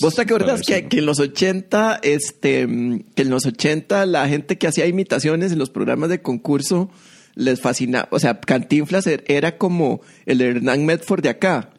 ¿Vos 0.00 0.14
te 0.14 0.22
acuerdas 0.22 0.62
que, 0.62 0.86
que 0.88 0.98
en 1.00 1.06
los 1.06 1.20
80, 1.20 2.00
este, 2.02 2.66
que 3.14 3.22
en 3.22 3.30
los 3.30 3.44
80 3.44 4.06
la 4.06 4.26
gente 4.28 4.56
que 4.56 4.66
hacía 4.66 4.86
imitaciones 4.86 5.52
en 5.52 5.58
los 5.58 5.68
programas 5.68 6.08
de 6.08 6.22
concurso 6.22 6.90
les 7.34 7.60
fascinaba, 7.60 8.08
o 8.10 8.18
sea, 8.18 8.40
Cantinflas 8.40 9.06
er- 9.06 9.22
era 9.26 9.58
como 9.58 10.00
el 10.24 10.40
Hernán 10.40 10.86
Medford 10.86 11.22
de 11.22 11.28
acá. 11.28 11.70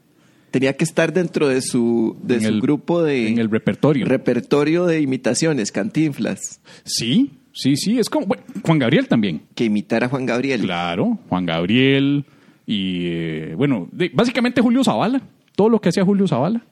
Tenía 0.52 0.78
que 0.78 0.84
estar 0.84 1.12
dentro 1.12 1.48
de 1.48 1.62
su, 1.64 2.16
de 2.22 2.36
En 2.36 2.42
su 2.42 2.48
el- 2.50 2.62
grupo 2.62 3.02
de 3.02 3.30
en 3.30 3.40
el 3.40 3.50
repertorio. 3.50 4.06
repertorio 4.06 4.86
de 4.86 5.02
imitaciones, 5.02 5.72
Cantinflas, 5.72 6.62
Sí, 6.84 7.32
sí, 7.52 7.76
sí. 7.78 7.98
Es 7.98 8.10
como. 8.12 8.28
bueno, 8.28 8.44
Juan 8.64 8.78
Gabriel 8.78 9.08
también. 9.08 9.42
que 9.56 9.66
imitara 9.66 10.06
a 10.06 10.10
Juan 10.10 10.28
Gabriel. 10.28 10.62
Claro, 10.62 11.18
Juan 11.30 11.48
Gabriel 11.48 12.26
y. 12.68 13.08
eh, 13.08 13.54
bueno, 13.58 13.90
de- 13.92 14.12
básicamente 14.14 14.62
Julio 14.62 14.84
Zavala. 14.84 15.20
Todo 15.56 15.70
lo 15.70 15.82
que 15.82 15.90
hacía 15.90 16.06
Julio 16.06 16.28
Zavala. 16.28 16.64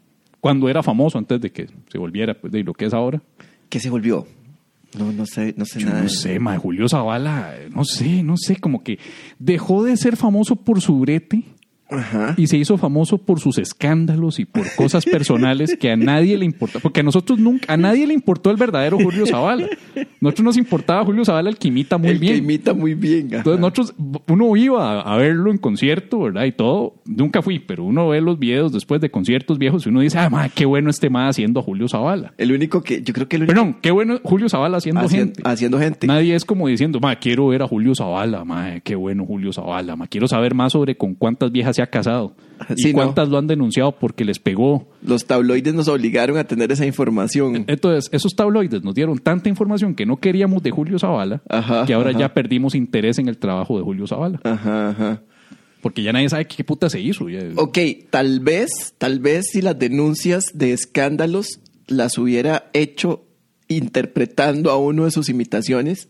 Cuando 0.45 0.69
era 0.69 0.83
famoso, 0.83 1.17
antes 1.17 1.41
de 1.41 1.51
que 1.51 1.65
se 1.91 1.97
volviera 1.97 2.35
pues, 2.39 2.53
de 2.53 2.63
lo 2.63 2.71
que 2.75 2.85
es 2.85 2.93
ahora. 2.93 3.19
¿Qué 3.67 3.79
se 3.79 3.89
volvió? 3.89 4.27
No, 4.95 5.11
no 5.11 5.25
sé, 5.25 5.55
no 5.57 5.65
sé 5.65 5.79
Yo 5.79 5.87
nada. 5.87 6.03
no 6.03 6.07
sé, 6.07 6.39
ma, 6.39 6.55
Julio 6.59 6.87
Zavala, 6.87 7.55
no 7.71 7.83
sé, 7.83 8.21
no 8.21 8.37
sé, 8.37 8.57
como 8.57 8.83
que 8.83 8.99
dejó 9.39 9.83
de 9.83 9.97
ser 9.97 10.15
famoso 10.15 10.55
por 10.55 10.81
su 10.81 10.99
brete 10.99 11.45
Ajá. 11.89 12.33
y 12.37 12.47
se 12.47 12.57
hizo 12.57 12.77
famoso 12.77 13.17
por 13.19 13.39
sus 13.39 13.57
escándalos 13.57 14.39
y 14.39 14.45
por 14.45 14.65
cosas 14.75 15.05
personales 15.05 15.75
que 15.79 15.91
a 15.91 15.95
nadie 15.95 16.37
le 16.37 16.45
importa, 16.45 16.79
porque 16.79 17.01
a 17.01 17.03
nosotros 17.03 17.37
nunca, 17.39 17.71
a 17.71 17.77
nadie 17.77 18.07
le 18.07 18.13
importó 18.13 18.49
el 18.49 18.57
verdadero 18.57 18.97
Julio 18.97 19.25
Zavala. 19.25 19.67
Nosotros 20.19 20.45
nos 20.45 20.57
importaba 20.57 21.05
Julio 21.05 21.23
Zavala 21.23 21.49
el 21.49 21.57
que 21.57 21.67
imita 21.67 21.97
muy 21.97 22.09
el 22.09 22.19
bien. 22.19 22.33
que 22.33 22.37
imita 22.39 22.73
muy 22.73 22.95
bien. 22.95 23.27
ajá. 23.27 23.37
Entonces 23.37 23.59
nosotros, 23.59 23.93
uno 24.27 24.55
iba 24.55 25.01
a 25.01 25.17
verlo 25.17 25.51
en 25.51 25.57
concierto, 25.57 26.21
¿verdad? 26.21 26.45
Y 26.45 26.51
todo, 26.53 26.95
nunca 27.05 27.41
fui, 27.41 27.59
pero 27.59 27.83
uno 27.83 28.09
ve 28.09 28.21
los 28.21 28.39
videos 28.39 28.71
después 28.71 28.99
de 29.01 29.11
conciertos 29.11 29.59
viejos 29.59 29.85
y 29.85 29.89
uno 29.89 30.01
dice, 30.01 30.17
ah, 30.17 30.29
ma, 30.29 30.49
qué 30.49 30.65
bueno 30.65 30.89
este 30.89 31.09
ma 31.09 31.27
haciendo 31.27 31.59
a 31.59 31.63
Julio 31.63 31.87
Zavala. 31.87 32.33
El 32.37 32.51
único 32.51 32.81
que, 32.81 33.03
yo 33.03 33.13
creo 33.13 33.27
que 33.27 33.35
el 33.35 33.43
único 33.43 33.53
Perdón, 33.53 33.77
qué 33.81 33.91
bueno 33.91 34.19
Julio 34.23 34.49
Zavala 34.49 34.77
haciendo 34.77 35.01
haciendo, 35.01 35.35
gente. 35.35 35.41
haciendo 35.45 35.79
gente. 35.79 36.07
Nadie 36.07 36.35
es 36.35 36.45
como 36.45 36.67
diciendo, 36.67 36.99
ma, 36.99 37.15
quiero 37.17 37.47
ver 37.47 37.61
a 37.61 37.67
Julio 37.67 37.93
Zavala, 37.93 38.43
ma, 38.43 38.79
qué 38.79 38.95
bueno 38.95 39.25
Julio 39.25 39.53
Zavala, 39.53 39.95
ma, 39.95 40.07
quiero 40.07 40.27
saber 40.27 40.55
más 40.55 40.73
sobre 40.73 40.97
con 40.97 41.13
cuántas 41.13 41.51
viejas 41.51 41.74
se 41.75 41.81
ha 41.83 41.87
casado 41.87 42.35
y 42.77 42.87
no. 42.87 42.93
cuántas 42.93 43.29
lo 43.29 43.37
han 43.37 43.47
denunciado 43.47 43.91
porque 43.99 44.25
les 44.25 44.39
pegó. 44.39 44.87
Los 45.03 45.25
tabloides 45.25 45.73
nos 45.73 45.87
obligaron 45.87 46.37
a 46.37 46.45
tener 46.45 46.71
esa 46.71 46.85
información. 46.85 47.65
Entonces, 47.67 48.09
esos 48.11 48.35
tabloides 48.35 48.83
nos 48.83 48.95
dieron 48.95 49.19
tanta 49.19 49.49
información 49.49 49.93
que 49.93 50.05
no 50.05 50.17
queríamos 50.17 50.63
de 50.63 50.71
Julio 50.71 50.97
Zavala, 50.97 51.41
Ajá, 51.49 51.85
que 51.85 51.93
ahora 51.93 52.11
ajá. 52.11 52.19
ya 52.19 52.33
perdimos 52.33 52.73
interés 52.75 53.19
en 53.19 53.27
el 53.27 53.37
trabajo 53.37 53.77
de 53.77 53.83
Julio 53.83 54.07
Zavala, 54.07 54.39
Ajá, 54.43 54.89
ajá. 54.89 55.21
porque 55.81 56.01
ya 56.01 56.13
nadie 56.13 56.29
sabe 56.29 56.45
qué 56.45 56.63
puta 56.63 56.89
se 56.89 56.99
hizo. 57.01 57.25
Ok, 57.57 57.77
tal 58.09 58.39
vez, 58.39 58.69
tal 58.97 59.19
vez 59.19 59.45
si 59.51 59.61
las 59.61 59.77
denuncias 59.77 60.45
de 60.53 60.71
escándalos 60.73 61.59
las 61.87 62.17
hubiera 62.17 62.69
hecho 62.73 63.21
interpretando 63.67 64.71
a 64.71 64.77
uno 64.77 65.05
de 65.05 65.11
sus 65.11 65.29
imitaciones, 65.29 66.07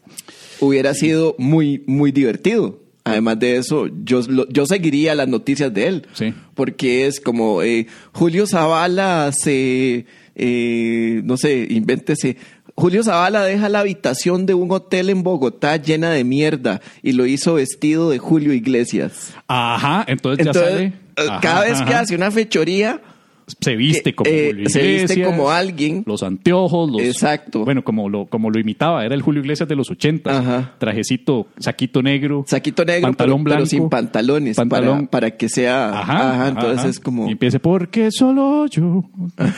hubiera 0.59 0.93
sido 0.93 1.35
muy, 1.37 1.83
muy 1.87 2.11
divertido. 2.11 2.79
Además 3.05 3.39
de 3.39 3.57
eso, 3.57 3.87
yo, 4.03 4.21
lo- 4.27 4.49
yo 4.49 4.65
seguiría 4.65 5.13
las 5.15 5.27
noticias 5.27 5.73
de 5.73 5.87
él. 5.87 6.07
Sí. 6.13 6.33
Porque 6.55 7.05
es 7.07 7.19
como 7.21 7.61
eh, 7.61 7.85
Julio 8.13 8.47
Zavala 8.47 9.31
se, 9.31 10.05
eh, 10.35 11.21
no 11.23 11.37
sé, 11.37 11.67
invéntese. 11.69 12.35
Julio 12.77 13.03
Zavala 13.03 13.43
deja 13.45 13.69
la 13.69 13.79
habitación 13.79 14.45
de 14.45 14.53
un 14.53 14.69
hotel 14.71 15.09
en 15.09 15.23
Bogotá 15.23 15.77
llena 15.77 16.09
de 16.11 16.23
mierda 16.25 16.81
y 17.03 17.13
lo 17.13 17.25
hizo 17.25 17.53
vestido 17.53 18.09
de 18.09 18.17
Julio 18.17 18.51
Iglesias. 18.53 19.33
Ajá, 19.47 20.03
entonces, 20.07 20.43
ya 20.45 20.51
Entonces, 20.51 20.71
sale. 20.73 20.85
eh, 20.87 21.27
Ajá, 21.29 21.39
cada 21.41 21.61
vez 21.63 21.81
que 21.83 21.93
hace 21.93 22.15
una 22.15 22.31
fechoría, 22.31 22.99
se 23.47 23.75
viste 23.75 24.13
como 24.15 24.29
eh, 24.29 24.47
Julio 24.51 24.69
se 24.69 24.79
viste 24.81 25.13
Iglesias, 25.13 25.27
como 25.27 25.51
alguien. 25.51 26.03
Los 26.05 26.23
anteojos, 26.23 26.91
los. 26.91 27.01
Exacto. 27.01 27.63
Bueno, 27.63 27.83
como 27.83 28.09
lo, 28.09 28.25
como 28.25 28.49
lo 28.49 28.59
imitaba, 28.59 29.05
era 29.05 29.15
el 29.15 29.21
Julio 29.21 29.41
Iglesias 29.41 29.69
de 29.69 29.75
los 29.75 29.89
80. 29.91 30.37
Ajá. 30.37 30.75
Trajecito, 30.77 31.47
saquito 31.57 32.01
negro. 32.01 32.43
saquito 32.47 32.83
negro, 32.85 33.07
pantalón 33.09 33.43
pero, 33.43 33.43
pero 33.43 33.55
blanco. 33.57 33.69
sin 33.69 33.89
pantalones, 33.89 34.55
Pantalón. 34.55 35.07
para, 35.07 35.11
para 35.11 35.31
que 35.31 35.49
sea... 35.49 35.89
Ajá, 35.89 36.01
Ajá, 36.01 36.33
ajá, 36.33 36.47
entonces 36.49 36.79
ajá. 36.79 36.89
es 36.89 36.99
como... 36.99 37.27
Y 37.27 37.31
empiece, 37.33 37.59
porque 37.59 38.09
solo 38.11 38.67
yo 38.67 39.03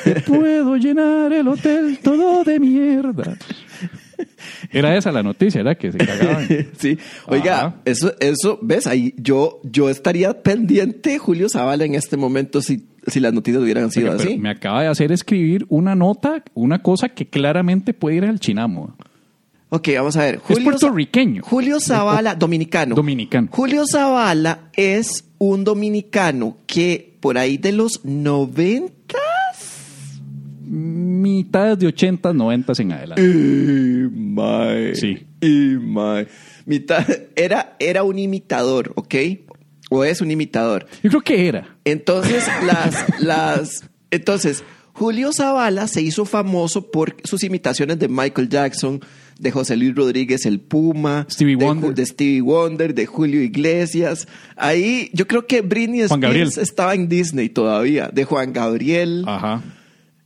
te 0.03 0.21
puedo 0.27 0.75
llenar 0.77 1.31
el 1.33 1.47
hotel 1.47 1.99
todo 2.03 2.43
de 2.43 2.59
mierda. 2.59 3.37
Era 4.71 4.95
esa 4.97 5.11
la 5.11 5.23
noticia, 5.23 5.63
¿verdad? 5.63 5.77
Que 5.77 5.91
se 5.91 5.97
cagaban. 5.97 6.47
sí, 6.77 6.97
oiga, 7.27 7.57
Ajá. 7.59 7.75
eso, 7.85 8.13
eso, 8.19 8.59
ves, 8.61 8.87
ahí 8.87 9.13
yo, 9.17 9.59
yo 9.63 9.89
estaría 9.89 10.41
pendiente 10.43 11.17
Julio 11.17 11.49
Zavala 11.49 11.85
en 11.85 11.95
este 11.95 12.17
momento 12.17 12.61
si, 12.61 12.85
si 13.07 13.19
las 13.19 13.33
noticias 13.33 13.61
hubieran 13.63 13.91
sido 13.91 14.11
Oiga, 14.11 14.23
así. 14.23 14.37
me 14.37 14.49
acaba 14.49 14.81
de 14.81 14.87
hacer 14.87 15.11
escribir 15.11 15.65
una 15.69 15.95
nota, 15.95 16.43
una 16.53 16.81
cosa 16.81 17.09
que 17.09 17.27
claramente 17.27 17.93
puede 17.93 18.17
ir 18.17 18.25
al 18.25 18.39
chinamo. 18.39 18.95
Ok, 19.69 19.89
vamos 19.95 20.15
a 20.15 20.21
ver. 20.21 20.39
Es 20.47 20.59
puertorriqueño. 20.61 21.41
Julio 21.43 21.79
Zavala, 21.81 22.35
dominicano. 22.35 22.95
Dominicano. 22.95 23.49
Julio 23.51 23.83
Zavala 23.85 24.69
es 24.73 25.25
un 25.39 25.65
dominicano 25.65 26.57
que 26.67 27.17
por 27.19 27.37
ahí 27.37 27.57
de 27.57 27.73
los 27.73 28.05
90 28.05 28.93
Mitades 30.67 31.79
de 31.79 31.87
80, 31.87 32.33
90 32.33 32.73
en 32.79 32.91
adelante. 32.91 33.21
Y 33.21 34.09
mae. 34.11 34.95
Sí. 34.95 35.25
Y 35.41 35.77
mae. 35.79 36.27
Mitad, 36.65 37.05
era, 37.35 37.75
era 37.79 38.03
un 38.03 38.19
imitador, 38.19 38.91
¿ok? 38.95 39.15
O 39.89 40.03
es 40.03 40.21
un 40.21 40.31
imitador. 40.31 40.85
Yo 41.01 41.09
creo 41.09 41.21
que 41.21 41.47
era. 41.47 41.77
Entonces, 41.85 42.45
las, 42.65 43.21
las, 43.21 43.89
entonces, 44.11 44.63
Julio 44.97 45.31
Zavala 45.31 45.87
se 45.87 46.01
hizo 46.01 46.25
famoso 46.25 46.91
por 46.91 47.15
sus 47.23 47.43
imitaciones 47.43 47.99
de 47.99 48.07
Michael 48.07 48.49
Jackson, 48.49 48.99
de 49.39 49.51
José 49.51 49.77
Luis 49.77 49.93
Rodríguez 49.95 50.45
el 50.47 50.59
Puma, 50.59 51.27
Stevie 51.29 51.55
de, 51.55 51.65
Wonder. 51.65 51.93
De 51.93 52.05
Stevie 52.05 52.41
Wonder, 52.41 52.93
de 52.95 53.05
Julio 53.05 53.41
Iglesias. 53.41 54.27
Ahí, 54.55 55.09
yo 55.13 55.27
creo 55.27 55.45
que 55.45 55.61
Britney. 55.61 56.01
Spears 56.01 56.57
estaba 56.57 56.95
en 56.95 57.07
Disney 57.07 57.47
todavía, 57.47 58.09
de 58.11 58.25
Juan 58.25 58.51
Gabriel. 58.53 59.23
Ajá. 59.27 59.61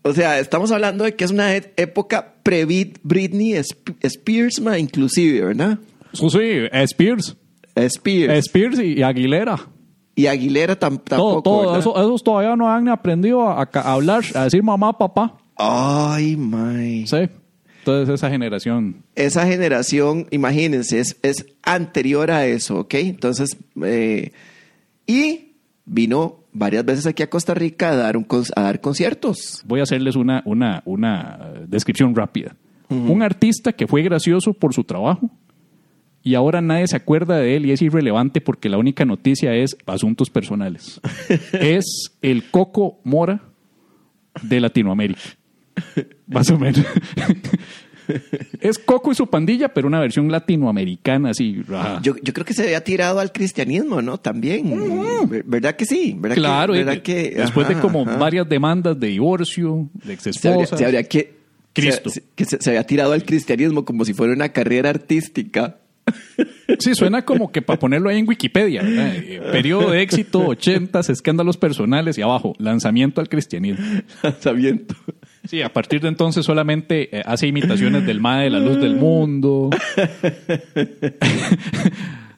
O 0.03 0.13
sea, 0.13 0.39
estamos 0.39 0.71
hablando 0.71 1.03
de 1.03 1.15
que 1.15 1.23
es 1.25 1.31
una 1.31 1.55
e- 1.55 1.73
época 1.77 2.35
pre-Britney 2.43 3.53
Sp- 3.61 3.95
Spears, 4.01 4.59
ma, 4.59 4.77
inclusive, 4.79 5.45
¿verdad? 5.45 5.77
Sí, 6.13 6.29
sí, 6.29 6.39
Spears. 6.71 7.37
Spears. 7.75 8.33
Spears 8.45 8.79
y 8.79 9.01
Aguilera. 9.03 9.57
y 10.15 10.25
Aguilera 10.27 10.77
tam- 10.77 10.97
Todo, 11.03 11.03
tampoco, 11.03 11.41
todo, 11.41 11.77
eso- 11.79 11.95
esos 12.01 12.23
todavía 12.23 12.55
no 12.55 12.69
han 12.71 12.89
aprendido 12.89 13.47
a, 13.47 13.61
a 13.71 13.93
hablar, 13.93 14.23
a 14.35 14.45
decir 14.45 14.61
mamá, 14.63 14.97
papá. 14.97 15.37
Ay, 15.55 16.35
my. 16.35 17.05
Sí. 17.07 17.29
Entonces 17.79 18.13
esa 18.15 18.29
generación. 18.29 19.03
esa 19.15 19.45
generación, 19.47 20.27
imagínense, 20.31 20.99
es, 20.99 21.17
es 21.23 21.45
anterior 21.63 22.29
a 22.29 22.45
eso, 22.45 22.79
¿ok? 22.81 22.93
Entonces, 22.95 23.57
eh, 23.83 24.31
y 25.07 25.53
vino 25.85 26.40
varias 26.53 26.85
veces 26.85 27.05
aquí 27.05 27.23
a 27.23 27.29
Costa 27.29 27.53
Rica 27.53 27.91
a 27.91 27.95
dar, 27.95 28.17
un, 28.17 28.25
a 28.55 28.61
dar 28.61 28.81
conciertos. 28.81 29.61
Voy 29.65 29.79
a 29.79 29.83
hacerles 29.83 30.15
una, 30.15 30.41
una, 30.45 30.81
una 30.85 31.39
eh, 31.41 31.65
descripción 31.67 32.15
rápida. 32.15 32.55
Un 32.89 33.23
artista 33.23 33.71
que 33.71 33.87
fue 33.87 34.01
gracioso 34.01 34.51
por 34.51 34.73
su 34.73 34.83
trabajo 34.83 35.31
y 36.23 36.35
ahora 36.35 36.59
nadie 36.59 36.87
se 36.87 36.97
acuerda 36.97 37.37
de 37.37 37.55
él 37.55 37.65
y 37.65 37.71
es 37.71 37.81
irrelevante 37.81 38.41
porque 38.41 38.67
la 38.67 38.77
única 38.77 39.05
noticia 39.05 39.55
es 39.55 39.77
asuntos 39.85 40.29
personales. 40.29 40.99
es 41.53 41.85
el 42.21 42.51
Coco 42.51 42.99
Mora 43.05 43.41
de 44.41 44.59
Latinoamérica. 44.59 45.21
Más 46.27 46.49
o 46.51 46.59
menos. 46.59 46.85
Es 48.59 48.77
Coco 48.79 49.11
y 49.11 49.15
su 49.15 49.27
pandilla, 49.27 49.69
pero 49.73 49.87
una 49.87 49.99
versión 49.99 50.31
latinoamericana 50.31 51.29
así. 51.31 51.61
Yo, 52.01 52.15
yo 52.21 52.33
creo 52.33 52.45
que 52.45 52.53
se 52.53 52.63
había 52.63 52.83
tirado 52.83 53.19
al 53.19 53.31
cristianismo, 53.31 54.01
¿no? 54.01 54.17
También. 54.19 55.29
Ver- 55.29 55.43
¿Verdad 55.45 55.75
que 55.75 55.85
sí? 55.85 56.15
¿Verdad 56.17 56.35
que- 56.35 56.41
Claro, 56.41 56.75
y 56.75 56.79
¿verdad 56.79 56.93
de- 56.93 57.01
que, 57.01 57.33
después 57.37 57.67
de 57.67 57.75
como 57.75 58.01
ajá. 58.03 58.17
varias 58.17 58.47
demandas 58.47 58.99
de 58.99 59.07
divorcio, 59.07 59.89
de 59.93 60.13
ex 60.13 60.23
se 60.23 60.49
habría, 60.49 60.65
se 60.65 60.85
habría 60.85 61.03
que 61.03 61.33
Cristo. 61.73 62.09
se- 62.09 62.23
que 62.35 62.45
se, 62.45 62.61
se 62.61 62.69
había 62.71 62.85
tirado 62.85 63.13
al 63.13 63.23
cristianismo 63.23 63.85
como 63.85 64.05
si 64.05 64.13
fuera 64.13 64.33
una 64.33 64.49
carrera 64.49 64.89
artística. 64.89 65.77
Sí, 66.79 66.95
suena 66.95 67.23
como 67.23 67.51
que 67.51 67.61
para 67.61 67.77
ponerlo 67.79 68.09
ahí 68.09 68.17
en 68.19 68.27
Wikipedia. 68.27 68.81
¿verdad? 68.81 69.15
Eh, 69.15 69.41
Periodo 69.51 69.91
de 69.91 70.01
éxito, 70.01 70.45
80, 70.47 70.99
escándalos 71.01 71.57
personales 71.57 72.17
y 72.17 72.21
abajo, 72.21 72.53
lanzamiento 72.57 73.21
al 73.21 73.29
cristianismo. 73.29 73.85
Lanzamiento. 74.23 74.95
Sí, 75.43 75.61
a 75.61 75.73
partir 75.73 75.99
de 76.01 76.07
entonces 76.07 76.45
solamente 76.45 77.17
eh, 77.17 77.23
hace 77.25 77.47
imitaciones 77.47 78.05
del 78.05 78.21
MAE 78.21 78.45
de 78.45 78.49
la 78.51 78.59
luz 78.59 78.79
del 78.79 78.95
mundo. 78.95 79.69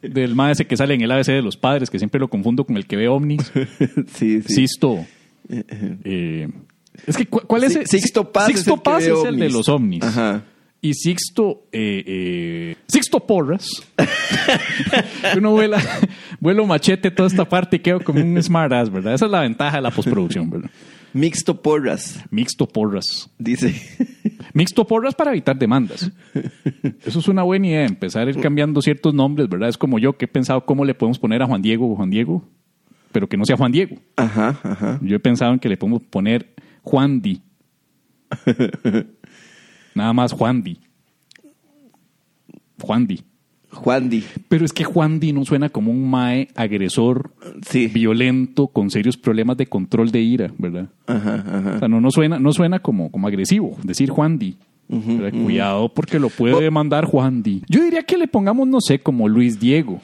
del 0.01 0.35
MAE 0.35 0.51
ese 0.53 0.65
que 0.65 0.77
sale 0.77 0.93
en 0.93 1.01
el 1.01 1.11
ABC 1.11 1.27
de 1.27 1.41
los 1.41 1.57
padres, 1.57 1.89
que 1.89 1.97
siempre 1.97 2.19
lo 2.19 2.29
confundo 2.29 2.65
con 2.65 2.77
el 2.77 2.85
que 2.85 2.95
ve 2.95 3.07
ovnis. 3.07 3.51
sí, 4.13 4.41
sí. 4.41 4.53
Sisto. 4.53 5.05
eh, 5.49 6.47
es 7.07 7.17
que, 7.17 7.25
¿cu- 7.25 7.41
¿cuál 7.47 7.63
es? 7.65 7.79
Sixto 7.89 8.31
Paz 8.31 8.49
es 8.49 8.55
Sixto 8.55 8.75
el 8.75 8.81
Paz 8.81 9.03
es 9.03 9.23
el 9.25 9.37
de 9.37 9.49
los 9.49 9.67
ovnis. 9.69 10.03
Ajá. 10.03 10.43
Y 10.81 10.93
Sixto, 10.95 11.67
eh, 11.71 12.03
eh, 12.05 12.75
Sixto 12.87 13.25
Porras. 13.25 13.65
Uno 15.37 15.51
vuela, 15.51 15.81
vuelo 16.41 16.65
machete 16.65 17.09
toda 17.09 17.27
esta 17.27 17.47
parte 17.47 17.77
y 17.77 17.79
quedo 17.79 18.01
como 18.01 18.19
un 18.21 18.41
smartass, 18.43 18.91
¿verdad? 18.91 19.13
Esa 19.13 19.25
es 19.25 19.31
la 19.31 19.41
ventaja 19.41 19.77
de 19.77 19.83
la 19.83 19.91
postproducción, 19.91 20.49
¿verdad? 20.49 20.69
Mixto 21.13 21.61
porras, 21.61 22.23
Mixto 22.31 22.67
porras. 22.67 23.29
dice. 23.37 23.73
Mixto 24.53 24.85
porras 24.85 25.15
para 25.15 25.31
evitar 25.31 25.57
demandas. 25.57 26.11
Eso 27.05 27.19
es 27.19 27.27
una 27.27 27.43
buena 27.43 27.67
idea, 27.67 27.85
empezar 27.85 28.27
a 28.27 28.31
ir 28.31 28.39
cambiando 28.39 28.81
ciertos 28.81 29.13
nombres, 29.13 29.47
¿verdad? 29.47 29.69
Es 29.69 29.77
como 29.77 29.99
yo 29.99 30.17
que 30.17 30.25
he 30.25 30.27
pensado 30.27 30.65
cómo 30.65 30.85
le 30.85 30.93
podemos 30.95 31.19
poner 31.19 31.41
a 31.41 31.45
Juan 31.47 31.61
Diego 31.61 31.91
o 31.91 31.95
Juan 31.95 32.09
Diego, 32.09 32.43
pero 33.11 33.27
que 33.27 33.37
no 33.37 33.45
sea 33.45 33.57
Juan 33.57 33.71
Diego. 33.71 33.97
Ajá, 34.15 34.59
ajá. 34.63 34.99
Yo 35.01 35.15
he 35.15 35.19
pensado 35.19 35.53
en 35.53 35.59
que 35.59 35.69
le 35.69 35.77
podemos 35.77 36.01
poner 36.03 36.53
Juan 36.81 37.21
Di. 37.21 37.41
Nada 39.95 40.13
más 40.13 40.33
Juan 40.33 40.63
Di. 40.63 40.79
Juan 42.81 43.07
Di. 43.07 43.21
Juan 43.73 44.09
Di. 44.09 44.23
Pero 44.47 44.63
es 44.65 44.71
que 44.71 44.83
Juan 44.83 45.19
Di 45.19 45.33
no 45.33 45.43
suena 45.45 45.69
como 45.69 45.91
un 45.91 46.09
mae 46.09 46.47
agresor, 46.55 47.31
Sí. 47.67 47.87
violento, 47.87 48.67
con 48.67 48.89
serios 48.91 49.17
problemas 49.17 49.57
de 49.57 49.65
control 49.67 50.11
de 50.11 50.21
ira, 50.21 50.51
¿verdad? 50.57 50.89
Ajá, 51.07 51.43
O 51.45 51.57
ajá. 51.57 51.79
sea, 51.79 51.87
no, 51.87 51.99
no 51.99 52.11
suena, 52.11 52.39
no 52.39 52.51
suena 52.53 52.79
como, 52.79 53.11
como 53.11 53.27
agresivo 53.27 53.77
decir 53.83 54.09
Juan 54.09 54.37
Di. 54.37 54.55
Cuidado 55.43 55.89
porque 55.93 56.19
lo 56.19 56.29
puede 56.29 56.61
demandar 56.61 57.05
Juan 57.05 57.41
Di. 57.41 57.63
Yo 57.67 57.83
diría 57.83 58.03
que 58.03 58.17
le 58.17 58.27
pongamos, 58.27 58.67
no 58.67 58.79
sé, 58.79 58.99
como 58.99 59.27
Luis 59.27 59.59
Diego. 59.59 59.99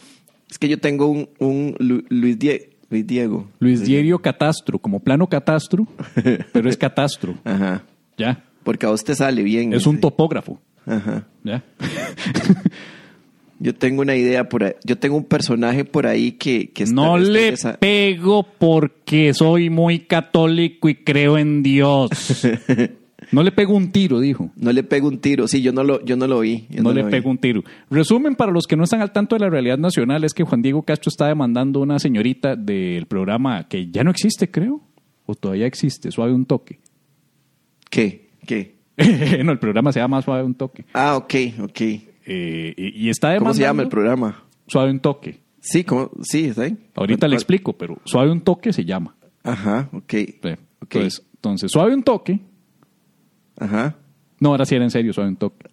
Es 0.49 0.57
que 0.57 0.67
yo 0.67 0.79
tengo 0.79 1.07
un, 1.07 1.29
un 1.39 1.75
Lu- 1.79 2.03
Luis, 2.09 2.39
Die- 2.39 2.69
Luis 2.89 3.05
Diego. 3.05 3.47
Luis 3.59 3.83
Diego 3.85 4.17
Catastro, 4.19 4.79
como 4.79 4.99
plano 4.99 5.27
catastro, 5.27 5.85
pero 6.53 6.69
es 6.69 6.75
catastro. 6.77 7.35
Ajá. 7.43 7.83
Ya. 8.17 8.43
Porque 8.63 8.85
a 8.87 8.89
vos 8.89 9.03
te 9.03 9.13
sale 9.13 9.43
bien. 9.43 9.73
Es 9.73 9.81
ese. 9.81 9.89
un 9.89 9.99
topógrafo. 9.99 10.59
Ajá. 10.87 11.27
Ya. 11.43 11.63
Yo 13.59 13.75
tengo 13.75 14.01
una 14.01 14.15
idea 14.15 14.47
por 14.47 14.63
ahí. 14.63 14.73
Yo 14.85 14.97
tengo 14.97 15.17
un 15.17 15.25
personaje 15.25 15.83
por 15.85 16.07
ahí 16.07 16.31
que, 16.33 16.69
que 16.71 16.83
está- 16.83 16.95
No 16.95 17.17
le 17.17 17.49
esa- 17.49 17.77
pego 17.77 18.43
porque 18.57 19.33
soy 19.33 19.69
muy 19.69 19.99
católico 19.99 20.87
y 20.89 20.95
creo 20.95 21.37
en 21.37 21.61
Dios. 21.63 22.09
No 23.31 23.43
le 23.43 23.51
pego 23.51 23.75
un 23.75 23.91
tiro, 23.91 24.19
dijo. 24.19 24.49
No 24.55 24.71
le 24.71 24.81
pego 24.81 25.07
un 25.07 25.19
tiro. 25.19 25.47
Sí, 25.47 25.61
yo 25.61 25.71
no 25.71 25.83
lo, 25.83 26.03
yo 26.03 26.17
no 26.17 26.25
lo 26.25 26.39
vi. 26.39 26.65
yo 26.71 26.81
No, 26.81 26.91
le 26.93 27.03
vi. 27.03 27.11
pego 27.11 27.29
un 27.29 27.37
tiro. 27.37 27.63
Resumen, 27.91 28.33
para 28.33 28.51
los 28.51 28.65
que 28.65 28.75
no 28.75 28.85
están 28.85 29.01
al 29.01 29.11
tanto 29.11 29.35
de 29.35 29.41
la 29.41 29.51
realidad 29.51 29.77
nacional, 29.77 30.23
es 30.23 30.33
que 30.33 30.43
Juan 30.43 30.63
Diego 30.63 30.81
Castro 30.81 31.09
está 31.09 31.27
demandando 31.27 31.79
a 31.79 31.83
una 31.83 31.99
señorita 31.99 32.55
del 32.55 33.05
programa 33.05 33.67
que 33.67 33.91
ya 33.91 34.03
no 34.03 34.09
existe, 34.09 34.49
creo. 34.49 34.81
O 35.27 35.35
todavía 35.35 35.67
existe, 35.67 36.09
Suave 36.09 36.33
un 36.33 36.47
Toque. 36.47 36.79
¿Qué? 37.91 38.29
¿Qué? 38.47 38.77
no, 39.43 39.51
el 39.51 39.59
programa 39.59 39.91
se 39.91 39.99
llama 39.99 40.23
Suave 40.23 40.43
un 40.43 40.55
Toque. 40.55 40.85
Ah, 40.93 41.15
ok, 41.15 41.33
ok. 41.61 41.81
Eh, 42.29 42.73
y, 42.77 43.05
y 43.07 43.09
está 43.09 43.29
demandando... 43.29 43.45
¿Cómo 43.49 43.53
se 43.55 43.61
llama 43.61 43.81
el 43.83 43.89
programa? 43.89 44.43
Suave 44.67 44.91
un 44.91 44.99
Toque. 44.99 45.39
Sí, 45.61 45.83
¿cómo? 45.83 46.09
Sí, 46.21 46.45
¿está 46.45 46.63
ahí? 46.63 46.77
Ahorita 46.95 47.27
le 47.27 47.31
¿Cuál- 47.31 47.33
explico, 47.41 47.73
pero 47.73 47.97
Suave 48.05 48.31
un 48.31 48.41
Toque 48.41 48.71
se 48.71 48.85
llama. 48.85 49.15
Ajá, 49.43 49.89
ok. 49.93 50.11
Sí. 50.13 50.35
Ok. 50.81 50.95
Entonces, 50.95 51.25
entonces, 51.35 51.71
Suave 51.71 51.93
un 51.93 52.03
Toque 52.03 52.39
Ajá. 53.57 53.95
No, 54.39 54.51
ahora 54.51 54.63
sí 54.65 54.73
era 54.75 54.85
en 54.85 54.91
serio, 54.91 55.11
Suave 55.11 55.29
un 55.31 55.35
Toque. 55.35 55.65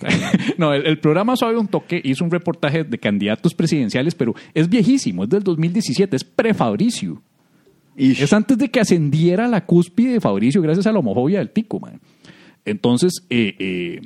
no, 0.58 0.72
el, 0.72 0.86
el 0.86 0.98
programa 1.00 1.36
Suave 1.36 1.58
un 1.58 1.68
Toque 1.68 2.00
hizo 2.02 2.24
un 2.24 2.30
reportaje 2.30 2.82
de 2.84 2.98
candidatos 2.98 3.52
presidenciales, 3.54 4.14
pero 4.14 4.34
es 4.54 4.68
viejísimo, 4.70 5.24
es 5.24 5.28
del 5.30 5.42
2017, 5.42 6.16
es 6.16 6.24
pre-Fabricio. 6.24 7.20
Es 7.94 8.32
antes 8.32 8.56
de 8.58 8.70
que 8.70 8.80
ascendiera 8.80 9.46
a 9.46 9.48
la 9.48 9.64
cúspide 9.66 10.12
de 10.14 10.20
Fabricio 10.20 10.60
gracias 10.62 10.86
a 10.86 10.92
la 10.92 10.98
homofobia 10.98 11.38
del 11.38 11.50
tico, 11.50 11.78
man. 11.80 11.98
Entonces, 12.64 13.12
eh, 13.30 13.54
eh, 13.58 14.00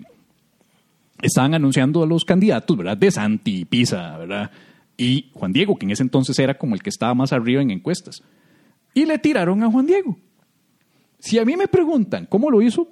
estaban 1.22 1.54
anunciando 1.54 2.02
a 2.02 2.06
los 2.06 2.24
candidatos, 2.24 2.76
¿verdad? 2.76 2.96
De 2.96 3.10
Santi 3.10 3.60
y 3.60 3.64
Pisa, 3.64 4.16
¿verdad? 4.18 4.50
Y 4.96 5.30
Juan 5.32 5.52
Diego, 5.52 5.76
que 5.76 5.86
en 5.86 5.92
ese 5.92 6.02
entonces 6.02 6.38
era 6.38 6.58
como 6.58 6.74
el 6.74 6.82
que 6.82 6.90
estaba 6.90 7.14
más 7.14 7.32
arriba 7.32 7.62
en 7.62 7.70
encuestas. 7.70 8.22
Y 8.94 9.06
le 9.06 9.18
tiraron 9.18 9.62
a 9.62 9.70
Juan 9.70 9.86
Diego. 9.86 10.18
Si 11.18 11.38
a 11.38 11.44
mí 11.44 11.56
me 11.56 11.68
preguntan 11.68 12.26
cómo 12.26 12.50
lo 12.50 12.60
hizo, 12.62 12.88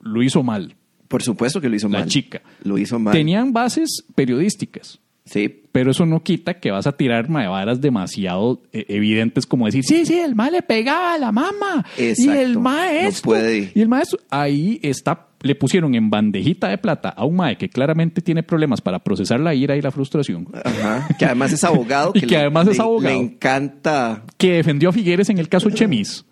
lo 0.00 0.22
hizo 0.22 0.42
mal. 0.42 0.74
Por 1.08 1.22
supuesto 1.22 1.60
que 1.60 1.68
lo 1.68 1.76
hizo 1.76 1.88
La 1.88 2.00
mal. 2.00 2.08
chica. 2.08 2.42
Lo 2.62 2.78
hizo 2.78 2.98
mal. 2.98 3.12
Tenían 3.12 3.52
bases 3.52 4.04
periodísticas. 4.14 4.98
Sí. 5.24 5.62
Pero 5.72 5.90
eso 5.90 6.06
no 6.06 6.22
quita 6.22 6.54
que 6.60 6.70
vas 6.70 6.86
a 6.86 6.92
tirar 6.96 7.28
varas 7.28 7.80
demasiado 7.80 8.62
eh, 8.72 8.86
evidentes 8.88 9.44
como 9.46 9.66
decir, 9.66 9.84
sí, 9.84 10.06
sí, 10.06 10.14
el 10.18 10.34
mae 10.36 10.50
le 10.52 10.62
pegaba 10.62 11.14
a 11.14 11.18
la 11.18 11.32
mamá. 11.32 11.84
Exacto. 11.98 12.32
Y 12.32 12.36
el 12.42 12.52
No 12.54 12.60
maestro. 12.60 13.22
puede. 13.24 13.72
Y 13.74 13.80
el 13.80 13.88
maestro, 13.88 14.18
ahí 14.30 14.78
está, 14.82 15.26
le 15.46 15.54
pusieron 15.54 15.94
en 15.94 16.10
bandejita 16.10 16.68
de 16.68 16.78
plata 16.78 17.08
a 17.08 17.24
un 17.24 17.36
mae 17.36 17.56
que 17.56 17.68
claramente 17.68 18.20
tiene 18.20 18.42
problemas 18.42 18.80
para 18.80 18.98
procesar 18.98 19.40
la 19.40 19.54
ira 19.54 19.76
y 19.76 19.82
la 19.82 19.90
frustración, 19.90 20.46
Ajá. 20.64 21.08
Que 21.18 21.24
además 21.24 21.52
es 21.52 21.64
abogado. 21.64 22.12
Y 22.14 22.20
que 22.20 22.26
le- 22.26 22.36
además 22.38 22.68
es 22.68 22.78
abogado. 22.80 23.14
Le 23.14 23.20
encanta. 23.20 24.22
que 24.36 24.52
defendió 24.54 24.88
a 24.90 24.92
Figueres 24.92 25.30
en 25.30 25.38
el 25.38 25.48
caso 25.48 25.70
Chemis. 25.70 26.24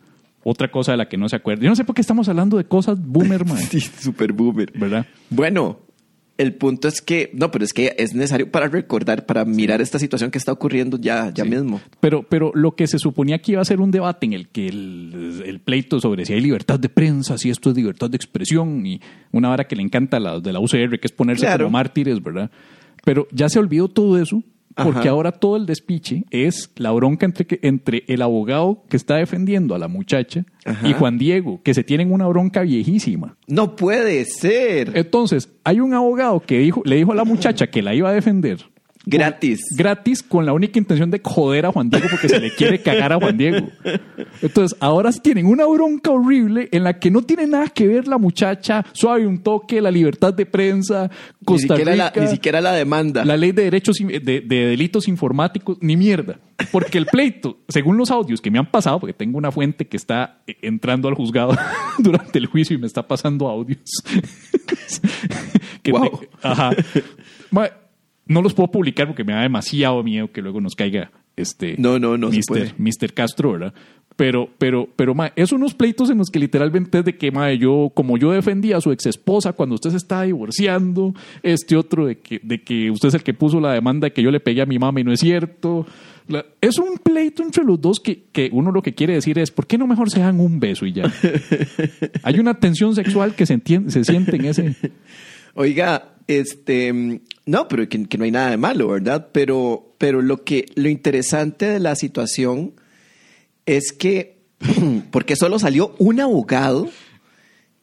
Otra 0.46 0.70
cosa 0.70 0.93
de 0.93 0.99
la 0.99 1.08
que 1.08 1.16
no 1.16 1.26
se 1.28 1.37
acuerda. 1.37 1.62
Yo 1.62 1.70
no 1.70 1.76
sé 1.76 1.84
por 1.84 1.94
qué 1.94 2.02
estamos 2.02 2.28
hablando 2.28 2.58
de 2.58 2.64
cosas 2.64 2.99
boomer, 3.02 3.46
mae, 3.46 3.62
Sí, 3.70 3.81
super 3.81 4.32
boomer. 4.32 4.70
¿verdad? 4.75 5.06
Bueno, 5.31 5.78
el 6.37 6.55
punto 6.55 6.89
es 6.89 7.01
que. 7.01 7.31
No, 7.33 7.51
pero 7.51 7.65
es 7.65 7.73
que 7.73 7.95
es 7.99 8.15
necesario 8.15 8.51
para 8.51 8.69
recordar, 8.69 9.25
para 9.27 9.45
mirar 9.45 9.81
esta 9.81 9.99
situación 9.99 10.31
que 10.31 10.39
está 10.39 10.53
ocurriendo 10.53 10.99
ya, 10.99 11.33
ya 11.33 11.45
mismo. 11.45 11.81
Pero, 12.01 12.23
pero 12.23 12.51
lo 12.55 12.73
que 12.73 12.87
se 12.87 12.99
suponía 12.99 13.39
que 13.39 13.53
iba 13.53 13.61
a 13.61 13.65
ser 13.65 13.81
un 13.81 13.91
debate 13.91 14.27
en 14.27 14.33
el 14.33 14.49
que 14.49 14.67
el, 14.67 15.43
el 15.47 15.61
pleito 15.61 16.01
sobre 16.01 16.25
si 16.27 16.33
hay 16.33 16.41
libertad 16.41 16.79
de 16.81 16.89
prensa, 16.89 17.39
si 17.39 17.51
esto 17.51 17.71
es 17.71 17.77
libertad 17.77 18.11
de 18.11 18.17
expresión, 18.17 18.85
y 18.87 19.01
una 19.33 19.49
vara 19.49 19.65
que 19.69 19.77
le 19.77 19.83
encanta 19.83 20.17
a 20.17 20.21
la, 20.21 20.41
de 20.41 20.53
la 20.53 20.61
UCR, 20.61 20.99
que 20.99 21.07
es 21.07 21.13
ponerse 21.13 21.47
Claro. 21.47 21.65
como 21.67 21.73
mártires, 21.79 22.23
¿verdad? 22.23 22.51
Pero 23.05 23.29
ya 23.33 23.49
se 23.49 23.59
olvidó 23.59 23.89
todo 23.89 24.21
eso, 24.21 24.43
porque 24.75 25.00
Ajá. 25.00 25.11
ahora 25.11 25.32
todo 25.32 25.56
el 25.56 25.67
despiche 25.67 26.25
es 26.31 26.71
la 26.76 26.91
bronca 26.93 27.26
entre, 27.26 27.47
que- 27.47 27.61
entre 27.62 28.05
el 28.09 28.23
abogado 28.23 28.82
que 28.88 28.97
está 28.97 29.17
defendiendo 29.17 29.75
a 29.75 29.79
la 29.79 29.88
muchacha 29.88 30.44
Ajá. 30.65 30.88
y 30.88 30.93
Juan 30.93 31.17
Diego, 31.19 31.61
que 31.62 31.75
se 31.75 31.85
tienen 31.85 32.12
una 32.12 32.26
bronca 32.26 32.62
viejísima. 32.62 33.37
No 33.47 33.76
puede 33.76 34.25
ser. 34.25 34.93
Entonces, 34.97 35.50
hay 35.65 35.81
un 35.81 35.94
abogado 35.94 36.41
que 36.41 36.59
dijo, 36.59 36.82
le 36.85 36.97
dijo 36.97 37.12
a 37.12 37.15
la 37.15 37.25
muchacha 37.25 37.69
que 37.69 37.82
la 37.82 37.94
iba 37.94 38.09
a 38.09 38.12
defender 38.12 38.59
Gratis. 39.06 39.61
gratis 39.77 40.23
con 40.23 40.47
la 40.47 40.53
única 40.55 40.79
intención 40.79 41.11
de 41.11 41.21
joder 41.23 41.67
a 41.67 41.73
Juan 41.73 41.91
Diego 41.91 42.06
porque 42.11 42.29
se 42.29 42.41
le 42.41 42.55
quiere 42.55 42.81
cagar 42.81 43.12
a 43.12 43.17
Juan 43.17 43.37
Diego. 43.37 43.69
Entonces, 44.41 44.77
ahora 44.81 45.12
sí 45.12 45.21
tienen 45.21 45.47
una 45.47 45.67
bronca 45.67 46.11
horrible 46.11 46.69
en 46.73 46.85
la 46.85 46.99
que 46.99 47.11
no 47.11 47.21
tiene 47.23 47.47
nada 47.47 47.69
que 47.69 47.87
ver 47.87 48.09
la 48.09 48.17
muchacha, 48.19 48.85
suave 48.93 49.27
un 49.27 49.43
toque, 49.43 49.81
la 49.83 49.91
libertad 49.91 50.33
de 50.33 50.47
prensa, 50.47 51.11
Ni 51.41 51.45
Costa 51.45 51.77
siquiera, 51.77 51.93
Rica, 51.93 52.12
la, 52.17 52.23
ni 52.25 52.29
siquiera 52.31 52.61
la 52.62 52.73
demanda. 52.73 53.25
la 53.25 53.37
ley 53.37 53.53
de 53.53 53.65
derechos 53.65 53.97
de, 53.99 54.21
de 54.21 54.41
delitos 54.67 55.07
informáticos, 55.07 55.77
ni 55.81 55.97
mierda. 55.97 56.39
Porque 56.73 56.99
el 56.99 57.07
pleito, 57.07 57.59
según 57.69 57.97
los 57.99 58.11
audios 58.11 58.41
que 58.41 58.50
me 58.50 58.59
han 58.59 58.71
pasado, 58.71 59.00
porque 59.00 59.12
tengo 59.12 59.37
una 59.37 59.50
fuente 59.53 59.87
que 59.87 59.97
está 59.97 60.41
entrando 60.62 61.09
al 61.09 61.15
juzgado 61.15 61.55
durante 61.99 62.39
el 62.39 62.47
juicio 62.47 62.77
y 62.77 62.79
me 62.81 62.87
está 62.87 63.07
pasando 63.07 63.49
audios. 63.49 63.81
Que 65.83 65.93
Wow. 65.93 66.19
te- 66.21 66.28
ajá. 66.43 66.71
No 68.26 68.40
los 68.43 68.54
puedo 68.54 68.71
publicar 68.71 69.07
porque 69.07 69.25
me 69.25 69.33
da 69.35 69.43
demasiado 69.43 70.02
miedo 70.02 70.31
que 70.33 70.40
luego 70.43 70.61
nos 70.61 70.75
caiga 70.75 71.11
este 71.37 71.75
No, 71.78 71.99
no, 71.99 72.16
no 72.16 72.31
puede. 72.47 72.73
Mr. 72.78 73.12
Castro, 73.12 73.52
¿verdad? 73.52 73.75
Pero, 74.16 74.49
pero, 74.59 74.88
pero, 74.95 75.12
ma, 75.12 75.33
es 75.35 75.50
unos 75.50 75.75
pleitos 75.75 76.09
en 76.09 76.19
los 76.19 76.31
que 76.31 76.38
literalmente 76.38 77.00
es 77.00 77.04
de 77.04 77.16
que, 77.16 77.33
ma, 77.33 77.52
yo, 77.52 77.90
como 77.95 78.16
yo 78.16 78.31
defendía 78.31 78.76
a 78.76 78.81
su 78.81 78.93
ex 78.93 79.07
esposa 79.07 79.52
cuando 79.54 79.75
usted 79.75 79.90
se 79.90 79.97
estaba 79.97 80.23
divorciando, 80.23 81.12
este 81.43 81.76
otro 81.76 82.07
de 82.07 82.19
que, 82.19 82.38
de 82.40 82.62
que 82.62 82.93
usted 82.93 83.09
es 83.09 83.14
el 83.14 83.25
que 83.25 83.35
puso 83.35 83.59
la 83.61 83.73
demanda 83.73 84.07
de 84.07 84.12
que 84.12 84.23
yo 84.23 84.31
le 84.31 84.38
pegué 84.38 84.62
a 84.62 84.66
mi 84.66 84.78
mamá 84.78 85.00
y 85.00 85.04
no 85.04 85.12
es 85.12 85.19
cierto. 85.19 85.85
La- 86.28 86.47
es 86.61 86.78
un 86.78 86.97
pleito 86.99 87.43
entre 87.43 87.64
los 87.64 87.81
dos 87.81 87.99
que, 87.99 88.23
que 88.31 88.49
uno 88.52 88.71
lo 88.71 88.83
que 88.83 88.95
quiere 88.95 89.14
decir 89.14 89.37
es, 89.40 89.50
¿por 89.50 89.66
qué 89.66 89.76
no 89.78 89.88
mejor 89.88 90.09
se 90.11 90.21
dan 90.21 90.38
un 90.38 90.61
beso 90.61 90.87
y 90.87 90.93
ya? 90.93 91.12
Hay 92.23 92.38
una 92.38 92.54
tensión 92.54 92.95
sexual 92.95 93.35
que 93.35 93.47
se, 93.47 93.54
entiende, 93.54 93.90
se 93.90 94.04
siente 94.04 94.37
en 94.37 94.45
ese... 94.45 94.76
Oiga, 95.54 96.14
este, 96.28 97.21
no, 97.47 97.69
pero 97.69 97.89
que, 97.89 97.99
no 97.99 98.25
hay 98.25 98.31
nada 98.31 98.51
de 98.51 98.57
malo, 98.57 98.89
¿verdad? 98.89 99.29
Pero, 99.33 99.95
pero 99.99 100.23
lo 100.23 100.45
que, 100.45 100.67
lo 100.75 100.89
interesante 100.89 101.67
de 101.67 101.81
la 101.81 101.95
situación 101.95 102.75
es 103.67 103.93
que, 103.93 104.39
porque 105.11 105.37
solo 105.37 105.59
salió 105.59 105.95
un 105.99 106.21
abogado 106.21 106.89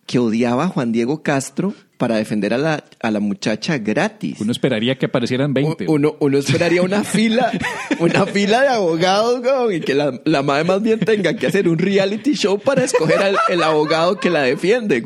que 0.07 0.19
odiaba 0.19 0.65
a 0.65 0.67
Juan 0.67 0.91
Diego 0.91 1.21
Castro 1.21 1.73
para 2.01 2.15
defender 2.15 2.51
a 2.51 2.57
la, 2.57 2.83
a 2.99 3.11
la 3.11 3.19
muchacha 3.19 3.77
gratis. 3.77 4.41
Uno 4.41 4.51
esperaría 4.51 4.97
que 4.97 5.05
aparecieran 5.05 5.53
20. 5.53 5.85
Uno, 5.87 6.15
uno 6.19 6.39
esperaría 6.39 6.81
una 6.81 7.03
fila, 7.03 7.51
una 7.99 8.25
fila 8.25 8.61
de 8.61 8.67
abogados, 8.69 9.71
y 9.71 9.81
que 9.81 9.93
la, 9.93 10.19
la 10.25 10.41
madre 10.41 10.63
más 10.63 10.81
bien 10.81 10.99
tenga 10.99 11.35
que 11.35 11.45
hacer 11.45 11.69
un 11.69 11.77
reality 11.77 12.33
show 12.33 12.57
para 12.59 12.83
escoger 12.85 13.19
al 13.19 13.37
el 13.49 13.61
abogado 13.61 14.19
que 14.19 14.31
la 14.31 14.41
defiende. 14.41 15.03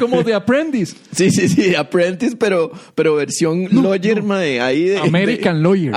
Como 0.00 0.22
de 0.22 0.32
Apprentice. 0.32 0.96
Sí, 1.12 1.30
sí, 1.30 1.48
sí, 1.48 1.74
Apprentice, 1.74 2.36
pero, 2.36 2.72
pero 2.94 3.14
versión 3.16 3.68
lawyer, 3.70 4.22
mae, 4.22 4.58
ahí 4.62 4.84
de... 4.84 4.98
American 5.00 5.56
de- 5.58 5.62
lawyer. 5.62 5.92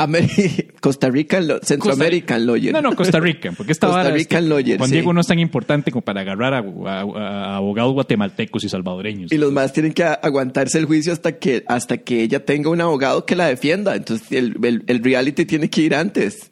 Costa 0.81 1.09
Rican, 1.09 1.47
lo- 1.47 1.59
Centro 1.59 1.91
Costa- 1.91 2.03
American 2.03 2.45
lawyer. 2.45 2.73
No, 2.73 2.81
no, 2.81 2.93
Costa 2.93 3.21
Rican, 3.21 3.55
porque 3.55 3.71
esta 3.71 3.87
Costa 3.87 4.09
es 4.09 4.13
Rican 4.13 4.43
que 4.43 4.49
lawyer, 4.49 4.77
Juan 4.79 4.89
sí. 4.89 4.95
Diego 4.95 5.13
no 5.13 5.21
es 5.21 5.27
tan 5.27 5.39
importante 5.39 5.91
como 5.91 6.01
para 6.03 6.21
agarrar 6.21 6.53
a, 6.53 6.57
a- 6.59 7.01
a 7.01 7.55
abogados 7.55 7.93
guatemaltecos 7.93 8.63
y 8.65 8.69
salvadoreños. 8.69 9.31
Y 9.31 9.37
los 9.45 9.53
más 9.53 9.71
tienen 9.73 9.93
que 9.93 10.03
aguantarse 10.03 10.77
el 10.77 10.85
juicio 10.85 11.13
hasta 11.13 11.33
que, 11.37 11.63
hasta 11.67 11.97
que 11.97 12.21
ella 12.21 12.43
tenga 12.45 12.69
un 12.69 12.81
abogado 12.81 13.25
que 13.25 13.35
la 13.35 13.47
defienda. 13.47 13.95
Entonces 13.95 14.31
el, 14.31 14.57
el- 14.63 14.83
el 14.87 15.03
reality 15.03 15.45
tiene 15.45 15.69
que 15.69 15.81
ir 15.81 15.95
antes. 15.95 16.51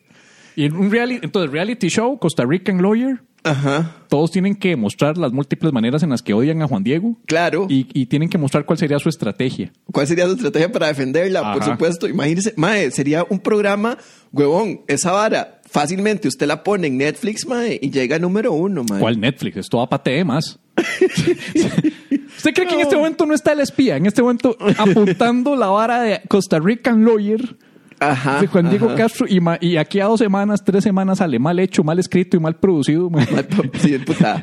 Y 0.55 0.65
en 0.65 0.75
un 0.75 0.91
reality, 0.91 1.19
entonces, 1.25 1.51
reality 1.51 1.87
show, 1.89 2.17
Costa 2.19 2.43
Rican 2.47 2.81
lawyer, 2.81 3.19
Ajá. 3.45 3.97
Todos 4.07 4.31
tienen 4.31 4.55
que 4.55 4.77
mostrar 4.77 5.17
las 5.17 5.33
múltiples 5.33 5.73
maneras 5.73 6.01
en 6.01 6.09
las 6.11 6.21
que 6.21 6.33
odian 6.33 6.61
a 6.61 6.67
Juan 6.69 6.81
Diego. 6.81 7.17
Claro. 7.25 7.67
Y, 7.69 7.87
y 7.93 8.05
tienen 8.05 8.29
que 8.29 8.37
mostrar 8.37 8.63
cuál 8.65 8.79
sería 8.79 8.99
su 8.99 9.09
estrategia. 9.09 9.73
¿Cuál 9.91 10.07
sería 10.07 10.27
su 10.27 10.35
estrategia 10.35 10.71
para 10.71 10.87
defenderla? 10.87 11.51
Por 11.53 11.61
supuesto. 11.65 12.07
Imagínese, 12.07 12.53
mae, 12.55 12.89
sería 12.91 13.25
un 13.29 13.39
programa, 13.39 13.97
huevón, 14.31 14.83
esa 14.87 15.11
vara, 15.11 15.59
fácilmente 15.69 16.29
usted 16.29 16.47
la 16.47 16.63
pone 16.63 16.87
en 16.87 16.97
Netflix, 16.97 17.45
mae, 17.45 17.77
y 17.81 17.91
llega 17.91 18.17
número 18.17 18.53
uno, 18.53 18.85
mae. 18.89 19.01
¿Cuál 19.01 19.19
Netflix? 19.19 19.57
Esto 19.57 19.79
va 19.79 19.89
para 19.89 20.23
más. 20.23 20.57
¿Usted 20.75 22.53
cree 22.53 22.67
que 22.67 22.75
en 22.75 22.81
este 22.81 22.95
momento 22.95 23.25
no 23.25 23.33
está 23.33 23.53
el 23.53 23.59
espía? 23.59 23.97
En 23.97 24.05
este 24.05 24.21
momento 24.21 24.57
apuntando 24.77 25.55
la 25.55 25.67
vara 25.67 26.01
de 26.01 26.21
Costa 26.27 26.59
Rican 26.59 27.05
Lawyer 27.05 27.55
Ajá. 27.99 28.41
de 28.41 28.47
Juan 28.47 28.69
Diego 28.69 28.87
ajá. 28.87 28.95
Castro 28.95 29.25
y, 29.29 29.77
aquí 29.77 29.99
a 29.99 30.05
dos 30.05 30.19
semanas, 30.19 30.63
tres 30.63 30.83
semanas 30.83 31.19
sale 31.19 31.39
mal 31.39 31.59
hecho, 31.59 31.83
mal 31.83 31.99
escrito 31.99 32.37
y 32.37 32.39
mal 32.39 32.55
producido. 32.55 33.09
Sí, 33.79 33.97
puta. 33.99 34.41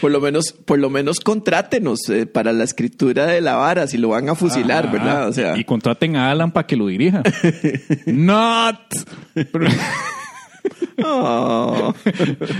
Por 0.00 0.10
lo 0.10 0.20
menos, 0.20 0.52
por 0.52 0.78
lo 0.78 0.90
menos 0.90 1.20
contrátenos 1.20 2.08
eh, 2.08 2.26
para 2.26 2.52
la 2.52 2.64
escritura 2.64 3.26
de 3.26 3.40
la 3.40 3.56
vara, 3.56 3.86
si 3.86 3.98
lo 3.98 4.10
van 4.10 4.28
a 4.28 4.34
fusilar, 4.34 4.86
Ajá. 4.86 4.92
¿verdad? 4.92 5.28
O 5.28 5.32
sea, 5.32 5.56
Y 5.56 5.64
contraten 5.64 6.16
a 6.16 6.30
Alan 6.30 6.52
para 6.52 6.66
que 6.66 6.76
lo 6.76 6.86
dirija. 6.86 7.22
Not. 8.06 8.80
oh. 11.02 11.94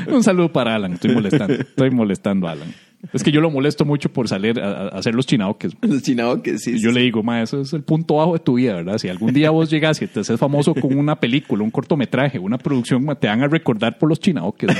Un 0.08 0.22
saludo 0.22 0.52
para 0.52 0.74
Alan. 0.74 0.94
Estoy 0.94 1.14
molestando. 1.14 1.54
Estoy 1.54 1.90
molestando 1.90 2.48
a 2.48 2.52
Alan. 2.52 2.74
Es 3.12 3.22
que 3.22 3.30
yo 3.30 3.40
lo 3.40 3.50
molesto 3.50 3.84
mucho 3.84 4.08
por 4.08 4.28
salir 4.28 4.60
a, 4.60 4.82
a 4.84 4.88
hacer 4.88 5.14
los 5.14 5.26
chinaoques. 5.26 5.72
los 5.82 6.02
chinados 6.02 6.40
que 6.40 6.58
sí. 6.58 6.72
Y 6.76 6.80
yo 6.80 6.90
le 6.90 7.00
digo, 7.02 7.22
ma, 7.22 7.42
eso 7.42 7.60
es 7.60 7.72
el 7.72 7.82
punto 7.82 8.16
bajo 8.16 8.32
de 8.34 8.38
tu 8.38 8.54
vida, 8.54 8.74
¿verdad? 8.74 8.98
Si 8.98 9.08
algún 9.08 9.32
día 9.32 9.50
vos 9.50 9.70
llegas 9.70 10.00
y 10.02 10.06
te 10.06 10.20
haces 10.20 10.38
famoso 10.38 10.74
con 10.74 10.96
una 10.96 11.16
película, 11.16 11.62
un 11.62 11.70
cortometraje, 11.70 12.38
una 12.38 12.58
producción, 12.58 13.04
ma, 13.04 13.14
te 13.14 13.26
van 13.26 13.42
a 13.42 13.48
recordar 13.48 13.98
por 13.98 14.08
los 14.08 14.20
chinaoques. 14.20 14.70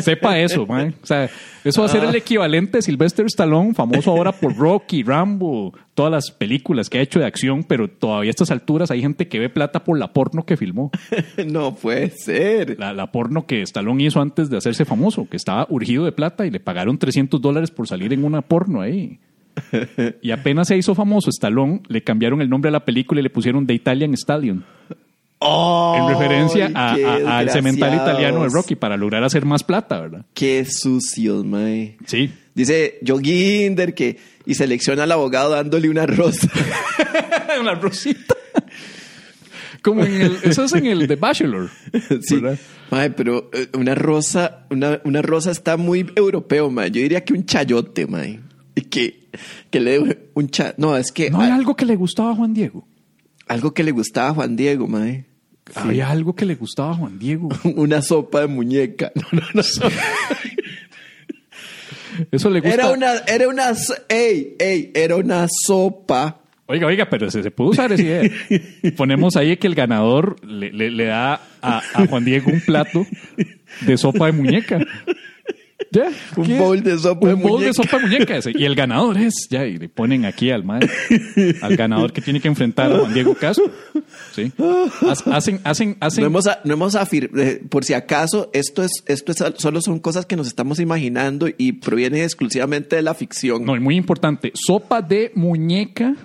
Sepa 0.00 0.38
eso, 0.38 0.66
ma. 0.66 0.92
O 1.02 1.06
sea, 1.06 1.28
eso 1.64 1.80
va 1.82 1.86
a 1.86 1.90
ser 1.90 2.04
el 2.04 2.14
equivalente 2.14 2.78
de 2.78 2.82
Sylvester 2.82 3.26
Stallone, 3.26 3.74
famoso 3.74 4.10
ahora 4.10 4.32
por 4.32 4.56
Rocky, 4.56 5.02
Rambo, 5.02 5.72
todas 5.96 6.12
las 6.12 6.30
películas 6.30 6.88
que 6.88 6.98
ha 6.98 7.00
hecho 7.00 7.18
de 7.18 7.26
acción, 7.26 7.64
pero 7.64 7.88
todavía 7.88 8.28
a 8.28 8.30
estas 8.30 8.52
alturas 8.52 8.92
hay 8.92 9.00
gente 9.00 9.26
que 9.26 9.40
ve 9.40 9.48
plata 9.48 9.82
por 9.82 9.98
la 9.98 10.12
porno 10.12 10.44
que 10.46 10.56
filmó. 10.56 10.92
no 11.48 11.74
puede 11.74 12.10
ser. 12.10 12.78
La, 12.78 12.92
la 12.92 13.10
porno 13.10 13.46
que 13.46 13.62
Stallone 13.62 14.04
hizo 14.04 14.20
antes 14.20 14.48
de 14.48 14.58
hacerse 14.58 14.84
famoso, 14.84 15.28
que 15.28 15.36
estaba 15.36 15.66
urgido 15.70 16.04
de 16.04 16.12
plata 16.12 16.46
y 16.46 16.50
le 16.50 16.60
pagaron 16.60 16.98
300 16.98 17.40
dólares 17.40 17.72
por 17.72 17.88
salir 17.88 18.12
en 18.12 18.24
una 18.24 18.42
porno 18.42 18.80
ahí. 18.80 19.18
Y 20.22 20.30
apenas 20.32 20.68
se 20.68 20.76
hizo 20.76 20.94
famoso 20.94 21.30
Stallone, 21.30 21.80
le 21.88 22.02
cambiaron 22.02 22.42
el 22.42 22.50
nombre 22.50 22.68
a 22.68 22.72
la 22.72 22.84
película 22.84 23.20
y 23.20 23.22
le 23.22 23.30
pusieron 23.30 23.66
The 23.66 23.74
Italian 23.74 24.12
Stallion, 24.14 24.64
Oh, 25.38 25.94
en 25.98 26.08
referencia 26.08 26.70
al 26.74 27.50
cemental 27.50 27.94
italiano 27.94 28.42
de 28.42 28.48
Rocky, 28.48 28.74
para 28.74 28.96
lograr 28.96 29.22
hacer 29.22 29.44
más 29.44 29.62
plata, 29.62 30.00
¿verdad? 30.00 30.24
Qué 30.32 30.64
sucios, 30.64 31.44
mae. 31.44 31.98
Sí. 32.06 32.30
Dice 32.54 32.98
Joginder 33.06 33.94
que 33.94 34.16
y 34.46 34.54
selecciona 34.54 35.02
al 35.02 35.12
abogado 35.12 35.50
dándole 35.50 35.88
una 35.90 36.06
rosa. 36.06 36.48
Una 37.60 37.74
rosita. 37.74 38.34
Como 39.82 40.04
en 40.04 40.20
el, 40.20 40.38
eso 40.42 40.64
es 40.64 40.72
en 40.74 40.86
el 40.86 41.06
The 41.08 41.16
Bachelor. 41.16 41.70
sí. 42.22 42.40
Mae, 42.90 43.10
pero 43.10 43.50
eh, 43.52 43.68
una 43.74 43.94
rosa, 43.94 44.66
una, 44.70 45.00
una 45.04 45.22
rosa 45.22 45.50
está 45.50 45.76
muy 45.76 46.10
europeo, 46.16 46.70
mae. 46.70 46.90
Yo 46.90 47.00
diría 47.02 47.24
que 47.24 47.32
un 47.32 47.44
chayote, 47.46 48.06
mae. 48.06 48.40
Y 48.74 48.82
que, 48.82 49.28
que 49.70 49.80
le 49.80 49.98
dé 50.00 50.30
un 50.34 50.48
cha... 50.50 50.74
No, 50.76 50.96
es 50.96 51.10
que 51.12 51.30
No 51.30 51.40
hay 51.40 51.50
algo 51.50 51.74
que 51.76 51.84
le 51.86 51.96
gustaba 51.96 52.30
a 52.32 52.34
Juan 52.34 52.52
Diego. 52.54 52.86
algo 53.48 53.72
que 53.74 53.82
le 53.84 53.90
gustaba 53.92 54.28
a 54.28 54.34
Juan 54.34 54.54
Diego, 54.56 54.86
mae. 54.86 55.24
Sí. 55.66 55.72
Había 55.74 56.10
algo 56.10 56.34
que 56.36 56.44
le 56.44 56.54
gustaba 56.56 56.90
a 56.92 56.94
Juan 56.94 57.18
Diego. 57.18 57.48
Una 57.76 58.02
sopa 58.02 58.40
de 58.42 58.46
muñeca. 58.48 59.12
No, 59.32 59.40
no, 59.40 59.42
no. 59.54 59.62
Eso 62.30 62.50
le 62.50 62.60
gusta. 62.60 62.74
Era 62.74 62.90
una, 62.90 63.12
era 63.26 63.48
una, 63.48 63.72
ey, 64.08 64.54
ey, 64.58 64.90
era 64.94 65.16
una 65.16 65.46
sopa. 65.48 66.40
Oiga, 66.68 66.86
oiga, 66.88 67.08
pero 67.08 67.30
se, 67.30 67.42
se 67.44 67.50
puede 67.52 67.70
usar 67.70 67.92
esa 67.92 68.02
idea. 68.02 68.30
Ponemos 68.96 69.36
ahí 69.36 69.56
que 69.56 69.68
el 69.68 69.74
ganador 69.76 70.36
le, 70.44 70.72
le- 70.72 70.90
le 70.90 71.04
da 71.04 71.40
a, 71.62 71.82
a 71.94 72.06
Juan 72.06 72.24
Diego 72.24 72.50
un 72.50 72.60
plato 72.60 73.06
de 73.82 73.96
sopa 73.96 74.26
de 74.26 74.32
muñeca. 74.32 74.78
Un 76.36 76.46
¿qué? 76.46 76.58
bowl 76.58 76.82
de 76.82 76.98
sopa 76.98 77.28
de 77.28 77.34
Un 77.34 77.42
bowl 77.42 77.60
de 77.60 77.66
muñeca. 77.72 78.40
sopa 78.40 78.50
de. 78.52 78.58
Y 78.58 78.64
el 78.64 78.74
ganador 78.74 79.18
es, 79.18 79.46
ya, 79.50 79.66
y 79.66 79.76
le 79.78 79.88
ponen 79.88 80.24
aquí 80.24 80.50
al 80.50 80.64
mae, 80.64 80.80
al 81.60 81.76
ganador 81.76 82.12
que 82.12 82.20
tiene 82.22 82.40
que 82.40 82.48
enfrentar 82.48 82.90
a 82.92 82.98
Juan 82.98 83.12
Diego 83.12 83.34
Castro. 83.34 83.70
Sí. 84.34 84.50
Ha- 84.58 85.36
Hacen, 85.36 85.60
hacen, 85.64 85.96
hacen. 86.00 86.22
No 86.22 86.28
hemos, 86.28 86.44
no 86.64 86.72
hemos 86.74 86.94
afir- 86.94 87.30
eh, 87.38 87.62
por 87.68 87.84
si 87.84 87.92
acaso, 87.92 88.50
esto 88.54 88.82
es, 88.82 88.90
esto 89.06 89.32
es, 89.32 89.44
solo 89.58 89.80
son 89.82 89.98
cosas 89.98 90.24
que 90.26 90.34
nos 90.36 90.46
estamos 90.46 90.80
imaginando 90.80 91.46
y 91.56 91.72
provienen 91.72 92.22
exclusivamente 92.22 92.96
de 92.96 93.02
la 93.02 93.14
ficción. 93.14 93.64
No, 93.64 93.76
y 93.76 93.80
muy 93.80 93.96
importante. 93.96 94.52
Sopa 94.54 95.02
de 95.02 95.30
muñeca 95.34 96.16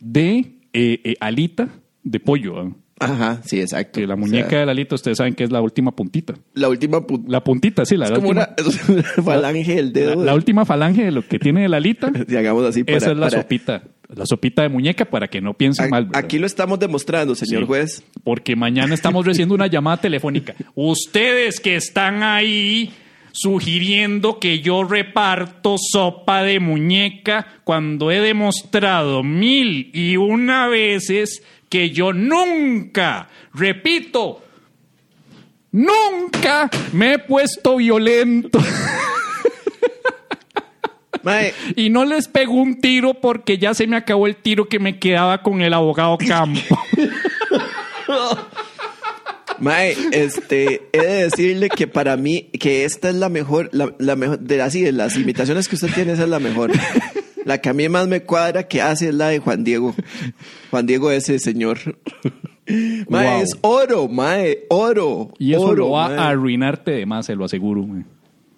de 0.00 0.38
eh, 0.72 1.00
eh, 1.04 1.14
alita 1.20 1.68
de 2.02 2.20
pollo. 2.20 2.74
Ajá, 3.04 3.40
sí, 3.44 3.60
exacto. 3.60 4.00
La 4.00 4.14
O 4.14 4.16
muñeca 4.16 4.48
sea, 4.50 4.58
de 4.60 4.66
la 4.66 4.72
alita, 4.72 4.94
ustedes 4.94 5.18
saben 5.18 5.34
que 5.34 5.44
es 5.44 5.50
la 5.50 5.60
última 5.60 5.90
puntita. 5.92 6.34
la 6.54 6.68
última 6.68 6.98
pu- 7.00 7.24
La 7.28 7.42
puntita, 7.44 7.84
sí, 7.84 7.96
la, 7.96 8.04
es 8.06 8.10
la 8.12 8.16
como 8.16 8.28
última, 8.28 8.48
una, 8.58 8.70
es 8.70 8.88
una 8.88 9.02
falange 9.24 9.74
del 9.76 9.86
la, 9.86 9.92
dedo. 9.92 10.24
la 10.24 10.34
última 10.34 10.64
falange 10.64 11.04
de 11.04 11.10
lo 11.12 11.26
que 11.26 11.38
tiene 11.38 11.62
de 11.62 11.68
la 11.68 11.76
alita. 11.78 12.10
si 12.28 12.36
hagamos 12.36 12.64
así 12.64 12.84
para, 12.84 12.98
esa 12.98 13.10
es 13.12 13.16
la 13.16 13.28
para- 13.28 13.42
sopita. 13.42 13.82
La 14.14 14.26
sopita 14.26 14.60
de 14.60 14.68
muñeca 14.68 15.06
para 15.06 15.28
que 15.28 15.40
no 15.40 15.54
piensen 15.54 15.86
A- 15.86 15.88
mal. 15.88 16.04
¿verdad? 16.04 16.22
Aquí 16.22 16.38
lo 16.38 16.46
estamos 16.46 16.78
demostrando, 16.78 17.34
señor 17.34 17.62
Sí. 17.62 17.66
juez. 17.66 18.04
Porque 18.22 18.54
mañana 18.56 18.92
estamos 18.94 19.24
recibiendo 19.24 19.54
una 19.54 19.68
llamada 19.68 19.96
telefónica. 20.02 20.54
Ustedes 20.74 21.60
que 21.60 21.76
están 21.76 22.22
ahí 22.22 22.92
sugiriendo 23.46 24.38
que 24.38 24.60
yo 24.60 24.84
reparto 24.84 25.76
sopa 25.78 26.42
de 26.42 26.60
muñeca 26.60 27.46
cuando 27.64 28.10
he 28.10 28.20
demostrado 28.20 29.22
mil 29.22 29.90
y 29.94 30.16
una 30.16 30.68
veces 30.68 31.42
que 31.72 31.88
yo 31.88 32.12
nunca, 32.12 33.30
repito, 33.54 34.42
nunca 35.70 36.68
me 36.92 37.14
he 37.14 37.18
puesto 37.18 37.76
violento 37.76 38.60
Mae, 41.22 41.54
y 41.74 41.88
no 41.88 42.04
les 42.04 42.28
pego 42.28 42.52
un 42.52 42.78
tiro 42.78 43.14
porque 43.14 43.56
ya 43.56 43.72
se 43.72 43.86
me 43.86 43.96
acabó 43.96 44.26
el 44.26 44.36
tiro 44.36 44.68
que 44.68 44.78
me 44.78 44.98
quedaba 44.98 45.42
con 45.42 45.62
el 45.62 45.72
abogado 45.72 46.18
Campo. 46.18 46.60
Mae, 49.58 49.96
este, 50.10 50.90
he 50.92 51.00
de 51.00 51.24
decirle 51.24 51.70
que 51.70 51.86
para 51.86 52.18
mí, 52.18 52.50
que 52.60 52.84
esta 52.84 53.08
es 53.08 53.14
la 53.14 53.30
mejor, 53.30 53.70
la, 53.72 53.94
la 53.98 54.14
mejor, 54.14 54.40
de 54.40 54.60
así, 54.60 54.82
de 54.82 54.92
las 54.92 55.16
imitaciones 55.16 55.68
que 55.68 55.76
usted 55.76 55.94
tiene, 55.94 56.12
esa 56.12 56.24
es 56.24 56.28
la 56.28 56.40
mejor. 56.40 56.70
La 57.44 57.60
que 57.60 57.68
a 57.68 57.72
mí 57.72 57.88
más 57.88 58.06
me 58.08 58.22
cuadra 58.22 58.68
que 58.68 58.80
hace 58.82 59.08
es 59.08 59.14
la 59.14 59.28
de 59.28 59.38
Juan 59.38 59.64
Diego. 59.64 59.94
Juan 60.70 60.86
Diego 60.86 61.10
ese 61.10 61.38
señor. 61.38 61.78
Mae, 63.08 63.28
Wow. 63.34 63.42
es 63.42 63.58
oro, 63.62 64.08
mae, 64.08 64.60
oro. 64.70 65.32
Y 65.38 65.52
eso 65.52 65.62
oro, 65.62 65.76
lo 65.84 65.90
va 65.90 66.08
mae. 66.08 66.18
a 66.18 66.28
arruinarte 66.28 66.92
de 66.92 67.06
más, 67.06 67.26
se 67.26 67.34
lo 67.34 67.44
aseguro. 67.44 67.82
güey. 67.82 68.04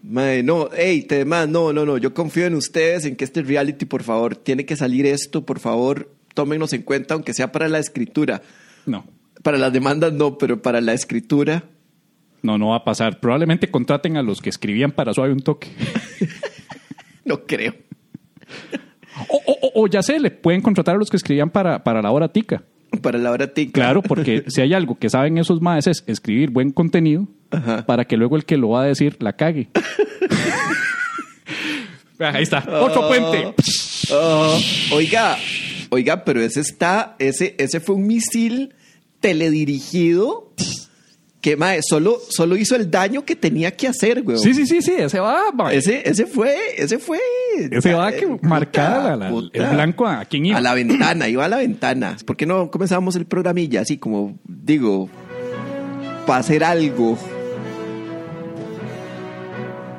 Mae, 0.02 0.42
no, 0.42 0.68
hey, 0.76 1.02
te 1.08 1.16
demás, 1.18 1.48
no, 1.48 1.72
no, 1.72 1.86
no, 1.86 1.96
yo 1.96 2.12
confío 2.12 2.44
en 2.46 2.54
ustedes, 2.54 3.06
en 3.06 3.16
que 3.16 3.24
este 3.24 3.40
reality, 3.42 3.86
por 3.86 4.02
favor, 4.02 4.36
tiene 4.36 4.66
que 4.66 4.76
salir 4.76 5.06
esto, 5.06 5.46
por 5.46 5.58
favor, 5.60 6.10
tómenos 6.34 6.74
en 6.74 6.82
cuenta, 6.82 7.14
aunque 7.14 7.32
sea 7.32 7.50
para 7.52 7.68
la 7.68 7.78
escritura. 7.78 8.42
No, 8.84 9.06
Para 9.42 9.56
las 9.56 9.72
demandas 9.72 10.12
no, 10.12 10.36
pero 10.36 10.60
para 10.60 10.82
la 10.82 10.92
escritura. 10.92 11.64
no, 12.42 12.58
no 12.58 12.68
va 12.68 12.76
a 12.76 12.84
pasar. 12.84 13.18
Probablemente 13.20 13.70
contraten 13.70 14.18
a 14.18 14.22
los 14.22 14.42
que 14.42 14.50
escribían 14.50 14.92
para 14.92 15.14
Suave 15.14 15.32
un 15.32 15.40
Toque. 15.40 15.68
No 17.26 17.46
creo. 17.46 17.74
O, 19.28 19.36
o- 19.46 19.58
o- 19.62 19.82
o 19.82 19.86
ya 19.86 20.02
sé, 20.02 20.18
le 20.18 20.30
pueden 20.30 20.60
contratar 20.60 20.96
a 20.96 20.98
los 20.98 21.08
que 21.10 21.16
escribían 21.16 21.48
para, 21.50 21.84
para 21.84 22.02
la 22.02 22.10
hora 22.10 22.28
tica. 22.28 22.64
Para 23.00 23.18
la 23.18 23.30
hora 23.30 23.46
tica. 23.52 23.72
Claro, 23.72 24.02
porque 24.08 24.44
si 24.48 24.60
hay 24.60 24.74
algo 24.74 24.96
que 24.98 25.08
saben 25.10 25.38
esos 25.38 25.60
más 25.60 25.86
es 25.86 26.02
escribir 26.06 26.50
buen 26.50 26.70
contenido 26.72 27.28
Ajá. 27.50 27.84
para 27.86 28.04
que 28.06 28.16
luego 28.16 28.36
el 28.36 28.44
que 28.44 28.56
lo 28.56 28.70
va 28.70 28.82
a 28.82 28.86
decir 28.86 29.16
la 29.20 29.34
cague. 29.34 29.68
Ahí 32.18 32.42
está, 32.44 32.64
otro 32.80 33.08
puente. 33.08 33.54
Oh, 34.12 34.58
oiga, 34.92 35.36
oiga, 35.90 36.24
pero 36.24 36.40
ese 36.40 36.60
está, 36.60 37.16
ese, 37.18 37.54
ese 37.58 37.80
fue 37.80 37.96
un 37.96 38.06
misil 38.06 38.74
teledirigido 39.20 40.52
que 41.44 41.58
mae, 41.58 41.80
solo, 41.82 42.18
solo 42.30 42.56
hizo 42.56 42.74
el 42.74 42.90
daño 42.90 43.22
que 43.26 43.36
tenía 43.36 43.70
que 43.76 43.86
hacer, 43.86 44.22
güey. 44.22 44.38
Sí, 44.38 44.54
sí, 44.54 44.66
sí, 44.66 44.80
sí, 44.80 44.94
ese 44.96 45.20
va. 45.20 45.50
va. 45.50 45.74
Ese, 45.74 46.00
ese 46.08 46.24
fue, 46.24 46.56
ese 46.78 46.96
fue. 46.98 47.18
Ese 47.70 47.92
va 47.92 48.10
que 48.12 48.26
Puta, 48.26 48.48
marcar 48.48 49.18
la- 49.18 49.28
puta. 49.28 49.58
el 49.68 49.74
blanco 49.74 50.06
a 50.06 50.24
quién 50.24 50.46
iba. 50.46 50.56
A 50.56 50.62
la 50.62 50.72
ventana, 50.72 51.28
iba 51.28 51.44
a 51.44 51.48
la 51.50 51.58
ventana. 51.58 52.16
¿Por 52.24 52.34
qué 52.38 52.46
no 52.46 52.70
comenzamos 52.70 53.14
el 53.16 53.26
programilla 53.26 53.82
así 53.82 53.98
como, 53.98 54.38
digo, 54.46 55.10
para 56.26 56.38
hacer 56.40 56.64
algo? 56.64 57.18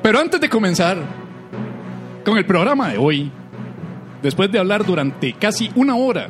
Pero 0.01 0.19
antes 0.19 0.41
de 0.41 0.49
comenzar 0.49 0.97
con 2.25 2.39
el 2.39 2.45
programa 2.47 2.89
de 2.89 2.97
hoy, 2.97 3.31
después 4.23 4.51
de 4.51 4.57
hablar 4.57 4.83
durante 4.83 5.33
casi 5.33 5.69
una 5.75 5.95
hora 5.95 6.29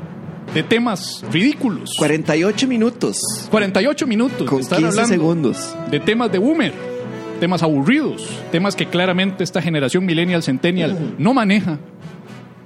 de 0.55 0.63
temas 0.63 1.23
ridículos, 1.31 1.91
48 1.99 2.67
minutos 2.67 3.19
48 3.51 4.07
minutos, 4.07 4.49
con 4.49 4.61
estar 4.61 4.79
15 4.79 4.89
hablando 4.89 5.13
segundos. 5.13 5.75
de 5.91 5.99
temas 5.99 6.31
de 6.31 6.37
boomer, 6.39 6.71
temas 7.41 7.61
aburridos, 7.61 8.25
temas 8.53 8.73
que 8.75 8.85
claramente 8.85 9.43
esta 9.43 9.61
generación 9.61 10.05
millennial 10.05 10.41
centennial 10.41 11.15
no 11.17 11.33
maneja, 11.33 11.77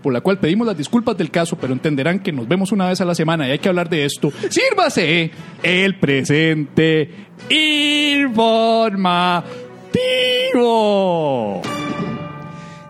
por 0.04 0.14
la 0.14 0.22
cual 0.22 0.38
pedimos 0.40 0.68
las 0.68 0.78
disculpas 0.78 1.18
del 1.18 1.32
caso, 1.32 1.58
pero 1.58 1.74
entenderán 1.74 2.20
que 2.20 2.32
nos 2.32 2.48
vemos 2.48 2.72
una 2.72 2.88
vez 2.88 3.02
a 3.02 3.06
la 3.06 3.16
semana 3.16 3.48
y 3.48 3.52
hay 3.52 3.60
que 3.60 3.70
hablar 3.70 3.90
de 3.90 4.06
esto. 4.06 4.32
Sírvase 4.50 5.32
el 5.64 6.00
presente 6.00 7.10
informativo. 7.50 9.40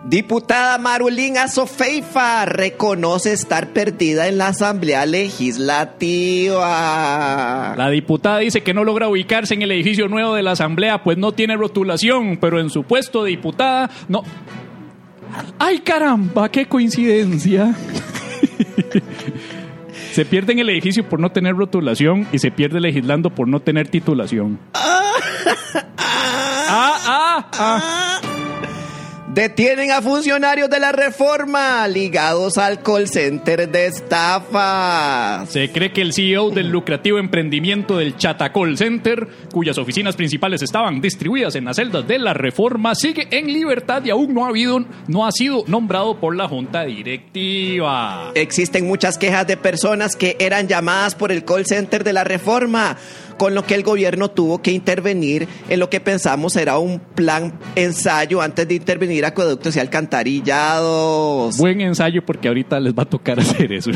Diputada 0.09 0.77
Marulín 0.79 1.37
Azofeifa 1.37 2.43
reconoce 2.45 3.31
estar 3.31 3.67
perdida 3.73 4.27
en 4.27 4.39
la 4.39 4.47
Asamblea 4.47 5.05
Legislativa. 5.05 6.55
La 7.77 7.91
diputada 7.91 8.39
dice 8.39 8.63
que 8.63 8.73
no 8.73 8.83
logra 8.83 9.07
ubicarse 9.07 9.53
en 9.53 9.61
el 9.61 9.71
edificio 9.71 10.07
nuevo 10.07 10.33
de 10.33 10.41
la 10.41 10.53
Asamblea, 10.53 11.03
pues 11.03 11.19
no 11.19 11.33
tiene 11.33 11.55
rotulación, 11.55 12.37
pero 12.37 12.59
en 12.59 12.71
su 12.71 12.85
puesto 12.85 13.23
de 13.23 13.29
diputada 13.29 13.91
no. 14.07 14.23
¡Ay 15.59 15.77
caramba! 15.77 16.49
¡Qué 16.49 16.65
coincidencia! 16.65 17.75
se 20.11 20.25
pierde 20.25 20.53
en 20.53 20.59
el 20.59 20.69
edificio 20.71 21.07
por 21.07 21.19
no 21.19 21.31
tener 21.31 21.55
rotulación 21.55 22.27
y 22.31 22.39
se 22.39 22.49
pierde 22.49 22.79
legislando 22.79 23.29
por 23.29 23.47
no 23.47 23.59
tener 23.59 23.89
titulación. 23.89 24.57
ah, 24.73 25.13
ah, 26.67 27.51
ah. 27.53 28.28
Detienen 29.33 29.91
a 29.91 30.01
funcionarios 30.01 30.71
de 30.71 30.79
la 30.79 30.91
reforma 30.91 31.87
ligados 31.87 32.57
al 32.57 32.81
call 32.81 33.07
center 33.07 33.69
de 33.69 33.85
estafa. 33.85 35.45
Se 35.45 35.71
cree 35.71 35.93
que 35.93 36.01
el 36.01 36.13
CEO 36.13 36.49
del 36.49 36.71
lucrativo 36.71 37.19
emprendimiento 37.19 37.99
del 37.99 38.17
Chata 38.17 38.51
Call 38.51 38.75
Center, 38.75 39.27
cuyas 39.53 39.77
oficinas 39.77 40.15
principales 40.15 40.63
estaban 40.63 40.99
distribuidas 40.99 41.53
en 41.53 41.65
las 41.65 41.75
celdas 41.75 42.07
de 42.07 42.17
la 42.17 42.33
reforma, 42.33 42.95
sigue 42.95 43.27
en 43.29 43.53
libertad 43.53 44.03
y 44.03 44.09
aún 44.09 44.33
no 44.33 44.45
ha, 44.45 44.49
habido, 44.49 44.83
no 45.07 45.27
ha 45.27 45.31
sido 45.31 45.63
nombrado 45.67 46.19
por 46.19 46.35
la 46.35 46.47
junta 46.47 46.85
directiva. 46.85 48.31
Existen 48.33 48.87
muchas 48.87 49.19
quejas 49.19 49.45
de 49.45 49.57
personas 49.57 50.15
que 50.15 50.37
eran 50.39 50.67
llamadas 50.67 51.13
por 51.13 51.31
el 51.31 51.45
call 51.45 51.67
center 51.67 52.03
de 52.03 52.13
la 52.13 52.23
reforma 52.23 52.97
con 53.39 53.55
lo 53.55 53.65
que 53.65 53.73
el 53.73 53.81
gobierno 53.83 54.29
tuvo 54.29 54.61
que 54.61 54.71
intervenir 54.71 55.47
en 55.69 55.79
lo 55.79 55.89
que 55.89 56.01
pensamos 56.01 56.57
era 56.57 56.77
un 56.77 56.99
plan 56.99 57.57
ensayo 57.75 58.41
antes 58.41 58.67
de 58.67 58.75
intervenir 58.75 59.25
acueductos 59.25 59.77
y 59.77 59.79
alcantarillados. 59.79 61.57
Buen 61.57 61.79
ensayo 61.79 62.23
porque 62.25 62.49
ahorita 62.49 62.79
les 62.81 62.93
va 62.93 63.03
a 63.03 63.09
tocar 63.09 63.39
hacer 63.39 63.71
eso. 63.71 63.91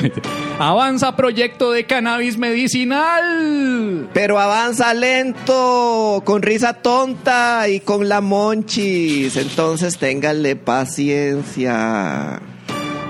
Avanza 0.57 1.15
proyecto 1.17 1.71
de 1.71 1.85
cannabis 1.85 2.37
medicinal. 2.37 4.09
Pero 4.13 4.39
avanza 4.39 4.93
lento, 4.93 6.23
con 6.25 6.41
risa 6.41 6.75
tonta 6.75 7.67
y 7.67 7.81
con 7.81 8.07
la 8.07 8.21
monchis. 8.21 9.35
Entonces 9.35 9.97
ténganle 9.97 10.55
paciencia. 10.55 12.39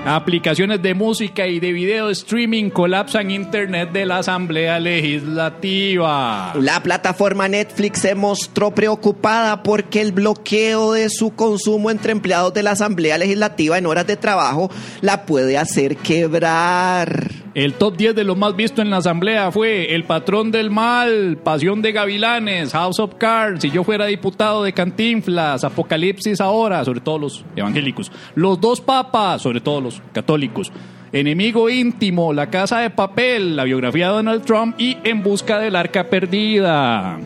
Aplicaciones 0.06 0.82
de 0.82 0.92
música 0.92 1.46
y 1.46 1.60
de 1.60 1.72
video 1.72 2.10
streaming 2.10 2.68
colapsan 2.68 3.30
Internet 3.30 3.90
de 3.92 4.04
la 4.04 4.18
Asamblea 4.18 4.78
Legislativa. 4.78 6.52
La 6.60 6.82
plataforma 6.82 7.48
Netflix 7.48 8.00
se 8.00 8.14
mostró 8.14 8.72
preocupada 8.72 9.62
porque 9.62 10.02
el 10.02 10.12
bloqueo 10.12 10.92
de 10.92 11.08
su 11.08 11.34
consumo 11.34 11.90
entre 11.90 12.12
empleados 12.12 12.52
de 12.52 12.62
la 12.62 12.72
Asamblea 12.72 13.16
Legislativa 13.16 13.78
en 13.78 13.86
horas 13.86 14.06
de 14.06 14.18
trabajo 14.18 14.70
la 15.00 15.24
puede 15.24 15.56
hacer 15.56 15.96
quebrar. 15.96 17.43
El 17.54 17.74
top 17.74 17.96
10 17.96 18.16
de 18.16 18.24
lo 18.24 18.34
más 18.34 18.56
visto 18.56 18.82
en 18.82 18.90
la 18.90 18.96
asamblea 18.96 19.52
fue 19.52 19.94
El 19.94 20.02
Patrón 20.02 20.50
del 20.50 20.70
Mal, 20.70 21.38
Pasión 21.40 21.82
de 21.82 21.92
Gavilanes, 21.92 22.72
House 22.72 22.98
of 22.98 23.14
Cards, 23.14 23.62
Si 23.62 23.70
yo 23.70 23.84
fuera 23.84 24.06
diputado 24.06 24.64
de 24.64 24.72
Cantinflas, 24.72 25.62
Apocalipsis 25.62 26.40
ahora, 26.40 26.84
sobre 26.84 27.00
todo 27.00 27.18
los 27.18 27.44
evangélicos, 27.54 28.10
Los 28.34 28.60
dos 28.60 28.80
papas, 28.80 29.40
sobre 29.42 29.60
todo 29.60 29.80
los 29.80 30.02
católicos, 30.12 30.72
Enemigo 31.12 31.70
íntimo, 31.70 32.32
La 32.32 32.50
Casa 32.50 32.80
de 32.80 32.90
Papel, 32.90 33.54
la 33.54 33.62
biografía 33.62 34.08
de 34.08 34.14
Donald 34.14 34.44
Trump 34.44 34.74
y 34.76 34.96
En 35.04 35.22
Busca 35.22 35.60
del 35.60 35.76
Arca 35.76 36.10
Perdida. 36.10 37.20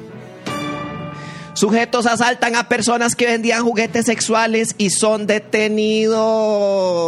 Sujetos 1.58 2.06
asaltan 2.06 2.54
a 2.54 2.68
personas 2.68 3.16
que 3.16 3.26
vendían 3.26 3.64
juguetes 3.64 4.06
sexuales 4.06 4.76
y 4.78 4.90
son 4.90 5.26
detenidos. 5.26 6.14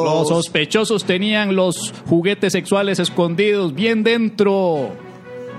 Los 0.04 0.26
sospechosos 0.26 1.04
tenían 1.04 1.54
los 1.54 1.94
juguetes 2.08 2.52
sexuales 2.52 2.98
escondidos 2.98 3.76
bien 3.76 4.02
dentro 4.02 4.90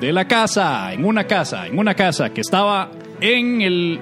de 0.01 0.11
la 0.11 0.27
casa, 0.27 0.91
en 0.91 1.05
una 1.05 1.25
casa, 1.25 1.67
en 1.67 1.79
una 1.79 1.95
casa 1.95 2.31
que 2.31 2.41
estaba 2.41 2.91
en 3.21 3.61
el 3.61 4.01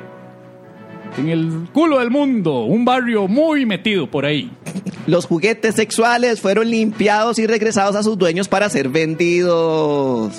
en 1.19 1.29
el 1.29 1.69
culo 1.71 1.99
del 1.99 2.09
mundo, 2.09 2.61
un 2.63 2.83
barrio 2.83 3.27
muy 3.27 3.67
metido 3.67 4.09
por 4.09 4.25
ahí. 4.25 4.49
Los 5.05 5.27
juguetes 5.27 5.75
sexuales 5.75 6.41
fueron 6.41 6.67
limpiados 6.67 7.37
y 7.37 7.45
regresados 7.45 7.95
a 7.95 8.01
sus 8.01 8.17
dueños 8.17 8.47
para 8.47 8.67
ser 8.71 8.89
vendidos. 8.89 10.33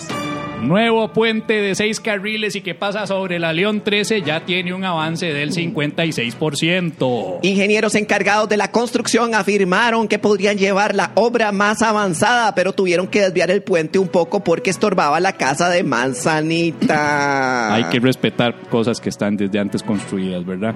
Nuevo 0.63 1.09
puente 1.09 1.55
de 1.55 1.75
seis 1.75 2.01
carriles 2.01 2.55
y 2.55 2.61
que 2.61 2.75
pasa 2.75 3.07
sobre 3.07 3.39
la 3.39 3.55
León 3.55 3.81
13 3.83 4.21
ya 4.23 4.45
tiene 4.45 4.75
un 4.75 4.85
avance 4.85 5.33
del 5.33 5.53
56%. 5.53 7.39
Ingenieros 7.43 7.95
encargados 7.95 8.49
de 8.49 8.59
la 8.59 8.71
construcción 8.71 9.35
afirmaron 9.35 10.07
que 10.07 10.19
podrían 10.19 10.59
llevar 10.59 10.95
la 10.95 11.13
obra 11.15 11.51
más 11.51 11.81
avanzada, 11.81 12.55
pero 12.55 12.75
tuvieron 12.75 13.09
que 13.09 13.23
desviar 13.23 13.51
el 13.51 13.63
puente 13.63 13.99
un 13.99 14.09
poco 14.09 14.45
porque 14.45 14.69
estorbaba 14.69 15.19
la 15.19 15.33
casa 15.33 15.71
de 15.71 15.83
Manzanita. 15.83 17.75
Hay 17.75 17.85
que 17.85 17.99
respetar 17.99 18.69
cosas 18.69 19.01
que 19.01 19.09
están 19.09 19.39
desde 19.39 19.59
antes 19.59 19.83
construidas, 19.83 20.45
¿verdad? 20.45 20.75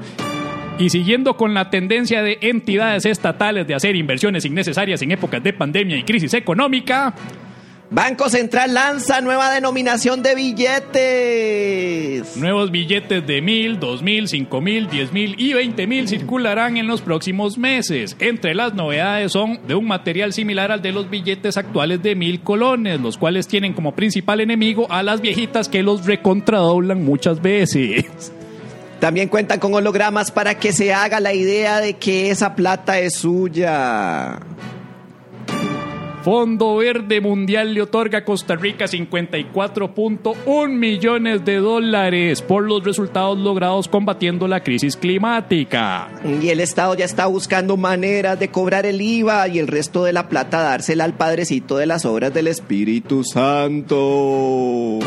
Y 0.79 0.91
siguiendo 0.91 1.37
con 1.37 1.55
la 1.55 1.71
tendencia 1.71 2.23
de 2.23 2.39
entidades 2.41 3.05
estatales 3.05 3.67
de 3.67 3.75
hacer 3.75 3.95
inversiones 3.95 4.45
innecesarias 4.45 5.01
en 5.03 5.13
épocas 5.13 5.43
de 5.43 5.53
pandemia 5.53 5.97
y 5.97 6.03
crisis 6.03 6.35
económica, 6.35 7.15
Banco 7.91 8.31
Central 8.31 8.75
lanza 8.75 9.21
nueva 9.21 9.53
denominación 9.53 10.23
de 10.23 10.35
billetes. 10.35 12.37
Nuevos 12.37 12.71
billetes 12.71 13.27
de 13.27 13.43
mil, 13.43 13.79
dos 13.79 14.03
mil, 14.03 14.27
cinco 14.27 14.61
mil, 14.61 14.89
diez 14.89 15.13
mil 15.13 15.37
y 15.39 15.53
veinte 15.53 15.87
mil 15.87 16.09
circularán 16.09 16.77
en 16.77 16.89
los 16.89 17.03
próximos 17.03 17.59
meses. 17.59 18.17
Entre 18.19 18.55
las 18.55 18.75
novedades 18.75 19.33
son 19.33 19.61
de 19.69 19.75
un 19.75 19.87
material 19.87 20.33
similar 20.33 20.73
al 20.73 20.83
de 20.83 20.93
los 20.93 21.11
billetes 21.11 21.57
actuales 21.57 22.03
de 22.03 22.17
mil 22.17 22.41
colones, 22.41 23.01
los 23.01 23.19
cuales 23.19 23.47
tienen 23.47 23.75
como 23.75 23.95
principal 23.95 24.41
enemigo 24.41 24.91
a 24.91 25.03
las 25.03 25.21
viejitas 25.21 25.69
que 25.69 25.83
los 25.83 26.07
recontradoblan 26.07 27.05
muchas 27.05 27.43
veces. 27.43 28.33
También 28.99 29.29
cuentan 29.29 29.61
con 29.61 29.75
hologramas 29.75 30.33
para 30.33 30.59
que 30.59 30.73
se 30.73 30.95
haga 30.95 31.21
la 31.21 31.35
idea 31.35 31.81
de 31.81 31.95
que 31.95 32.31
esa 32.31 32.57
plata 32.57 32.99
es 32.99 33.19
suya. 33.19 34.41
Fondo 36.25 36.77
Verde 36.77 37.21
Mundial 37.21 37.75
le 37.75 37.83
otorga 37.83 38.21
a 38.21 38.25
Costa 38.25 38.57
Rica 38.57 38.87
54.1 38.87 40.69
millones 40.71 41.45
de 41.45 41.57
dólares 41.57 42.41
por 42.41 42.65
los 42.65 42.83
resultados 42.83 43.37
logrados 43.37 43.89
combatiendo 43.89 44.49
la 44.49 44.63
crisis 44.63 44.97
climática. 44.97 46.09
Y 46.41 46.49
el 46.49 46.61
Estado 46.61 46.95
ya 46.95 47.05
está 47.05 47.27
buscando 47.27 47.77
maneras 47.77 48.41
de 48.41 48.49
cobrar 48.49 48.87
el 48.87 49.03
IVA 49.03 49.49
y 49.49 49.59
el 49.59 49.67
resto 49.67 50.03
de 50.05 50.15
la 50.15 50.31
plata 50.31 50.63
dársela 50.63 51.05
al 51.05 51.13
padrecito 51.13 51.77
de 51.77 51.85
las 51.85 52.07
obras 52.07 52.33
del 52.33 52.47
Espíritu 52.47 53.23
Santo. 53.23 55.01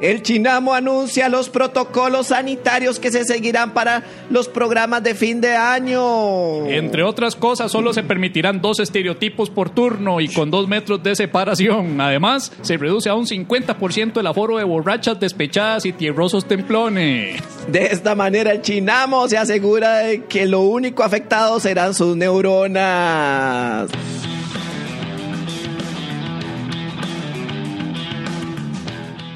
El 0.00 0.22
Chinamo 0.22 0.74
anuncia 0.74 1.28
los 1.28 1.48
protocolos 1.48 2.28
sanitarios 2.28 3.00
que 3.00 3.10
se 3.10 3.24
seguirán 3.24 3.72
para 3.74 4.04
los 4.30 4.48
programas 4.48 5.02
de 5.02 5.14
fin 5.14 5.40
de 5.40 5.56
año. 5.56 6.66
Entre 6.66 7.02
otras 7.02 7.34
cosas, 7.34 7.72
solo 7.72 7.92
se 7.92 8.04
permitirán 8.04 8.60
dos 8.60 8.78
estereotipos 8.78 9.50
por 9.50 9.70
turno 9.70 10.20
y 10.20 10.28
con 10.28 10.50
dos 10.50 10.68
metros 10.68 11.02
de 11.02 11.16
separación. 11.16 12.00
Además, 12.00 12.52
se 12.62 12.76
reduce 12.76 13.08
a 13.08 13.14
un 13.14 13.26
50% 13.26 14.20
el 14.20 14.26
aforo 14.26 14.58
de 14.58 14.64
borrachas 14.64 15.18
despechadas 15.18 15.84
y 15.84 15.92
tierrosos 15.92 16.46
templones. 16.46 17.42
De 17.66 17.86
esta 17.86 18.14
manera, 18.14 18.52
el 18.52 18.62
Chinamo 18.62 19.28
se 19.28 19.36
asegura 19.36 19.98
de 19.98 20.24
que 20.26 20.46
lo 20.46 20.60
único 20.60 21.02
afectado 21.02 21.58
serán 21.58 21.94
sus 21.94 22.16
neuronas. 22.16 23.90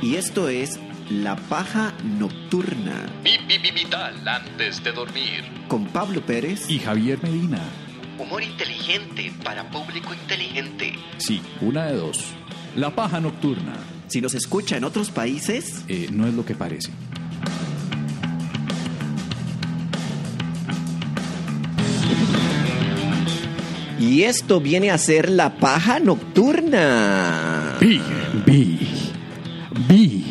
Y 0.03 0.17
esto 0.17 0.49
es 0.49 0.81
La 1.11 1.37
Paja 1.37 1.95
Nocturna. 2.19 3.07
Vital 3.23 4.27
antes 4.27 4.83
de 4.83 4.91
dormir. 4.91 5.45
Con 5.69 5.87
Pablo 5.87 6.27
Pérez 6.27 6.69
y 6.69 6.81
Javier 6.81 7.23
Medina. 7.23 7.61
Humor 8.19 8.43
inteligente 8.43 9.33
para 9.45 9.71
público 9.71 10.13
inteligente. 10.13 10.95
Sí, 11.19 11.41
una 11.61 11.87
de 11.87 11.99
dos. 11.99 12.35
La 12.75 12.91
Paja 12.97 13.21
Nocturna. 13.21 13.75
Si 14.09 14.21
nos 14.21 14.35
escucha 14.35 14.77
en 14.77 14.83
otros 14.83 15.13
países... 15.13 15.85
Eh, 15.87 16.09
no 16.11 16.27
es 16.27 16.35
lo 16.35 16.45
que 16.45 16.57
parece. 16.57 16.91
Y 24.01 24.25
esto 24.25 24.61
viene 24.61 24.91
a 24.91 24.99
ser 24.99 25.31
la 25.31 25.59
paja 25.59 26.01
nocturna. 26.01 27.77
Bi, 27.81 28.01
bi, 28.45 29.12
bi, 29.89 30.25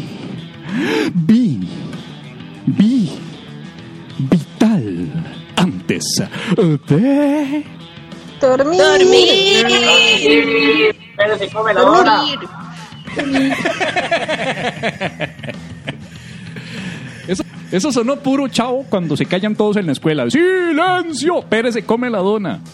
bi, 1.13 1.59
bi, 2.65 3.11
vital 4.17 5.07
antes 5.55 6.05
de... 6.87 7.63
Dormir. 8.39 8.81
Dormir. 8.81 9.67
Pero 11.15 11.37
se 11.37 11.49
come 11.49 11.73
la 11.73 11.83
hora. 11.83 12.21
Eso, 17.27 17.43
eso 17.71 17.91
sonó 17.91 18.17
puro 18.17 18.47
chavo 18.47 18.85
cuando 18.89 19.15
se 19.15 19.25
callan 19.25 19.55
todos 19.55 19.77
en 19.77 19.85
la 19.85 19.91
escuela. 19.91 20.27
¡Silencio! 20.29 21.41
Pérez 21.43 21.75
se 21.75 21.83
come 21.83 22.09
la 22.09 22.17
dona. 22.17 22.61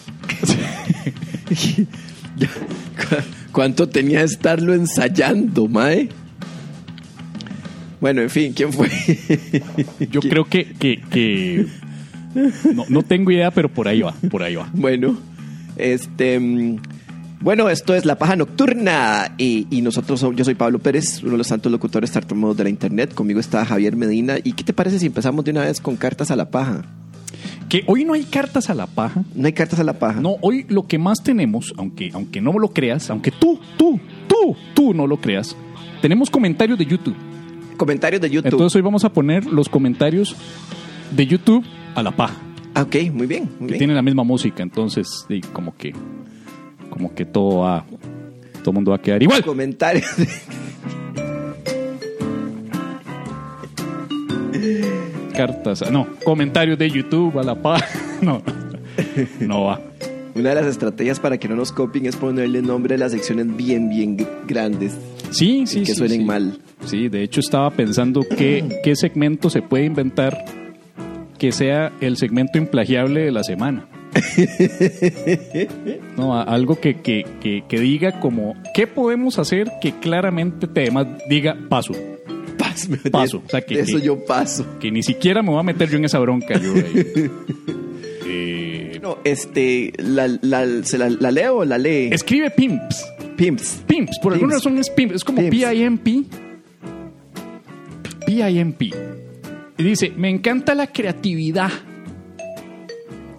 ¿Cuánto 3.52 3.88
tenía 3.88 4.20
de 4.20 4.26
estarlo 4.26 4.74
ensayando, 4.74 5.68
mae? 5.68 6.08
Bueno, 8.00 8.22
en 8.22 8.30
fin, 8.30 8.52
¿quién 8.54 8.72
fue? 8.72 8.88
Yo 10.10 10.20
creo 10.20 10.44
que... 10.44 10.66
que, 10.78 11.00
que- 11.10 11.66
No, 12.74 12.84
no 12.88 13.02
tengo 13.02 13.30
idea, 13.30 13.50
pero 13.50 13.68
por 13.68 13.88
ahí 13.88 14.02
va, 14.02 14.12
por 14.30 14.42
ahí 14.42 14.54
va. 14.54 14.68
Bueno, 14.72 15.16
este. 15.76 16.38
mm, 16.38 16.76
Bueno, 17.40 17.68
esto 17.70 17.94
es 17.94 18.04
La 18.04 18.16
Paja 18.18 18.36
Nocturna 18.36 19.34
y, 19.38 19.66
y 19.70 19.80
nosotros, 19.80 20.24
yo 20.36 20.44
soy 20.44 20.54
Pablo 20.54 20.78
Pérez, 20.78 21.22
uno 21.22 21.32
de 21.32 21.38
los 21.38 21.46
santos 21.46 21.72
locutores 21.72 22.10
tartamudos 22.12 22.56
de 22.56 22.64
la 22.64 22.70
internet. 22.70 23.14
Conmigo 23.14 23.40
está 23.40 23.64
Javier 23.64 23.96
Medina. 23.96 24.36
¿Y 24.44 24.52
qué 24.52 24.62
te 24.62 24.72
parece 24.72 24.98
si 24.98 25.06
empezamos 25.06 25.44
de 25.44 25.50
una 25.52 25.62
vez 25.62 25.80
con 25.80 25.96
cartas 25.96 26.30
a 26.30 26.36
la 26.36 26.50
paja? 26.50 26.84
Que 27.68 27.82
hoy 27.86 28.04
no 28.04 28.12
hay 28.14 28.24
cartas 28.24 28.70
a 28.70 28.74
la 28.74 28.86
paja. 28.86 29.24
No 29.34 29.46
hay 29.46 29.52
cartas 29.52 29.80
a 29.80 29.84
la 29.84 29.98
paja. 29.98 30.20
No, 30.20 30.36
hoy 30.42 30.64
lo 30.68 30.86
que 30.86 30.98
más 30.98 31.22
tenemos, 31.22 31.72
aunque, 31.76 32.10
aunque 32.12 32.40
no 32.40 32.52
lo 32.58 32.68
creas, 32.68 33.08
aunque 33.10 33.30
tú, 33.30 33.58
tú, 33.76 33.98
tú, 34.28 34.56
tú 34.74 34.94
no 34.94 35.06
lo 35.06 35.20
creas, 35.20 35.56
tenemos 36.02 36.30
comentarios 36.30 36.78
de 36.78 36.86
YouTube. 36.86 37.16
Comentarios 37.78 38.20
de 38.20 38.28
YouTube. 38.28 38.50
Entonces 38.52 38.76
hoy 38.76 38.82
vamos 38.82 39.04
a 39.04 39.12
poner 39.12 39.46
los 39.46 39.68
comentarios 39.70 40.36
de 41.10 41.26
YouTube 41.26 41.64
a 41.94 42.02
la 42.02 42.10
paja. 42.10 42.34
Ah, 42.74 42.82
ok, 42.82 42.96
muy 43.12 43.26
bien, 43.26 43.44
muy 43.58 43.66
Que 43.68 43.72
bien. 43.74 43.78
tienen 43.78 43.96
la 43.96 44.02
misma 44.02 44.24
música, 44.24 44.62
entonces 44.62 45.26
como 45.54 45.74
que 45.76 45.94
como 46.90 47.14
que 47.14 47.24
todo 47.24 47.60
va 47.60 47.84
todo 48.62 48.70
el 48.70 48.74
mundo 48.74 48.90
va 48.90 48.96
a 48.98 49.00
quedar 49.00 49.22
igual. 49.22 49.42
Comentarios. 49.42 50.04
Cartas, 55.34 55.88
no, 55.90 56.06
comentarios 56.24 56.78
de 56.78 56.90
YouTube 56.90 57.38
a 57.38 57.42
la 57.42 57.54
paja. 57.60 57.86
No. 58.20 58.42
No 59.38 59.62
va. 59.62 59.80
Una 60.34 60.48
de 60.48 60.54
las 60.56 60.66
estrategias 60.66 61.20
para 61.20 61.38
que 61.38 61.46
no 61.46 61.54
nos 61.54 61.70
copien 61.70 62.06
es 62.06 62.16
ponerle 62.16 62.62
nombre 62.62 62.96
a 62.96 62.98
las 62.98 63.12
secciones 63.12 63.56
bien, 63.56 63.88
bien 63.88 64.18
gr- 64.18 64.26
grandes. 64.48 64.96
Sí, 65.30 65.66
sí, 65.66 65.80
y 65.80 65.82
que 65.82 65.92
sí, 65.92 65.98
suenen 65.98 66.20
sí. 66.20 66.24
mal. 66.24 66.58
Sí, 66.86 67.08
de 67.08 67.22
hecho 67.22 67.40
estaba 67.40 67.70
pensando 67.70 68.20
qué, 68.36 68.80
qué 68.82 68.96
segmento 68.96 69.50
se 69.50 69.62
puede 69.62 69.84
inventar 69.84 70.44
que 71.38 71.52
sea 71.52 71.92
el 72.00 72.16
segmento 72.16 72.58
implagiable 72.58 73.20
de 73.24 73.30
la 73.32 73.42
semana. 73.44 73.86
No, 76.16 76.38
algo 76.40 76.80
que, 76.80 77.00
que, 77.00 77.24
que, 77.40 77.62
que 77.68 77.78
diga 77.80 78.18
como, 78.20 78.54
¿qué 78.74 78.86
podemos 78.86 79.38
hacer 79.38 79.70
que 79.80 79.92
claramente 79.92 80.66
te 80.66 80.82
además 80.82 81.06
diga 81.28 81.56
paso? 81.68 81.92
Paso. 82.58 82.88
Paso, 83.10 83.42
o 83.46 83.48
sea, 83.48 83.60
que- 83.60 83.76
de 83.76 83.82
eso 83.82 83.98
yo 83.98 84.24
paso. 84.24 84.66
Que 84.80 84.90
ni 84.90 85.02
siquiera 85.02 85.42
me 85.42 85.50
voy 85.50 85.60
a 85.60 85.62
meter 85.62 85.88
yo 85.90 85.96
en 85.98 86.04
esa 86.06 86.18
bronca. 86.18 86.58
Yo, 86.60 86.74
eh. 86.76 87.30
Eh, 88.30 88.98
No, 89.02 89.18
este, 89.24 89.92
la, 89.98 90.28
la, 90.42 90.66
¿se 90.82 90.98
la, 90.98 91.08
la 91.08 91.30
leo 91.30 91.58
o 91.58 91.64
la 91.64 91.78
lee? 91.78 92.10
escribe 92.12 92.50
Pimps. 92.50 93.06
Pimps. 93.38 93.84
Pimps, 93.86 94.18
por 94.18 94.32
alguna 94.32 94.50
Pimps. 94.50 94.64
razón 94.64 94.78
es 94.78 94.90
Pimps. 94.90 95.14
Es 95.14 95.24
como 95.24 95.38
Pimps. 95.38 95.56
P-I-M-P. 95.56 96.24
P-I-M-P. 98.26 98.90
Y 99.78 99.82
dice, 99.84 100.12
me 100.16 100.28
encanta 100.28 100.74
la 100.74 100.88
creatividad. 100.88 101.70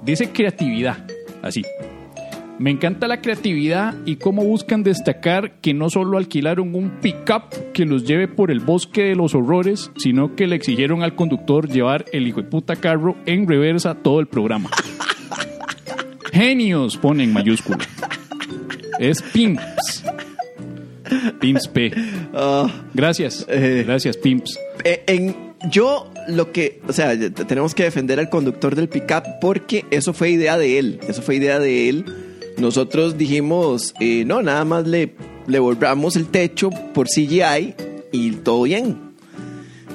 Dice 0.01 0.29
creatividad, 0.29 1.05
así. 1.41 1.63
Me 2.59 2.71
encanta 2.71 3.09
la 3.09 3.21
creatividad 3.21 3.93
y 4.05 4.15
cómo 4.15 4.45
buscan 4.45 4.83
destacar 4.83 5.59
que 5.59 5.73
no 5.73 5.89
solo 5.89 6.17
alquilaron 6.17 6.75
un 6.75 6.91
pickup 7.01 7.73
que 7.73 7.85
los 7.85 8.05
lleve 8.05 8.29
por 8.29 8.51
el 8.51 8.61
bosque 8.61 9.03
de 9.03 9.15
los 9.15 9.35
horrores, 9.35 9.91
sino 9.97 10.33
que 10.35 10.47
le 10.47 10.55
exigieron 10.55 11.03
al 11.03 11.15
conductor 11.15 11.67
llevar 11.69 12.05
el 12.13 12.25
hijo 12.27 12.41
de 12.41 12.47
puta 12.49 12.77
carro 12.77 13.17
en 13.25 13.47
reversa 13.47 13.95
todo 13.95 14.21
el 14.21 14.27
programa. 14.27 14.69
Genios, 16.31 16.95
pone 16.97 17.25
en 17.25 17.33
mayúscula. 17.33 17.79
Es 18.99 19.21
Pimps. 19.21 20.03
Pimps 21.39 21.67
P. 21.67 21.91
Ah, 22.33 22.67
Gracias. 22.93 23.45
Eh. 23.49 23.83
Gracias, 23.85 24.17
Pimps. 24.17 24.57
eh, 24.83 25.03
en, 25.07 25.35
yo 25.71 26.11
lo 26.27 26.51
que, 26.51 26.79
o 26.87 26.93
sea, 26.93 27.17
te- 27.17 27.31
tenemos 27.31 27.73
que 27.73 27.83
defender 27.83 28.19
al 28.19 28.29
conductor 28.29 28.75
del 28.75 28.87
pickup 28.89 29.23
porque 29.41 29.85
eso 29.91 30.13
fue 30.13 30.29
idea 30.31 30.57
de 30.57 30.77
él. 30.79 30.99
Eso 31.07 31.21
fue 31.21 31.35
idea 31.37 31.59
de 31.59 31.89
él. 31.89 32.05
Nosotros 32.57 33.17
dijimos, 33.17 33.93
eh, 33.99 34.23
no, 34.25 34.41
nada 34.41 34.65
más 34.65 34.85
le, 34.87 35.13
le 35.47 35.59
borramos 35.59 36.15
el 36.15 36.27
techo 36.27 36.69
por 36.93 37.07
CGI 37.07 37.73
y 38.11 38.31
todo 38.31 38.63
bien. 38.63 39.09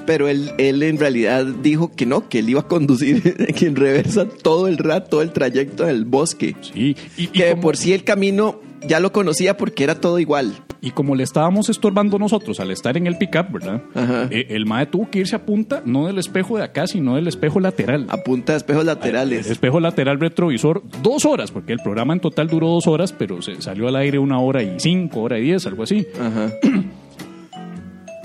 Pero 0.07 0.29
él, 0.29 0.51
él 0.59 0.83
en 0.83 0.99
realidad 0.99 1.47
dijo 1.47 1.93
que 1.95 2.05
no, 2.05 2.29
que 2.29 2.41
él 2.41 2.51
iba 2.51 2.61
a 2.61 2.69
conducir 2.69 3.37
en 3.61 3.77
reversa 3.77 4.27
todo 4.29 4.67
el 4.69 4.77
rato, 4.79 5.09
todo 5.11 5.23
el 5.23 5.31
trayecto 5.33 5.85
del 5.87 6.05
bosque. 6.05 6.57
Sí. 6.61 6.97
Y, 7.17 7.23
y 7.25 7.27
Que 7.29 7.51
como, 7.51 7.63
por 7.63 7.77
sí 7.79 7.93
el 7.95 8.05
camino 8.05 8.61
ya 8.87 9.01
lo 9.01 9.13
conocía 9.13 9.57
porque 9.57 9.85
era 9.85 9.95
todo 10.01 10.19
igual. 10.19 10.55
y 10.81 10.91
como 10.91 11.15
le 11.15 11.23
estábamos 11.23 11.71
estorbando 11.71 12.19
nosotros 12.19 12.61
al 12.61 12.71
estar 12.71 12.97
en 12.99 13.07
el 13.07 13.17
pickup, 13.17 13.51
¿verdad? 13.53 13.83
Ajá. 13.95 14.29
Eh, 14.31 14.49
el 14.51 14.67
mae 14.67 14.85
tuvo 14.87 15.09
que 15.11 15.21
irse 15.21 15.35
a 15.35 15.47
punta, 15.47 15.83
no 15.87 16.07
del 16.07 16.19
espejo 16.19 16.59
de 16.59 16.65
acá, 16.65 16.87
sino 16.87 17.15
del 17.15 17.27
espejo 17.27 17.59
lateral. 17.59 18.07
A 18.11 18.19
punta 18.19 18.53
de 18.53 18.59
espejos 18.59 18.85
laterales. 18.85 19.49
Espejo 19.51 19.81
lateral 19.81 20.21
retrovisor, 20.21 20.83
dos 21.03 21.25
horas, 21.25 21.51
porque 21.51 21.73
el 21.73 21.79
programa 21.79 22.13
en 22.13 22.21
total 22.21 22.49
duró 22.49 22.69
dos 22.69 22.87
horas, 22.87 23.13
pero 23.13 23.41
se 23.41 23.61
salió 23.63 23.89
al 23.89 23.97
aire 23.97 24.19
una 24.19 24.39
hora 24.41 24.63
y 24.63 24.75
cinco, 24.79 25.23
hora 25.23 25.39
y 25.39 25.43
diez, 25.45 25.67
algo 25.67 25.85
así. 25.85 26.07
Ajá. 26.21 26.53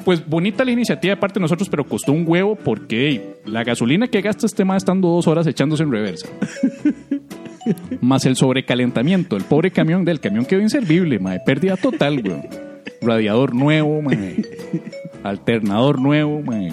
Pues 0.05 0.25
bonita 0.27 0.63
la 0.65 0.71
iniciativa 0.71 1.13
de 1.13 1.19
parte 1.19 1.35
de 1.35 1.41
nosotros, 1.41 1.69
pero 1.69 1.83
costó 1.83 2.13
un 2.13 2.23
huevo 2.25 2.55
porque 2.55 3.35
la 3.45 3.63
gasolina 3.63 4.07
que 4.07 4.21
gasta 4.21 4.45
este 4.47 4.65
mae 4.65 4.77
estando 4.77 5.09
dos 5.09 5.27
horas 5.27 5.45
echándose 5.45 5.83
en 5.83 5.91
reversa. 5.91 6.27
Más 8.09 8.25
el 8.25 8.35
sobrecalentamiento. 8.35 9.37
El 9.37 9.43
pobre 9.43 9.69
camión 9.69 10.03
del 10.03 10.19
camión 10.19 10.43
quedó 10.43 10.61
inservible, 10.61 11.19
mae. 11.19 11.39
Pérdida 11.45 11.77
total, 11.77 12.23
weón. 12.25 12.41
Radiador 13.03 13.53
nuevo, 13.53 14.01
mae. 14.01 14.43
Alternador 15.21 16.01
nuevo, 16.01 16.41
mae. 16.41 16.71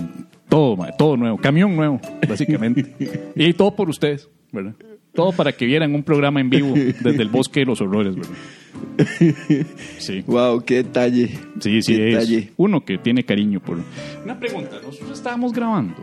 Todo, 0.49 0.79
mae. 0.79 0.93
Todo 0.97 1.19
nuevo. 1.19 1.37
Camión 1.37 1.77
nuevo, 1.77 2.01
básicamente. 2.27 2.91
Y 3.37 3.53
todo 3.53 3.77
por 3.77 3.91
ustedes, 3.91 4.31
¿verdad? 4.51 4.77
Todo 5.13 5.33
para 5.33 5.53
que 5.53 5.67
vieran 5.67 5.95
un 5.95 6.03
programa 6.03 6.41
en 6.41 6.49
vivo 6.49 6.73
desde 6.75 7.23
el 7.23 7.29
bosque 7.29 7.61
de 7.61 7.67
los 7.67 7.83
horrores, 7.83 8.15
¿verdad? 8.17 9.67
Sí. 9.99 10.23
Wow, 10.27 10.65
qué 10.65 10.77
detalle. 10.77 11.29
Sí, 11.61 11.83
sí, 11.83 11.97
Qué 11.97 12.09
es 12.09 12.15
detalle. 12.15 12.53
uno 12.57 12.83
que 12.83 12.97
tiene 12.97 13.25
cariño 13.25 13.61
por... 13.61 13.79
Una 14.25 14.39
pregunta, 14.39 14.77
nosotros 14.83 15.19
estábamos 15.19 15.53
grabando. 15.53 15.97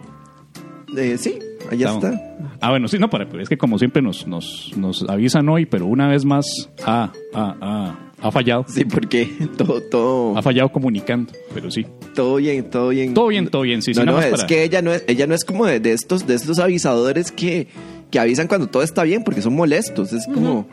Eh, 0.97 1.17
sí, 1.17 1.39
allá 1.71 1.93
está. 1.93 2.35
Ah, 2.61 2.69
bueno, 2.69 2.87
sí, 2.87 2.97
no, 2.99 3.09
para, 3.09 3.27
es 3.41 3.49
que 3.49 3.57
como 3.57 3.77
siempre 3.79 4.01
nos, 4.01 4.27
nos, 4.27 4.71
nos 4.77 5.03
avisan 5.09 5.47
hoy, 5.49 5.65
pero 5.65 5.85
una 5.85 6.07
vez 6.07 6.23
más 6.25 6.45
ah, 6.85 7.11
ah, 7.33 7.55
ah, 7.61 7.99
ha 8.21 8.31
fallado. 8.31 8.65
Sí, 8.67 8.85
porque 8.85 9.25
todo, 9.57 9.81
todo, 9.81 10.37
Ha 10.37 10.41
fallado 10.41 10.71
comunicando, 10.71 11.33
pero 11.53 11.69
sí. 11.71 11.85
todo 12.15 12.35
bien, 12.37 12.69
todo 12.69 12.89
bien. 12.89 13.13
Todo 13.13 13.27
bien, 13.27 13.47
todo 13.47 13.63
bien, 13.63 13.81
sí, 13.81 13.93
sí, 13.93 14.01
no, 14.05 14.19
es 14.19 14.27
para- 14.31 14.47
que 14.47 14.63
ella 14.63 14.81
no 14.81 14.93
es, 14.93 15.03
ella 15.07 15.27
no 15.27 15.35
es 15.35 15.43
como 15.45 15.65
de, 15.65 15.79
de 15.79 15.93
estos, 15.93 16.25
de 16.27 16.35
estos 16.35 16.59
avisadores 16.59 17.31
que, 17.31 17.67
que 18.11 18.19
avisan 18.19 18.47
cuando 18.47 18.67
todo 18.67 18.83
está 18.83 19.03
bien, 19.03 19.23
porque 19.23 19.41
son 19.41 19.55
molestos. 19.55 20.13
Es 20.13 20.25
como, 20.27 20.67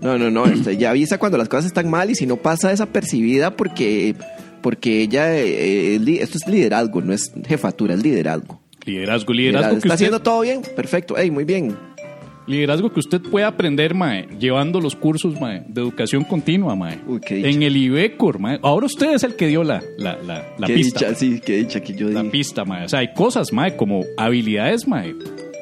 no, 0.00 0.18
no, 0.18 0.30
no, 0.30 0.46
este, 0.46 0.72
ella 0.72 0.90
avisa 0.90 1.18
cuando 1.18 1.38
las 1.38 1.48
cosas 1.48 1.66
están 1.66 1.88
mal 1.90 2.10
y 2.10 2.14
si 2.14 2.26
no 2.26 2.36
pasa 2.36 2.68
desapercibida 2.68 3.56
porque, 3.56 4.14
porque 4.60 5.00
ella, 5.02 5.34
eh, 5.36 5.96
eh, 5.96 6.18
esto 6.20 6.38
es 6.38 6.46
liderazgo, 6.46 7.00
no 7.00 7.12
es 7.12 7.32
jefatura, 7.46 7.94
es 7.94 8.02
liderazgo. 8.02 8.60
Liderazgo, 8.84 9.32
liderazgo 9.32 9.34
Liderazgo. 9.34 9.70
que, 9.70 9.76
¿Está 9.76 9.76
usted, 9.76 9.90
haciendo 9.94 10.22
todo 10.22 10.40
bien? 10.40 10.62
Perfecto, 10.74 11.14
hey, 11.16 11.30
muy 11.30 11.44
bien. 11.44 11.76
liderazgo 12.46 12.92
que 12.92 13.00
usted 13.00 13.20
puede 13.20 13.46
aprender, 13.46 13.94
mae, 13.94 14.26
llevando 14.38 14.80
los 14.80 14.96
cursos, 14.96 15.40
mae, 15.40 15.62
de 15.68 15.80
educación 15.80 16.24
continua, 16.24 16.74
mae. 16.74 16.98
Uy, 17.06 17.20
qué 17.20 17.36
dicha. 17.36 17.48
en 17.48 17.62
el 17.62 17.76
IBECOR, 17.76 18.38
mae. 18.40 18.58
Ahora 18.62 18.86
usted 18.86 19.14
es 19.14 19.22
el 19.22 19.36
que 19.36 19.46
dio 19.46 19.62
la, 19.62 19.82
la, 19.98 20.16
la, 20.22 20.44
la 20.58 20.66
qué 20.66 20.74
pista. 20.74 21.06
dicha, 21.06 21.14
sí, 21.18 21.40
qué 21.44 21.58
dicha 21.58 21.80
que 21.80 21.94
yo 21.94 22.08
la 22.08 22.24
pista, 22.24 22.64
mae. 22.64 22.84
O 22.84 22.88
sea, 22.88 22.98
hay 23.00 23.12
cosas, 23.14 23.52
mae, 23.52 23.76
como 23.76 24.04
habilidades, 24.16 24.88
mae, 24.88 25.14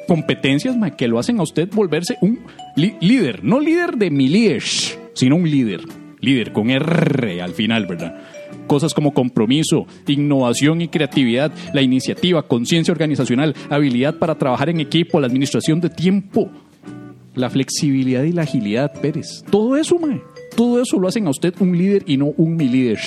competencias, 0.07 0.75
mae, 0.75 0.95
que 0.95 1.07
lo 1.07 1.19
hacen 1.19 1.39
a 1.39 1.43
usted 1.43 1.69
volverse 1.71 2.17
un 2.21 2.39
líder. 2.75 3.43
No 3.43 3.59
líder 3.59 3.97
de 3.97 4.09
mi 4.09 4.27
líder, 4.27 4.63
sino 5.13 5.35
un 5.35 5.49
líder. 5.49 5.81
Líder 6.19 6.51
con 6.51 6.69
R 6.69 7.41
al 7.41 7.53
final, 7.53 7.85
¿verdad? 7.87 8.15
Cosas 8.67 8.93
como 8.93 9.13
compromiso, 9.13 9.85
innovación 10.07 10.81
y 10.81 10.87
creatividad, 10.87 11.51
la 11.73 11.81
iniciativa, 11.81 12.47
conciencia 12.47 12.91
organizacional, 12.91 13.55
habilidad 13.69 14.17
para 14.17 14.37
trabajar 14.37 14.69
en 14.69 14.79
equipo, 14.79 15.19
la 15.19 15.27
administración 15.27 15.81
de 15.81 15.89
tiempo, 15.89 16.49
la 17.35 17.49
flexibilidad 17.49 18.23
y 18.23 18.31
la 18.31 18.43
agilidad, 18.43 18.91
Pérez. 19.01 19.43
Todo 19.49 19.75
eso, 19.75 19.97
mae. 19.99 20.21
Todo 20.55 20.81
eso 20.81 20.99
lo 20.99 21.07
hacen 21.07 21.27
a 21.27 21.29
usted 21.29 21.53
un 21.59 21.77
líder 21.77 22.03
y 22.05 22.17
no 22.17 22.27
un 22.37 22.55
mi 22.55 22.67
líder. 22.67 22.99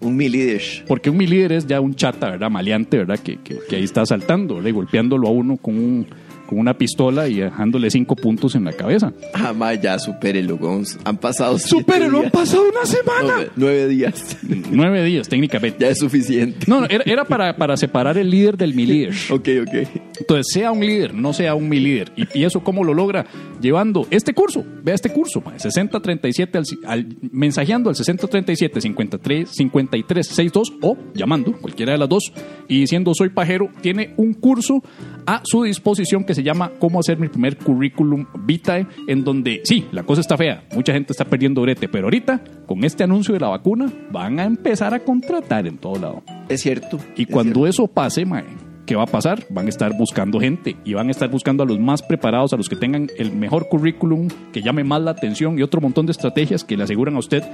Un 0.00 0.16
mi 0.16 0.28
líder. 0.28 0.62
Porque 0.88 1.10
un 1.10 1.16
mi 1.16 1.26
líder 1.26 1.52
es 1.52 1.66
ya 1.66 1.80
un 1.80 1.94
chata, 1.94 2.30
¿verdad? 2.30 2.50
Maleante, 2.50 2.98
¿verdad? 2.98 3.18
Que, 3.18 3.36
que, 3.36 3.58
que 3.68 3.76
ahí 3.76 3.84
está 3.84 4.04
saltando, 4.06 4.56
¿verdad? 4.56 4.70
Y 4.70 4.72
golpeándolo 4.72 5.28
a 5.28 5.30
uno 5.30 5.56
con 5.56 5.76
un, 5.76 6.06
con 6.50 6.58
una 6.58 6.74
pistola 6.76 7.28
y 7.28 7.36
dejándole 7.36 7.90
cinco 7.90 8.16
puntos 8.16 8.56
en 8.56 8.64
la 8.64 8.72
cabeza. 8.72 9.12
Jamás 9.34 9.80
ya 9.80 9.96
supérelo, 10.00 10.58
Gonz. 10.58 10.98
Han 11.04 11.16
pasado 11.16 11.56
¡Supérelo! 11.60 12.16
¡Han 12.18 12.22
días. 12.24 12.32
pasado 12.32 12.64
una 12.68 12.84
semana! 12.84 13.22
Nueve, 13.36 13.50
nueve 13.56 13.88
días. 13.88 14.36
Nueve 14.70 15.04
días, 15.04 15.28
técnicamente. 15.28 15.78
ya 15.80 15.88
es 15.90 15.98
suficiente. 15.98 16.66
No, 16.66 16.80
no, 16.80 16.86
era, 16.90 17.04
era 17.06 17.24
para, 17.24 17.56
para 17.56 17.76
separar 17.76 18.18
el 18.18 18.28
líder 18.30 18.56
del 18.56 18.74
mi 18.74 18.84
líder. 18.84 19.14
Ok, 19.30 19.48
ok. 19.62 19.88
Entonces, 20.18 20.46
sea 20.52 20.72
un 20.72 20.80
líder, 20.80 21.14
no 21.14 21.32
sea 21.32 21.54
un 21.54 21.68
mi 21.68 21.78
líder. 21.78 22.10
¿Y, 22.16 22.40
y 22.40 22.44
eso 22.44 22.60
cómo 22.64 22.82
lo 22.82 22.92
logra? 22.94 23.24
Llevando 23.60 24.06
este 24.10 24.34
curso. 24.34 24.64
Vea 24.82 24.94
este 24.96 25.10
curso, 25.12 25.40
mae, 25.40 25.58
6037, 25.60 26.58
al, 26.58 26.64
al- 26.86 27.06
mensajeando 27.30 27.88
al 27.90 27.96
6037 27.96 28.80
53 28.80 29.48
53 29.48 30.26
62 30.26 30.72
o 30.82 30.96
llamando, 31.14 31.52
cualquiera 31.52 31.92
de 31.92 31.98
las 31.98 32.08
dos, 32.08 32.32
y 32.68 32.80
diciendo 32.80 33.12
soy 33.14 33.28
pajero, 33.30 33.70
tiene 33.80 34.14
un 34.16 34.34
curso 34.34 34.82
a 35.26 35.42
su 35.44 35.62
disposición 35.62 36.24
que 36.24 36.34
se 36.34 36.39
llama 36.42 36.72
Cómo 36.78 37.00
hacer 37.00 37.18
mi 37.18 37.28
primer 37.28 37.56
currículum 37.56 38.26
vitae, 38.44 38.86
en 39.06 39.24
donde 39.24 39.60
sí, 39.64 39.86
la 39.92 40.02
cosa 40.02 40.20
está 40.20 40.36
fea, 40.36 40.64
mucha 40.74 40.92
gente 40.92 41.12
está 41.12 41.24
perdiendo 41.24 41.62
brete, 41.62 41.88
pero 41.88 42.06
ahorita, 42.06 42.42
con 42.66 42.84
este 42.84 43.04
anuncio 43.04 43.34
de 43.34 43.40
la 43.40 43.48
vacuna, 43.48 43.92
van 44.10 44.40
a 44.40 44.44
empezar 44.44 44.94
a 44.94 45.00
contratar 45.00 45.66
en 45.66 45.78
todo 45.78 45.98
lado. 45.98 46.22
Es 46.48 46.62
cierto. 46.62 46.98
Y 47.16 47.22
es 47.22 47.28
cuando 47.28 47.66
eso 47.66 47.86
pase, 47.86 48.24
mae, 48.24 48.44
¿qué 48.86 48.96
va 48.96 49.04
a 49.04 49.06
pasar? 49.06 49.46
Van 49.50 49.66
a 49.66 49.68
estar 49.68 49.96
buscando 49.96 50.40
gente 50.40 50.76
y 50.84 50.94
van 50.94 51.08
a 51.08 51.10
estar 51.12 51.30
buscando 51.30 51.62
a 51.62 51.66
los 51.66 51.78
más 51.78 52.02
preparados, 52.02 52.52
a 52.52 52.56
los 52.56 52.68
que 52.68 52.76
tengan 52.76 53.08
el 53.18 53.32
mejor 53.32 53.68
currículum, 53.68 54.28
que 54.52 54.62
llame 54.62 54.84
más 54.84 55.00
la 55.00 55.12
atención 55.12 55.58
y 55.58 55.62
otro 55.62 55.80
montón 55.80 56.06
de 56.06 56.12
estrategias 56.12 56.64
que 56.64 56.76
le 56.76 56.84
aseguran 56.84 57.14
a 57.16 57.20
usted 57.20 57.44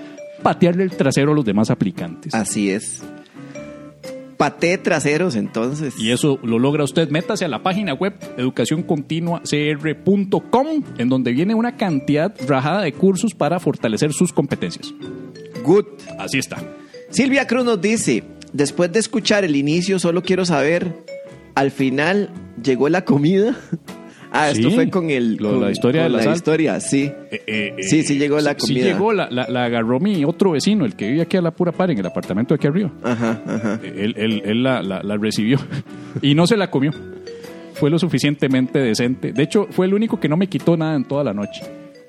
patearle 0.42 0.84
el 0.84 0.96
trasero 0.96 1.32
a 1.32 1.34
los 1.34 1.44
demás 1.44 1.70
aplicantes. 1.70 2.34
Así 2.34 2.70
es. 2.70 3.04
Paté 4.36 4.76
traseros, 4.78 5.36
entonces. 5.36 5.94
Y 5.98 6.10
eso 6.10 6.38
lo 6.42 6.58
logra 6.58 6.84
usted. 6.84 7.08
Métase 7.10 7.44
a 7.44 7.48
la 7.48 7.62
página 7.62 7.94
web 7.94 8.14
educacioncontinuacr.com, 8.36 10.66
en 10.98 11.08
donde 11.08 11.32
viene 11.32 11.54
una 11.54 11.76
cantidad 11.76 12.34
rajada 12.46 12.82
de 12.82 12.92
cursos 12.92 13.34
para 13.34 13.60
fortalecer 13.60 14.12
sus 14.12 14.32
competencias. 14.32 14.92
Good. 15.64 15.86
Así 16.18 16.38
está. 16.38 16.62
Silvia 17.10 17.46
Cruz 17.46 17.64
nos 17.64 17.80
dice, 17.80 18.24
después 18.52 18.92
de 18.92 18.98
escuchar 18.98 19.44
el 19.44 19.56
inicio, 19.56 19.98
solo 19.98 20.22
quiero 20.22 20.44
saber, 20.44 21.04
al 21.54 21.70
final 21.70 22.30
llegó 22.62 22.88
la 22.88 23.04
comida. 23.04 23.56
Ah, 24.32 24.50
esto 24.50 24.68
Sí, 24.70 24.74
fue 24.74 24.90
con 24.90 25.10
el 25.10 25.36
lo- 25.36 25.50
con- 25.52 25.60
la 25.62 25.70
historia 25.70 26.02
con 26.04 26.12
de 26.12 26.18
la 26.18 26.24
la 26.30 26.36
historia, 26.36 26.80
sí. 26.80 27.04
Eh, 27.30 27.42
eh, 27.46 27.74
eh, 27.78 27.82
Sí, 27.82 28.02
sí 28.02 28.18
llegó 28.18 28.40
la 28.40 28.50
sí- 28.54 28.66
sí 28.66 28.72
comida. 28.74 28.84
llegó, 28.92 29.12
la, 29.12 29.28
la- 29.30 29.46
la 29.48 29.64
agarró 29.64 29.98
mi 30.00 30.24
otro 30.24 30.52
vecino, 30.52 30.84
el 30.84 30.94
que 30.96 31.08
vive 31.08 31.22
aquí 31.22 31.36
a 31.36 31.42
la 31.42 31.50
pura 31.52 31.72
par, 31.72 31.90
en 31.90 31.98
el 31.98 32.06
apartamento 32.06 32.54
de 32.54 32.56
aquí 32.56 32.66
arriba. 32.66 32.90
Ajá, 33.02 33.40
ajá. 33.46 33.80
Él, 33.84 34.14
él- 34.16 34.42
él 34.44 34.62
la 34.62 35.16
recibió 35.20 35.58
y 36.22 36.34
no 36.34 36.46
se 36.46 36.56
la 36.56 36.70
comió. 36.70 36.90
Fue 37.74 37.90
lo 37.90 37.98
suficientemente 37.98 38.78
decente. 38.78 39.32
De 39.32 39.42
hecho, 39.42 39.66
fue 39.70 39.84
el 39.86 39.92
único 39.94 40.18
que 40.18 40.28
no 40.28 40.36
me 40.38 40.46
quitó 40.48 40.76
nada 40.78 40.96
en 40.96 41.04
toda 41.04 41.22
la 41.24 41.34
noche. 41.34 41.60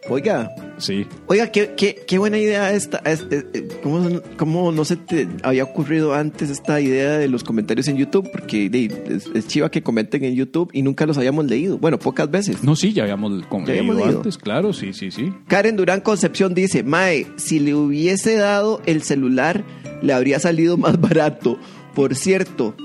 Oiga, 0.10 0.50
Sí. 0.78 1.06
oiga, 1.26 1.52
qué, 1.52 1.74
qué, 1.76 2.04
qué 2.08 2.18
buena 2.20 2.38
idea 2.38 2.72
esta. 2.72 3.00
este, 3.00 3.46
¿cómo, 3.84 4.22
¿Cómo 4.38 4.72
no 4.72 4.86
se 4.86 4.96
te 4.96 5.28
había 5.44 5.64
ocurrido 5.64 6.14
antes 6.14 6.50
esta 6.50 6.80
idea 6.80 7.18
de 7.18 7.28
los 7.28 7.44
comentarios 7.44 7.88
en 7.88 7.98
YouTube? 7.98 8.30
Porque 8.32 8.70
es, 9.10 9.26
es 9.34 9.48
chiva 9.48 9.70
que 9.72 9.82
comenten 9.82 10.24
en 10.24 10.36
YouTube 10.36 10.70
y 10.74 10.84
nunca 10.84 11.06
los 11.06 11.18
habíamos 11.18 11.46
leído. 11.46 11.78
Bueno, 11.78 11.98
pocas 12.00 12.30
veces. 12.30 12.64
No, 12.64 12.76
sí, 12.76 12.94
ya 12.94 13.04
habíamos, 13.04 13.42
Ya 13.42 13.48
habíamos 13.58 13.96
leído 13.96 14.06
leído. 14.06 14.20
antes, 14.20 14.38
claro, 14.38 14.72
sí, 14.72 14.94
sí, 14.94 15.10
sí. 15.12 15.34
Karen 15.48 15.76
Durán 15.76 16.02
Concepción 16.02 16.54
dice, 16.54 16.84
Mae, 16.84 17.26
si 17.38 17.60
le 17.60 17.74
hubiese 17.76 18.36
dado 18.36 18.82
el 18.86 19.02
celular, 19.02 19.64
le 20.02 20.14
habría 20.14 20.40
salido 20.40 20.78
más 20.78 21.02
barato. 21.02 21.58
Por 21.96 22.14
cierto, 22.16 22.76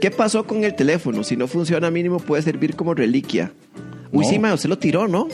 ¿qué 0.00 0.10
pasó 0.10 0.44
con 0.44 0.64
el 0.64 0.74
teléfono? 0.74 1.22
Si 1.22 1.36
no 1.36 1.46
funciona 1.46 1.90
mínimo 1.90 2.18
puede 2.18 2.42
servir 2.42 2.74
como 2.74 2.94
reliquia. 2.94 3.52
Uy, 4.12 4.24
No. 4.24 4.30
sí, 4.30 4.38
Mae, 4.40 4.54
usted 4.54 4.68
lo 4.68 4.78
tiró, 4.78 5.06
¿no? 5.06 5.28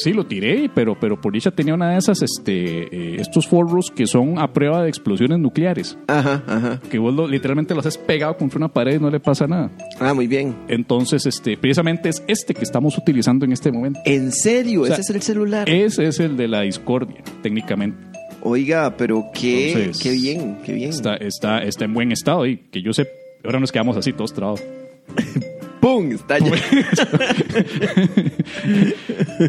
Sí, 0.00 0.12
lo 0.12 0.24
tiré, 0.26 0.70
pero, 0.74 0.96
pero 0.98 1.20
por 1.20 1.32
dicha 1.32 1.50
tenía 1.50 1.74
una 1.74 1.90
de 1.90 1.98
esas, 1.98 2.22
este, 2.22 2.82
eh, 2.84 3.16
estos 3.20 3.46
forros 3.48 3.90
que 3.94 4.06
son 4.06 4.38
a 4.38 4.52
prueba 4.52 4.82
de 4.82 4.88
explosiones 4.88 5.38
nucleares. 5.40 5.98
Ajá, 6.06 6.42
ajá. 6.46 6.80
Que 6.90 6.98
vos 6.98 7.12
lo- 7.12 7.26
literalmente 7.26 7.74
los 7.74 7.84
has 7.84 7.98
pegado 7.98 8.36
contra 8.36 8.58
una 8.58 8.68
pared 8.68 8.96
y 8.96 9.02
no 9.02 9.10
le 9.10 9.18
pasa 9.18 9.46
nada. 9.46 9.70
Ah, 9.98 10.14
muy 10.14 10.26
bien. 10.28 10.54
Entonces, 10.68 11.26
este, 11.26 11.56
precisamente 11.56 12.08
es 12.10 12.22
este 12.28 12.54
que 12.54 12.62
estamos 12.62 12.96
utilizando 12.96 13.44
en 13.44 13.52
este 13.52 13.72
momento. 13.72 13.98
¿En 14.04 14.30
serio? 14.30 14.82
O 14.82 14.86
sea, 14.86 14.94
¿Ese 14.94 15.02
es 15.02 15.10
el 15.10 15.22
celular? 15.22 15.68
Ese 15.68 16.06
es 16.06 16.20
el 16.20 16.36
de 16.36 16.46
la 16.48 16.60
discordia, 16.62 17.22
técnicamente. 17.42 17.98
Oiga, 18.42 18.94
pero 18.96 19.24
qué, 19.34 19.72
Entonces, 19.72 20.00
qué 20.02 20.12
bien, 20.12 20.58
qué 20.64 20.72
bien. 20.74 20.90
Está, 20.90 21.16
está, 21.16 21.58
está 21.58 21.86
en 21.86 21.94
buen 21.94 22.12
estado 22.12 22.46
y 22.46 22.56
que 22.56 22.82
yo 22.82 22.92
sé, 22.92 23.08
ahora 23.44 23.58
nos 23.58 23.72
quedamos 23.72 23.96
así 23.96 24.12
todos 24.12 24.32
trabados. 24.32 24.62
¡Pum! 25.80 26.10
Está. 26.12 26.38
Eh, 26.38 26.50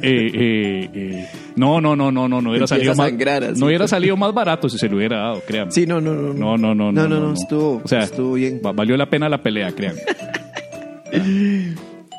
eh, 0.01 0.89
eh, 0.93 1.27
no, 1.55 1.81
no, 1.81 1.95
no, 1.95 2.11
no, 2.11 2.27
no, 2.27 2.41
no 2.41 2.49
hubiera 2.51 2.65
Empieza 2.65 2.75
salido 2.75 2.91
a 2.91 2.95
más, 2.95 3.09
sangrar 3.09 3.43
así. 3.43 3.59
no 3.59 3.65
hubiera 3.67 3.87
salido 3.87 4.17
más 4.17 4.33
barato 4.33 4.69
si 4.69 4.77
se 4.77 4.87
lo 4.87 4.97
hubiera 4.97 5.17
dado, 5.17 5.41
créanme. 5.45 5.71
Sí, 5.71 5.85
no, 5.87 5.99
no, 5.99 6.13
no. 6.13 6.33
No, 6.33 6.57
no, 6.57 6.75
no, 6.75 6.91
No, 6.91 7.07
no, 7.07 7.19
no, 7.19 7.33
estuvo, 7.33 7.81
O 7.83 7.87
sea, 7.87 8.01
estuvo 8.01 8.33
bien. 8.33 8.61
va- 8.65 8.71
valió 8.71 8.95
la 8.97 9.09
pena 9.09 9.27
la 9.29 9.41
pelea, 9.41 9.71
créanme. 9.71 10.01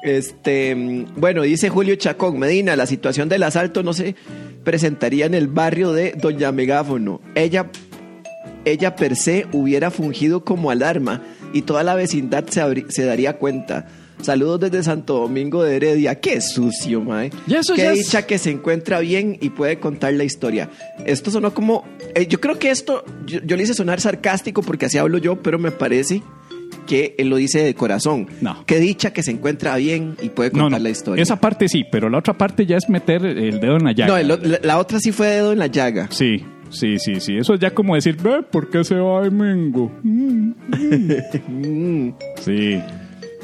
Este, 0.03 0.75
mm, 0.75 1.05
bueno, 1.17 1.43
dice 1.43 1.69
Julio 1.69 1.95
Chacón, 1.97 2.39
Medina, 2.39 2.75
la 2.77 2.87
situación 2.87 3.29
del 3.29 3.43
asalto 3.43 3.83
no 3.83 3.93
se 3.93 4.15
presentaría 4.65 5.27
en 5.27 5.35
el 5.35 5.49
barrio 5.49 5.93
de 5.93 6.13
Doña 6.13 6.53
Megáfono. 6.53 7.21
Ella, 7.35 7.71
ella 8.65 8.97
per 8.97 9.17
se 9.17 9.47
hubiera 9.53 9.91
fungido 9.91 10.45
como 10.45 10.71
alarma 10.71 11.23
y 11.53 11.63
toda 11.63 11.83
la 11.83 11.95
vecindad 11.95 12.47
se, 12.49 12.63
abri- 12.63 12.89
se 12.89 13.05
daría 13.05 13.35
cuenta. 13.39 13.87
Saludos 14.23 14.61
desde 14.61 14.83
Santo 14.83 15.15
Domingo 15.21 15.63
de 15.63 15.77
Heredia. 15.77 16.15
Qué 16.21 16.41
sucio, 16.41 17.01
mae. 17.01 17.31
Ya 17.47 17.61
eso 17.61 17.75
Qué 17.75 17.91
dicha 17.93 18.27
que 18.27 18.39
se 18.39 18.51
encuentra 18.51 19.01
bien 19.01 19.39
y 19.41 19.51
puede 19.51 19.79
contar 19.79 20.13
la 20.15 20.25
historia. 20.25 20.69
Esto 21.07 21.31
sonó 21.31 21.53
como... 21.55 21.85
eh, 22.15 22.27
yo 22.29 22.41
creo 22.41 22.59
que 22.59 22.71
esto, 22.71 23.05
yo, 23.27 23.41
yo 23.45 23.57
le 23.57 23.63
hice 23.63 23.75
sonar 23.75 24.01
sarcástico 24.01 24.63
porque 24.63 24.87
así 24.87 24.99
hablo 24.99 25.19
yo, 25.19 25.37
pero 25.43 25.59
me 25.59 25.71
parece 25.71 26.23
que 26.87 27.15
él 27.19 27.29
lo 27.29 27.37
dice 27.37 27.63
de 27.63 27.75
corazón. 27.75 28.29
No. 28.41 28.65
Qué 28.67 28.79
dicha 28.79 29.13
que 29.13 29.23
se 29.23 29.31
encuentra 29.31 29.77
bien 29.77 30.17
y 30.23 30.29
puede 30.31 30.51
No, 30.51 30.65
contar 30.65 30.81
no, 30.81 30.85
la 30.85 30.91
historia. 30.91 31.23
esa 31.23 31.37
parte 31.37 31.69
sí, 31.69 31.85
pero 31.91 32.09
la 32.11 32.19
otra 32.19 32.37
parte 32.37 32.67
ya 32.67 32.77
es 32.77 32.89
meter 32.89 33.25
el 33.25 33.59
dedo 33.61 33.77
en 33.77 33.85
la 33.85 33.93
llaga. 33.93 34.09
no, 34.13 34.17
el- 34.19 34.29
la, 34.51 34.61
la 34.63 34.79
otra 34.79 34.99
sí 35.01 35.13
fue 35.13 35.29
dedo 35.29 35.53
en 35.53 35.59
la 35.61 35.67
llaga. 35.69 36.09
Sí, 36.11 36.45
sí, 36.71 36.99
sí, 36.99 37.21
sí. 37.21 37.37
Eso 37.37 37.55
es 37.55 37.61
ya 37.61 37.71
como 37.73 37.95
decir, 37.95 38.17
ve, 38.17 38.43
¿por 38.43 38.69
qué 38.71 38.83
se 38.85 38.97
va 38.97 39.23
Mengo? 39.31 39.91
Mm, 40.03 40.53
mm. 40.69 41.15
Mm. 41.49 42.15
Sí. 42.41 42.79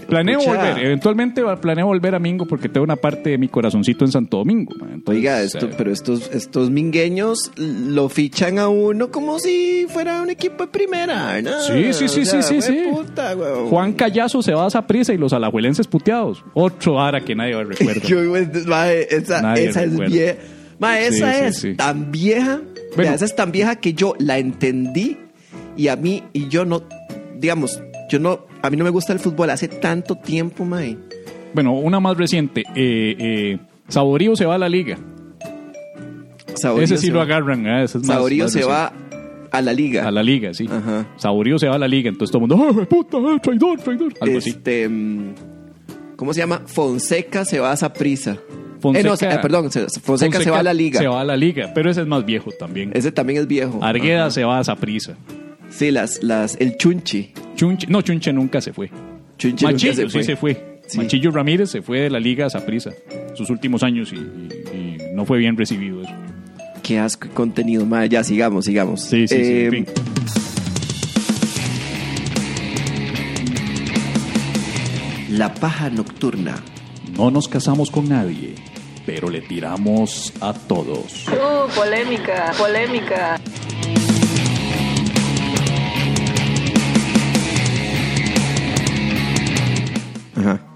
Planeo 0.08 0.38
volver, 0.40 0.78
eventualmente 0.78 1.42
planeo 1.60 1.86
volver 1.86 2.14
a 2.14 2.18
Mingo 2.18 2.46
porque 2.46 2.68
tengo 2.68 2.84
una 2.84 2.96
parte 2.96 3.30
de 3.30 3.38
mi 3.38 3.48
corazoncito 3.48 4.04
en 4.04 4.12
Santo 4.12 4.38
Domingo. 4.38 4.72
man. 4.78 4.90
Entonces, 4.94 5.16
Oiga, 5.20 5.42
esto, 5.42 5.66
eh, 5.66 5.70
pero 5.76 5.90
estos, 5.90 6.30
estos 6.32 6.70
mingueños 6.70 7.50
lo 7.56 8.08
fichan 8.08 8.58
a 8.58 8.68
uno 8.68 9.10
como 9.10 9.38
si 9.38 9.86
fuera 9.88 10.22
un 10.22 10.30
equipo 10.30 10.64
de 10.64 10.70
primera, 10.70 11.40
¿no? 11.42 11.60
Sí, 11.62 11.92
sí, 11.92 12.08
sí, 12.08 12.24
sí, 12.24 12.42
sí, 12.42 12.62
sí. 12.62 12.84
puta, 12.90 13.34
weón. 13.36 13.68
Juan 13.68 13.92
Callazo 13.94 14.42
se 14.42 14.52
va 14.52 14.66
a 14.66 14.86
prisa 14.86 15.12
y 15.12 15.18
los 15.18 15.32
alajuelenses 15.32 15.86
puteados. 15.86 16.44
Otro 16.54 17.00
ara 17.00 17.20
que 17.20 17.34
nadie 17.34 17.62
recuerda. 17.64 18.02
Yo, 18.06 18.18
mae, 18.66 19.06
esa 19.10 19.42
Nadie 19.42 19.68
esa 19.68 19.82
es 19.84 19.90
recuerda. 19.90 20.12
vieja. 20.14 20.34
Mae, 20.78 21.10
Sí, 21.10 21.16
esa 21.16 21.32
sí, 21.32 21.44
es 21.44 21.58
sí. 21.58 21.74
tan 21.74 22.12
vieja. 22.12 22.60
Bueno. 22.94 22.96
Vea, 22.96 23.14
esa 23.14 23.24
es 23.24 23.36
tan 23.36 23.52
vieja 23.52 23.76
que 23.76 23.92
yo 23.94 24.14
la 24.18 24.38
entendí 24.38 25.16
y 25.76 25.88
a 25.88 25.96
mí, 25.96 26.22
y 26.32 26.48
yo 26.48 26.64
no, 26.64 26.82
digamos, 27.38 27.82
yo 28.08 28.18
no, 28.18 28.46
a 28.62 28.70
mí 28.70 28.76
no 28.76 28.84
me 28.84 28.90
gusta 28.90 29.12
el 29.12 29.18
fútbol 29.18 29.50
hace 29.50 29.68
tanto 29.68 30.16
tiempo, 30.16 30.64
mae. 30.64 30.96
Bueno, 31.54 31.72
una 31.74 32.00
más 32.00 32.16
reciente. 32.16 32.62
Eh, 32.74 33.16
eh, 33.18 33.58
Saborío 33.88 34.36
se 34.36 34.44
va 34.46 34.56
a 34.56 34.58
la 34.58 34.68
liga. 34.68 34.98
Saborío 36.54 36.84
Ese 36.84 36.96
sí 36.98 37.06
se 37.06 37.12
lo 37.12 37.18
va- 37.18 37.24
agarran. 37.24 37.66
¿eh? 37.66 37.84
Ese 37.84 37.98
es 37.98 38.04
más- 38.06 38.16
Saborío 38.16 38.44
más 38.44 38.52
se 38.52 38.58
reciente. 38.60 38.80
va 38.80 38.92
a 39.52 39.62
la 39.62 39.72
liga. 39.72 40.06
a 40.06 40.10
la 40.10 40.22
liga, 40.22 40.52
sí. 40.54 40.66
Ajá. 40.70 41.06
Saborío 41.16 41.58
se 41.58 41.68
va 41.68 41.76
a 41.76 41.78
la 41.78 41.88
liga. 41.88 42.08
Entonces 42.08 42.32
todo 42.32 42.44
el 42.44 42.48
mundo, 42.48 42.82
¡ah, 42.82 42.86
puta, 42.88 43.18
traidor, 43.42 43.78
traidor! 43.80 44.12
Algo 44.20 44.38
así. 44.38 44.50
este, 44.50 44.88
mm, 44.88 45.34
¿cómo 46.16 46.32
se 46.34 46.40
llama? 46.40 46.62
Fonseca 46.66 47.44
se 47.44 47.60
va 47.60 47.72
a 47.72 47.76
Saprisa. 47.76 48.36
Fonseca- 48.80 49.00
Eh, 49.06 49.10
no, 49.10 49.16
se- 49.16 49.26
eh, 49.28 49.38
perdón, 49.40 49.70
Fonseca, 50.02 50.40
se 50.40 50.50
va 50.50 50.58
a 50.58 50.62
la 50.62 50.74
liga. 50.74 51.00
Se 51.00 51.06
va 51.06 51.20
a 51.20 51.24
la 51.24 51.36
liga, 51.36 51.70
pero 51.74 51.90
ese 51.90 52.02
es 52.02 52.06
más 52.06 52.24
viejo 52.26 52.50
también. 52.58 52.90
Ese 52.94 53.12
también 53.12 53.40
es 53.40 53.46
viejo. 53.46 53.78
Argueda 53.82 54.22
Ajá. 54.22 54.30
se 54.30 54.44
va 54.44 54.58
a 54.58 54.64
Saprisa. 54.64 55.16
Sí, 55.76 55.90
las, 55.90 56.22
las, 56.22 56.56
el 56.60 56.76
Chunchi. 56.78 57.32
Chunche, 57.54 57.86
no, 57.88 58.00
Chunche 58.02 58.32
nunca 58.32 58.60
se 58.60 58.72
fue. 58.72 58.90
Chunchi 59.38 59.64
nunca 59.64 59.72
Machillo 59.74 59.92
se 59.94 60.02
sí 60.04 60.08
fue. 60.10 60.24
se 60.24 60.36
fue. 60.36 60.80
Sí. 60.86 60.98
Machillo 60.98 61.30
Ramírez 61.32 61.70
se 61.70 61.82
fue 61.82 62.00
de 62.00 62.10
la 62.10 62.20
liga 62.20 62.46
a 62.46 62.50
Saprisa 62.50 62.92
sus 63.34 63.50
últimos 63.50 63.82
años 63.82 64.12
y, 64.12 64.16
y- 64.16 64.76
y 64.76 65.14
no 65.14 65.24
fue 65.26 65.38
bien 65.38 65.56
recibido 65.56 66.00
eso. 66.02 66.12
Qué 66.82 66.98
asco 66.98 67.28
contenido, 67.34 67.84
madre. 67.84 68.08
Ya, 68.08 68.22
sigamos, 68.24 68.64
sigamos. 68.64 69.02
Sí, 69.02 69.26
sí, 69.28 69.34
sí. 69.34 69.42
Eh, 69.42 69.64
en 69.66 69.70
fin. 69.72 69.86
La 75.30 75.52
paja 75.54 75.90
nocturna. 75.90 76.56
No 77.16 77.30
nos 77.30 77.48
casamos 77.48 77.90
con 77.90 78.08
nadie, 78.08 78.54
pero 79.04 79.28
le 79.30 79.40
tiramos 79.40 80.32
a 80.40 80.52
todos. 80.52 81.26
Uh, 81.28 81.68
polémica, 81.74 82.52
polémica. 82.58 83.40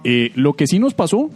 Eh, 0.04 0.32
lo 0.34 0.54
que 0.54 0.66
sí 0.66 0.78
nos 0.78 0.94
pasó 0.94 1.30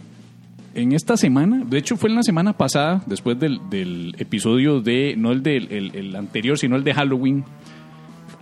en 0.73 0.91
esta 0.91 1.17
semana, 1.17 1.63
de 1.65 1.77
hecho 1.77 1.95
fue 1.97 2.09
en 2.09 2.15
la 2.15 2.23
semana 2.23 2.53
pasada, 2.57 3.01
después 3.05 3.39
del, 3.39 3.59
del 3.69 4.15
episodio 4.19 4.81
de, 4.81 5.15
no 5.17 5.31
el 5.31 5.43
del 5.43 5.71
el- 5.71 5.95
el 5.95 6.15
anterior, 6.15 6.57
sino 6.57 6.75
el 6.75 6.83
de 6.83 6.93
Halloween. 6.93 7.43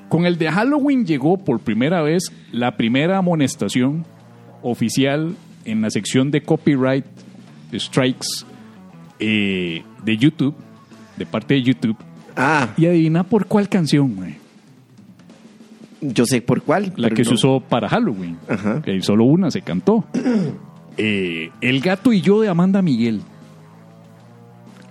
Con 0.09 0.25
el 0.25 0.37
de 0.37 0.49
Halloween 0.51 1.05
llegó 1.05 1.37
por 1.37 1.59
primera 1.59 2.01
vez 2.01 2.31
la 2.51 2.77
primera 2.77 3.17
amonestación 3.17 4.05
oficial 4.61 5.35
en 5.65 5.81
la 5.81 5.89
sección 5.89 6.31
de 6.31 6.41
copyright 6.41 7.05
strikes 7.73 8.27
eh, 9.19 9.83
de 10.03 10.17
YouTube, 10.17 10.55
de 11.17 11.25
parte 11.25 11.55
de 11.55 11.63
YouTube. 11.63 11.97
Ah, 12.35 12.69
Y 12.77 12.85
adivina 12.85 13.23
por 13.23 13.45
cuál 13.45 13.69
canción, 13.69 14.15
güey. 14.15 14.35
Yo 16.03 16.25
sé 16.25 16.41
por 16.41 16.61
cuál. 16.63 16.93
La 16.97 17.09
que 17.09 17.23
se 17.25 17.33
usó 17.33 17.59
para 17.61 17.87
Halloween. 17.89 18.37
Ajá. 18.49 18.81
Que 18.81 19.01
solo 19.01 19.23
una 19.25 19.49
se 19.51 19.61
cantó. 19.61 20.05
Eh, 20.95 21.49
el 21.61 21.79
gato 21.81 22.13
y 22.13 22.21
yo 22.21 22.39
de 22.41 22.49
Amanda 22.49 22.83
Miguel. 22.83 23.21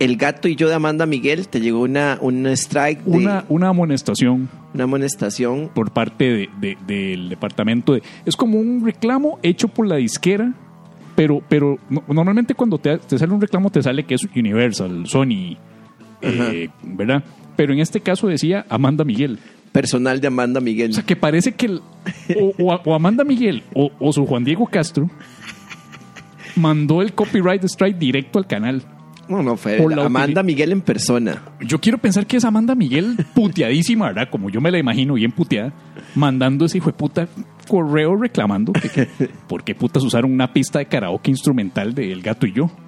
El 0.00 0.16
gato 0.16 0.48
y 0.48 0.56
yo 0.56 0.68
de 0.68 0.74
Amanda 0.74 1.06
Miguel 1.06 1.46
te 1.46 1.60
llegó 1.60 1.82
una, 1.82 2.18
un 2.20 2.44
strike, 2.48 3.04
de, 3.04 3.16
Una, 3.18 3.44
una 3.48 3.68
amonestación 3.68 4.48
una 4.74 4.82
amonestación. 4.84 5.70
por 5.72 5.92
parte 5.92 6.24
de- 6.24 6.48
de- 6.60 6.76
del 6.88 7.28
departamento 7.28 7.92
de... 7.92 8.02
Es 8.26 8.34
como 8.34 8.58
un 8.58 8.84
reclamo 8.84 9.38
hecho 9.44 9.68
por 9.68 9.86
la 9.86 9.94
disquera, 9.96 10.52
pero, 11.14 11.40
pero 11.48 11.78
no- 11.88 12.02
normalmente 12.08 12.54
cuando 12.56 12.78
te, 12.78 12.98
te 12.98 13.16
sale 13.16 13.32
un 13.32 13.40
reclamo 13.40 13.70
te 13.70 13.80
sale 13.80 14.02
que 14.02 14.16
es 14.16 14.24
Universal, 14.34 15.06
Sony, 15.06 15.56
eh, 16.20 16.68
¿verdad? 16.82 17.22
Pero 17.54 17.72
en 17.74 17.78
este 17.78 18.00
caso 18.00 18.26
decía 18.26 18.66
Amanda 18.68 19.04
Miguel. 19.04 19.38
Personal 19.72 20.20
de 20.20 20.26
Amanda 20.28 20.60
Miguel. 20.60 20.90
O 20.90 20.94
sea, 20.94 21.02
que 21.04 21.16
parece 21.16 21.52
que 21.52 21.66
el- 21.66 21.80
o, 22.38 22.52
o- 22.58 22.80
o 22.84 22.94
Amanda 22.94 23.24
Miguel 23.24 23.62
o, 23.74 23.90
o 23.98 24.12
su 24.12 24.26
Juan 24.26 24.44
Diego 24.44 24.66
Castro 24.66 25.08
mandó 26.56 27.00
el 27.02 27.14
copyright 27.14 27.64
strike 27.64 27.98
directo 27.98 28.38
al 28.38 28.46
canal. 28.46 28.82
no, 29.28 29.42
no, 29.42 29.56
fue 29.56 29.78
la 29.88 30.04
Amanda 30.04 30.42
Miguel 30.42 30.72
en 30.72 30.82
persona. 30.82 31.42
Yo 31.60 31.80
quiero 31.80 31.96
pensar 31.98 32.26
que 32.26 32.36
es 32.36 32.44
Amanda 32.44 32.74
Miguel 32.74 33.16
puteadísima, 33.34 34.08
¿verdad? 34.08 34.28
Como 34.30 34.50
yo 34.50 34.60
me 34.60 34.70
la 34.70 34.78
imagino, 34.78 35.14
bien 35.14 35.32
puteada, 35.32 35.72
mandando 36.14 36.66
ese 36.66 36.78
hijo 36.78 36.90
de 36.90 36.96
puta 36.98 37.28
correo 37.66 38.14
reclamando 38.16 38.72
que, 38.74 38.88
que- 38.90 39.06
por 39.48 39.64
qué 39.64 39.74
putas 39.74 40.02
usaron 40.04 40.32
una 40.32 40.52
pista 40.52 40.78
de 40.80 40.86
karaoke 40.86 41.30
instrumental 41.30 41.94
de 41.94 42.12
El 42.12 42.20
Gato 42.22 42.46
y 42.46 42.52
yo. 42.52 42.70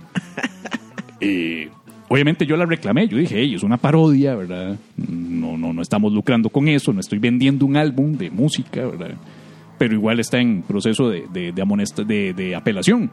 Eh, 1.21 1.71
obviamente 2.09 2.47
yo 2.47 2.57
la 2.57 2.67
reclamé, 2.67 3.09
yo 3.09 3.17
dije, 3.17 3.37
hey, 3.39 3.55
es 3.55 3.63
una 3.63 3.77
parodia, 3.77 4.35
¿verdad? 4.35 4.77
No, 4.97 5.57
no, 5.57 5.73
no 5.73 5.83
estamos 5.83 6.13
lucrando 6.13 6.49
con 6.51 6.69
eso, 6.69 6.93
no 6.93 7.01
estoy 7.01 7.19
vendiendo 7.19 7.67
un 7.67 7.77
álbum 7.77 8.13
de 8.17 8.31
música, 8.31 8.85
¿verdad? 8.87 9.17
Pero 9.79 9.95
igual 9.95 10.21
está 10.21 10.39
en 10.39 10.63
proceso 10.63 11.09
de, 11.11 11.25
de, 11.33 11.53
de 11.53 11.63
amonesta- 11.63 12.05
de- 12.05 12.33
de 12.33 12.55
apelación. 12.55 13.11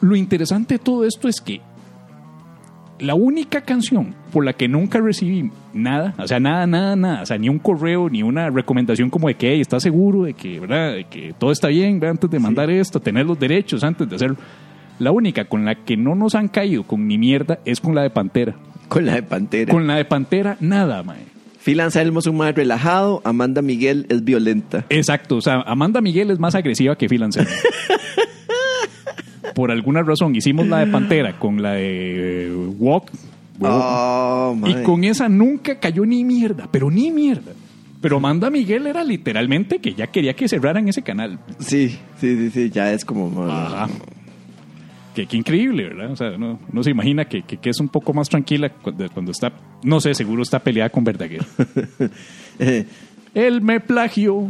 Lo 0.00 0.14
interesante 0.16 0.74
de 0.74 0.78
todo 0.78 1.04
esto 1.04 1.28
es 1.28 1.40
que 1.40 1.60
la 3.00 3.14
única 3.14 3.60
canción 3.60 4.12
por 4.32 4.44
la 4.44 4.52
que 4.52 4.66
nunca 4.66 4.98
recibí 5.00 5.50
nada, 5.72 6.14
o 6.18 6.26
sea, 6.26 6.40
nada, 6.40 6.66
nada, 6.66 6.96
nada, 6.96 7.22
o 7.22 7.26
sea, 7.26 7.38
ni 7.38 7.48
un 7.48 7.60
correo, 7.60 8.10
ni 8.10 8.24
una 8.24 8.50
recomendación 8.50 9.08
como 9.08 9.28
de 9.28 9.34
que 9.34 9.52
hey, 9.52 9.60
¿estás 9.60 9.84
seguro 9.84 10.24
de 10.24 10.34
que, 10.34 10.58
¿verdad? 10.58 10.94
de 10.94 11.04
que 11.04 11.32
todo 11.38 11.52
está 11.52 11.68
bien 11.68 12.00
¿verdad? 12.00 12.16
antes 12.16 12.30
de 12.30 12.38
mandar 12.40 12.68
esto, 12.70 12.98
tener 13.00 13.24
los 13.24 13.38
derechos 13.38 13.84
antes 13.84 14.08
de 14.08 14.16
hacerlo? 14.16 14.36
La 14.98 15.12
única 15.12 15.44
con 15.44 15.64
la 15.64 15.74
que 15.84 15.96
no 15.96 16.14
nos 16.14 16.34
han 16.34 16.48
caído 16.48 16.82
con 16.84 17.06
ni 17.06 17.18
mierda 17.18 17.60
es 17.64 17.80
con 17.80 17.94
la 17.94 18.02
de 18.02 18.10
Pantera. 18.10 18.56
Con 18.88 19.06
la 19.06 19.14
de 19.14 19.22
Pantera. 19.22 19.72
Con 19.72 19.86
la 19.86 19.96
de 19.96 20.04
Pantera, 20.04 20.56
nada, 20.60 21.02
mae. 21.02 21.26
Phil 21.64 21.80
Anselmo 21.80 22.20
es 22.20 22.26
un 22.26 22.36
más 22.36 22.54
relajado. 22.54 23.20
Amanda 23.24 23.60
Miguel 23.62 24.06
es 24.08 24.24
violenta. 24.24 24.84
Exacto, 24.88 25.36
o 25.36 25.40
sea, 25.40 25.60
Amanda 25.66 26.00
Miguel 26.00 26.30
es 26.30 26.38
más 26.38 26.54
agresiva 26.54 26.96
que 26.96 27.08
Phil 27.08 27.22
Anselmo. 27.22 27.50
Por 29.54 29.70
alguna 29.70 30.02
razón 30.02 30.34
hicimos 30.36 30.66
la 30.68 30.78
de 30.78 30.86
Pantera 30.86 31.38
con 31.38 31.60
la 31.62 31.72
de 31.72 32.46
eh, 32.46 32.56
Walk. 32.78 33.10
Oh, 33.60 34.54
Y 34.66 34.74
mae. 34.74 34.82
con 34.84 35.02
esa 35.04 35.28
nunca 35.28 35.80
cayó 35.80 36.06
ni 36.06 36.24
mierda, 36.24 36.68
pero 36.70 36.90
ni 36.90 37.10
mierda. 37.10 37.52
Pero 38.00 38.18
Amanda 38.18 38.50
Miguel 38.50 38.86
era 38.86 39.02
literalmente 39.02 39.80
que 39.80 39.94
ya 39.94 40.06
quería 40.06 40.34
que 40.34 40.48
cerraran 40.48 40.88
ese 40.88 41.02
canal. 41.02 41.40
Sí, 41.58 41.98
sí, 42.20 42.36
sí, 42.36 42.50
sí, 42.50 42.70
ya 42.70 42.92
es 42.92 43.04
como... 43.04 43.44
Ajá. 43.50 43.88
Que, 45.18 45.26
que 45.26 45.36
increíble, 45.36 45.88
¿verdad? 45.88 46.12
O 46.12 46.16
sea, 46.16 46.30
no, 46.38 46.60
no 46.72 46.82
se 46.84 46.90
imagina 46.90 47.24
que, 47.24 47.42
que- 47.42 47.56
que 47.56 47.70
es 47.70 47.80
un 47.80 47.88
poco 47.88 48.14
más 48.14 48.28
tranquila 48.28 48.70
cuando, 48.70 49.08
cuando 49.10 49.32
está, 49.32 49.52
no 49.82 50.00
sé, 50.00 50.14
seguro 50.14 50.42
está 50.44 50.60
peleada 50.60 50.90
con 50.90 51.02
Verdaguer. 51.02 51.44
Eh, 52.60 52.84
Él 53.34 53.60
me 53.62 53.80
plagió. 53.80 54.46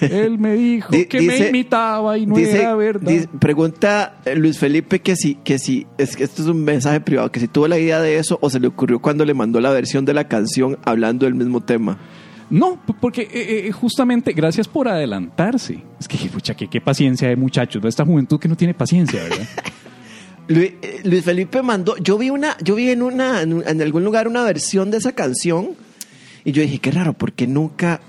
Él 0.00 0.38
me 0.38 0.54
dijo 0.54 0.88
Di- 0.92 1.04
que 1.06 1.20
me 1.20 1.48
imitaba 1.48 2.16
y 2.16 2.24
no 2.26 2.34
dice, 2.36 2.60
era 2.62 2.74
verdad. 2.74 3.10
dice- 3.10 3.28
pregunta 3.38 4.16
eh, 4.24 4.34
Luis 4.36 4.58
Felipe 4.58 5.00
que 5.00 5.16
si, 5.16 5.34
que 5.36 5.58
si, 5.58 5.86
es 5.98 6.16
que 6.16 6.24
esto 6.24 6.40
es 6.42 6.48
un 6.48 6.64
mensaje 6.64 7.00
privado, 7.00 7.30
que 7.30 7.40
si 7.40 7.48
tuvo 7.48 7.68
la 7.68 7.78
idea 7.78 8.00
de 8.00 8.16
eso 8.16 8.38
o 8.40 8.48
se 8.48 8.58
le 8.60 8.66
ocurrió 8.68 9.00
cuando 9.00 9.24
le 9.26 9.34
mandó 9.34 9.60
la 9.60 9.70
versión 9.70 10.04
de 10.06 10.14
la 10.14 10.28
canción 10.28 10.78
hablando 10.84 11.26
del 11.26 11.34
mismo 11.34 11.60
tema. 11.62 11.98
No, 12.52 12.78
porque 13.00 13.22
eh, 13.22 13.66
eh, 13.68 13.72
justamente, 13.72 14.32
gracias 14.34 14.68
por 14.68 14.86
adelantarse. 14.86 15.82
Es 15.98 16.06
que, 16.06 16.18
pucha, 16.28 16.54
qué 16.54 16.80
paciencia 16.80 17.26
de 17.28 17.34
muchachos, 17.34 17.82
¿no? 17.82 17.88
esta 17.88 18.04
juventud 18.04 18.38
que 18.38 18.46
no 18.46 18.56
tiene 18.56 18.74
paciencia, 18.74 19.22
¿verdad? 19.22 19.48
Luis, 20.48 20.72
eh, 20.82 21.00
Luis 21.04 21.24
Felipe 21.24 21.62
mandó, 21.62 21.96
yo 21.96 22.18
vi 22.18 22.28
una, 22.30 22.56
yo 22.62 22.74
vi 22.74 22.90
en 22.90 23.00
una, 23.02 23.40
en, 23.42 23.80
algún 23.80 24.04
lugar 24.04 24.28
una 24.28 24.42
versión 24.42 24.90
de 24.90 24.98
esa 24.98 25.12
canción 25.12 25.70
y 26.44 26.52
yo 26.52 26.60
dije, 26.62 26.78
qué 26.78 26.90
raro, 26.90 27.14
porque 27.14 27.46
nunca, 27.46 28.00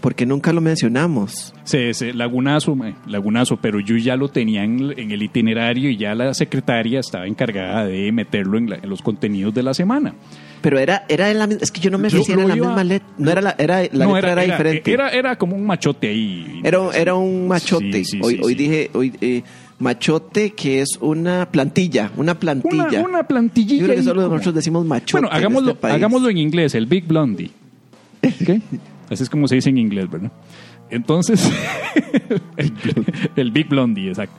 porque 0.00 0.24
nunca 0.24 0.52
lo 0.54 0.62
mencionamos. 0.62 1.52
Se, 1.64 1.92
se- 1.92 2.14
lagunazo, 2.14 2.74
lagunazo, 3.06 3.58
pero 3.60 3.80
yo 3.80 3.96
ya 3.98 4.16
lo 4.16 4.28
tenía 4.28 4.64
en, 4.64 4.98
en 4.98 5.10
el 5.10 5.22
itinerario 5.22 5.90
y 5.90 5.96
ya 5.98 6.14
la 6.14 6.32
secretaria 6.32 7.00
estaba 7.00 7.26
encargada 7.26 7.84
de 7.84 8.10
meterlo 8.12 8.56
en, 8.56 8.70
la- 8.70 8.76
en 8.76 8.88
los 8.88 9.02
contenidos 9.02 9.52
de 9.52 9.62
la 9.64 9.74
semana. 9.74 10.14
Pero 10.64 10.78
era, 10.78 11.04
era 11.10 11.30
en 11.30 11.38
la 11.38 11.46
misma, 11.46 11.62
es 11.62 11.70
que 11.70 11.78
yo 11.82 11.90
no 11.90 11.98
me 11.98 12.08
fijé 12.08 12.32
en 12.32 12.48
la 12.48 12.56
iba- 12.56 12.66
misma 12.68 12.82
letra, 12.84 13.06
no 13.18 13.30
era 13.30 13.40
la, 13.42 13.54
era, 13.58 13.82
la 13.92 14.06
No, 14.06 14.14
letra 14.14 14.32
era, 14.32 14.42
diferente. 14.44 14.90
Era, 14.94 15.10
era 15.10 15.36
como 15.36 15.54
un 15.56 15.66
machote 15.66 16.08
ahí. 16.08 16.60
Era, 16.64 16.78
era 16.96 17.14
un 17.16 17.46
machote. 17.48 18.02
Sí, 18.02 18.04
sí, 18.06 18.20
hoy 18.22 18.36
sí, 18.36 18.40
hoy 18.42 18.54
dije, 18.54 18.90
hoy, 18.94 19.12
eh, 19.20 19.42
machote 19.78 20.52
que 20.54 20.80
es 20.80 20.96
una 21.02 21.50
plantilla, 21.50 22.10
una 22.16 22.38
plantilla. 22.40 22.86
Una, 22.88 23.02
una 23.02 23.22
plantillilla. 23.26 23.80
Yo 23.80 23.84
creo 23.84 23.94
que 23.96 24.00
ahí 24.00 24.04
solo 24.06 24.22
como- 24.22 24.32
nosotros 24.36 24.54
decimos 24.54 24.86
machote. 24.86 25.12
Bueno, 25.12 25.28
en 25.28 25.34
hagámoslo, 25.36 25.70
este 25.72 25.80
país. 25.82 25.94
hagámoslo 25.96 26.30
en 26.30 26.38
inglés, 26.38 26.74
el 26.74 26.86
Big 26.86 27.04
Blondie. 27.06 27.50
Así 29.10 29.22
es 29.22 29.28
como 29.28 29.46
se 29.46 29.56
dice 29.56 29.68
en 29.68 29.76
inglés, 29.76 30.08
¿verdad? 30.10 30.32
Entonces, 30.90 31.46
el, 32.56 32.72
el 33.36 33.50
Big 33.50 33.68
Blondie, 33.68 34.08
exacto. 34.08 34.34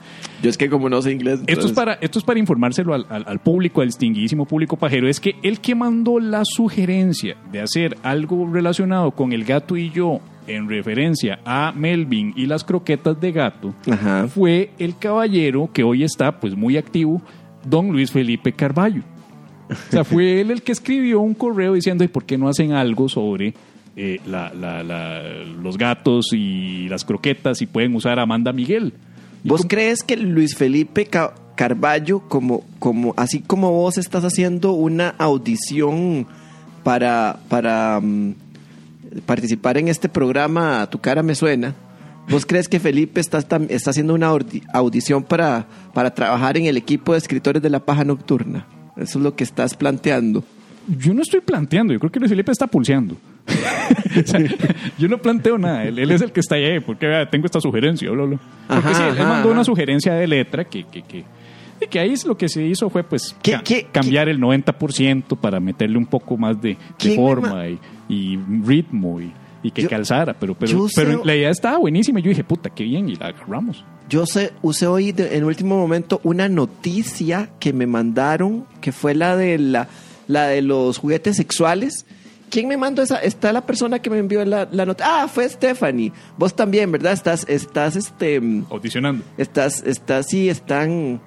Yo 0.46 0.50
es 0.50 0.56
que 0.56 0.70
como 0.70 0.88
no 0.88 1.02
sé 1.02 1.12
inglés. 1.12 1.40
Esto 1.46 1.66
es, 1.66 1.72
para, 1.72 1.94
esto 1.94 2.18
es 2.18 2.24
para 2.24 2.38
informárselo 2.38 2.94
al, 2.94 3.04
al- 3.08 3.24
al 3.26 3.38
público, 3.40 3.80
al 3.80 3.88
distinguidísimo 3.88 4.46
público 4.46 4.76
pajero. 4.76 5.08
Es 5.08 5.18
que 5.20 5.34
el 5.42 5.60
que 5.60 5.74
mandó 5.74 6.20
la 6.20 6.42
sugerencia 6.44 7.36
de 7.50 7.60
hacer 7.60 7.96
algo 8.02 8.48
relacionado 8.52 9.10
con 9.10 9.32
el 9.32 9.44
gato 9.44 9.76
y 9.76 9.90
yo 9.90 10.20
en 10.46 10.68
referencia 10.68 11.40
a 11.44 11.72
Melvin 11.74 12.32
y 12.36 12.46
las 12.46 12.62
croquetas 12.62 13.20
de 13.20 13.32
gato 13.32 13.74
Ajá. 13.90 14.28
fue 14.28 14.70
el 14.78 14.96
caballero 14.96 15.68
que 15.72 15.82
hoy 15.82 16.04
está 16.04 16.38
pues 16.38 16.54
muy 16.56 16.76
activo, 16.76 17.20
don 17.68 17.90
Luis 17.90 18.12
Felipe 18.12 18.52
Carballo. 18.52 19.02
O 19.68 19.74
sea, 19.90 20.04
fue 20.04 20.40
él 20.40 20.52
el 20.52 20.62
que 20.62 20.70
escribió 20.70 21.18
un 21.20 21.34
correo 21.34 21.74
diciendo, 21.74 22.04
¿y 22.04 22.08
por 22.08 22.24
qué 22.24 22.38
no 22.38 22.48
hacen 22.48 22.70
algo 22.72 23.08
sobre 23.08 23.54
eh, 23.96 24.20
la- 24.26 24.52
la- 24.54 24.84
la- 24.84 25.22
los 25.60 25.76
gatos 25.76 26.26
y 26.32 26.86
las 26.88 27.04
croquetas 27.04 27.60
y 27.62 27.66
pueden 27.66 27.94
usar 27.96 28.20
a 28.20 28.22
Amanda 28.22 28.52
Miguel? 28.52 28.92
¿Vos 29.44 29.64
crees 29.68 30.02
que 30.02 30.16
Luis 30.16 30.56
Felipe 30.56 31.06
Ca- 31.06 31.34
Carballo, 31.54 32.20
como, 32.28 32.64
como, 32.78 33.14
así 33.16 33.40
como 33.40 33.70
vos 33.72 33.96
estás 33.98 34.24
haciendo 34.24 34.72
una 34.72 35.10
audición 35.18 36.26
para, 36.82 37.38
para 37.48 38.00
mm, 38.02 38.34
participar 39.24 39.78
en 39.78 39.88
este 39.88 40.08
programa 40.08 40.86
Tu 40.90 40.98
cara 40.98 41.22
me 41.22 41.34
suena, 41.34 41.74
¿vos 42.28 42.44
crees 42.44 42.68
que 42.68 42.80
Felipe 42.80 43.20
está, 43.20 43.38
está 43.68 43.90
haciendo 43.90 44.14
una 44.14 44.30
audi- 44.32 44.62
audición 44.72 45.22
para, 45.22 45.66
para 45.94 46.12
trabajar 46.14 46.56
en 46.56 46.66
el 46.66 46.76
equipo 46.76 47.12
de 47.12 47.18
escritores 47.18 47.62
de 47.62 47.70
La 47.70 47.80
Paja 47.80 48.04
Nocturna? 48.04 48.66
Eso 48.96 49.18
es 49.18 49.22
lo 49.24 49.36
que 49.36 49.44
estás 49.44 49.74
planteando. 49.74 50.42
Yo 50.88 51.14
no 51.14 51.22
estoy 51.22 51.40
planteando, 51.40 51.92
yo 51.92 51.98
creo 52.00 52.10
que 52.12 52.18
Luis 52.20 52.30
Felipe 52.30 52.50
está 52.52 52.66
pulseando. 52.66 53.16
O 54.16 54.26
sea, 54.26 54.40
yo 54.98 55.08
no 55.08 55.18
planteo 55.18 55.58
nada, 55.58 55.84
él, 55.84 55.98
él 55.98 56.10
es 56.10 56.22
el 56.22 56.32
que 56.32 56.40
está 56.40 56.54
ahí, 56.54 56.80
porque 56.80 57.06
vea, 57.06 57.28
tengo 57.28 57.44
esta 57.44 57.60
sugerencia, 57.60 58.10
bla, 58.10 58.24
bla. 58.24 58.38
Porque 58.66 58.88
Ajá, 58.88 58.94
sí, 58.94 59.02
él, 59.02 59.10
ajá, 59.10 59.24
mandó 59.28 59.50
una 59.50 59.62
sugerencia 59.64 60.14
de 60.14 60.26
letra 60.26 60.64
que, 60.64 60.84
que, 60.84 61.02
que, 61.02 61.24
y 61.82 61.86
que 61.86 61.98
ahí 62.00 62.14
lo 62.24 62.36
que 62.38 62.48
se 62.48 62.64
hizo 62.64 62.88
fue 62.88 63.02
pues 63.04 63.36
¿Qué- 63.42 63.52
ca- 63.52 63.62
qué- 63.62 63.86
cambiar 63.92 64.28
el 64.30 64.40
90% 64.40 65.36
para 65.38 65.60
meterle 65.60 65.98
un 65.98 66.06
poco 66.06 66.38
más 66.38 66.60
de, 66.62 66.70
de 66.70 66.78
¿Quién 66.98 67.12
me 67.12 67.16
forma 67.20 67.48
ma- 67.50 67.68
y, 67.68 67.78
y 68.08 68.38
ritmo 68.64 69.20
y, 69.20 69.30
y 69.62 69.70
que 69.70 69.82
Yo- 69.82 69.90
calzara, 69.90 70.32
pero, 70.32 70.54
pero, 70.54 70.86
pero 70.94 71.18
sé- 71.18 71.24
la 71.26 71.36
idea 71.36 71.50
estaba 71.50 71.76
buenísima 71.76 72.20
y 72.20 72.22
yo 72.22 72.30
dije, 72.30 72.44
puta, 72.44 72.70
qué 72.70 72.84
bien, 72.84 73.10
y 73.10 73.16
la 73.16 73.26
agarramos. 73.26 73.84
Yo 74.08 74.24
sé, 74.24 74.52
usé 74.62 74.86
hoy 74.86 75.12
de- 75.12 75.36
en 75.36 75.44
último 75.44 75.76
momento 75.76 76.20
una 76.24 76.48
noticia 76.48 77.50
que 77.60 77.74
me 77.74 77.86
mandaron, 77.86 78.64
que 78.80 78.92
fue 78.92 79.14
la 79.14 79.36
de 79.36 79.58
la, 79.58 79.88
la 80.26 80.46
de 80.46 80.62
los 80.62 80.96
juguetes 80.96 81.36
sexuales. 81.36 82.06
¿Quién 82.50 82.68
me 82.68 82.76
mandó 82.76 83.02
esa? 83.02 83.16
Está 83.18 83.52
la 83.52 83.66
persona 83.66 83.98
que 84.00 84.08
me 84.10 84.18
envió 84.18 84.44
la, 84.44 84.68
la 84.70 84.86
nota. 84.86 85.22
Ah, 85.22 85.28
fue 85.28 85.48
Stephanie. 85.48 86.12
Vos 86.38 86.54
también, 86.54 86.90
¿verdad? 86.92 87.12
Estás, 87.12 87.44
estás, 87.48 87.96
este, 87.96 88.40
mm, 88.40 88.66
Audicionando. 88.70 89.24
estás, 89.36 89.82
estás, 89.84 90.26
sí, 90.28 90.48
están, 90.48 91.20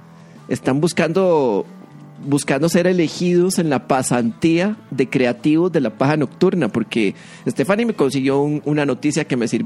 están 0.48 0.80
buscando 0.82 1.66
buscando 2.26 2.68
ser 2.68 2.86
elegidos 2.86 3.60
en 3.60 3.70
la 3.70 3.88
pasantía 3.88 4.76
de 4.92 5.10
creativos 5.10 5.72
de 5.72 5.80
la 5.80 5.92
paja 5.98 6.18
nocturna, 6.18 6.68
porque 6.68 7.16
Stephanie 7.48 7.86
me 7.86 7.94
consiguió 7.94 8.42
un- 8.42 8.62
una 8.66 8.86
noticia 8.86 9.26
que 9.26 9.38
me 9.38 9.48
sir- 9.48 9.66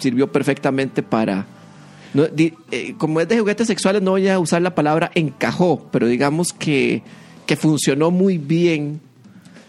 sirvió 0.00 0.32
perfectamente 0.32 1.04
para... 1.04 1.46
no, 2.12 2.26
di- 2.26 2.54
eh, 2.72 2.94
como 2.98 3.20
es 3.20 3.28
de 3.28 3.38
juguetes 3.38 3.68
sexuales, 3.68 4.02
no 4.02 4.10
voy 4.12 4.26
a 4.26 4.40
usar 4.40 4.62
la 4.62 4.74
palabra 4.74 5.12
encajó, 5.14 5.86
pero 5.92 6.08
digamos 6.08 6.52
que, 6.52 7.04
que 7.46 7.54
funcionó 7.54 8.10
muy 8.10 8.36
bien 8.36 9.00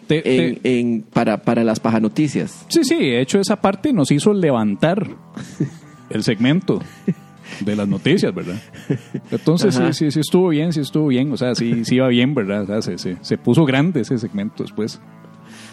Te- 0.08 0.22
te- 0.22 0.80
en, 0.80 1.02
para, 1.02 1.42
para 1.42 1.64
las 1.64 1.80
paja 1.80 2.00
noticias. 2.00 2.66
Sí, 2.70 2.84
sí, 2.84 2.96
de 2.96 3.22
hecho 3.22 3.40
esa 3.40 3.58
parte 3.62 3.94
nos 3.94 4.12
hizo 4.12 4.34
levantar 4.34 5.08
el 6.10 6.24
segmento 6.24 6.82
de 7.62 7.76
las 7.76 7.88
noticias, 7.88 8.34
¿verdad? 8.34 8.60
Entonces 9.32 9.76
sí, 9.76 9.94
sí, 9.94 10.12
sí 10.12 10.20
estuvo 10.20 10.50
bien, 10.50 10.74
sí 10.74 10.80
estuvo 10.82 11.08
bien, 11.08 11.32
o 11.32 11.38
sea, 11.38 11.56
sí, 11.56 11.86
sí 11.86 11.96
iba 11.96 12.08
bien, 12.08 12.34
¿verdad? 12.36 12.64
O 12.64 12.66
sea, 12.66 12.82
se, 12.82 12.98
se- 12.98 13.18
se 13.22 13.38
puso 13.38 13.66
grande 13.66 14.02
ese 14.02 14.18
segmento 14.18 14.64
después. 14.64 15.00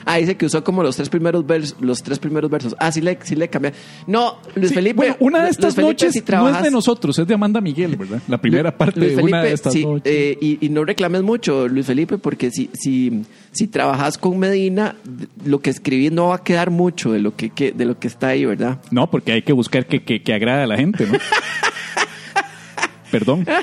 Ah, 0.04 0.16
dice 0.16 0.36
que 0.36 0.46
usó 0.46 0.64
como 0.64 0.82
los 0.82 0.96
tres 0.96 1.08
primeros 1.08 1.46
versos. 1.46 1.76
Los 1.80 2.02
tres 2.02 2.18
primeros 2.18 2.50
versos. 2.50 2.74
Ah, 2.78 2.90
sí 2.90 3.00
le, 3.00 3.18
sí 3.22 3.36
le 3.36 3.48
cambié. 3.48 3.72
No, 4.06 4.38
Luis 4.54 4.68
Sí, 4.70 4.74
Felipe. 4.74 4.96
bueno, 4.96 5.16
una 5.20 5.44
de 5.44 5.50
estas 5.50 5.74
Felipe, 5.74 5.92
noches 5.92 6.12
si 6.12 6.20
no 6.20 6.24
trabajas- 6.24 6.58
es 6.58 6.62
de 6.64 6.70
nosotros, 6.70 7.18
es 7.18 7.26
de 7.26 7.34
Amanda 7.34 7.60
Miguel, 7.60 7.96
¿verdad? 7.96 8.20
La 8.28 8.38
primera 8.38 8.70
Lu- 8.70 8.76
parte 8.76 9.00
Luis 9.00 9.16
de 9.16 9.22
una 9.22 9.42
de 9.42 9.52
estas 9.52 9.72
sí, 9.72 9.84
noches. 9.84 10.02
eh, 10.12 10.38
y, 10.40 10.64
y 10.64 10.68
no 10.70 10.84
reclames 10.84 11.22
mucho, 11.22 11.68
Luis 11.68 11.86
Felipe, 11.86 12.18
porque 12.18 12.50
si, 12.50 12.70
si, 12.72 13.24
si 13.52 13.66
trabajas 13.66 14.16
con 14.18 14.38
Medina, 14.38 14.96
lo 15.44 15.60
que 15.60 15.70
escribí 15.70 16.10
no 16.10 16.28
va 16.28 16.36
a 16.36 16.42
quedar 16.44 16.70
mucho 16.70 17.12
de 17.12 17.20
lo 17.20 17.36
que, 17.36 17.50
que- 17.50 17.72
de 17.72 17.84
lo 17.84 17.98
que 17.98 18.08
está 18.08 18.28
ahí, 18.28 18.44
¿verdad? 18.44 18.78
No, 18.90 19.10
porque 19.10 19.32
hay 19.32 19.42
que 19.42 19.52
buscar 19.52 19.86
que, 19.86 20.02
que, 20.02 20.22
que 20.22 20.32
agrade 20.34 20.62
a 20.62 20.66
la 20.66 20.76
gente, 20.76 21.06
¿no? 21.06 21.18
Perdón. 23.10 23.44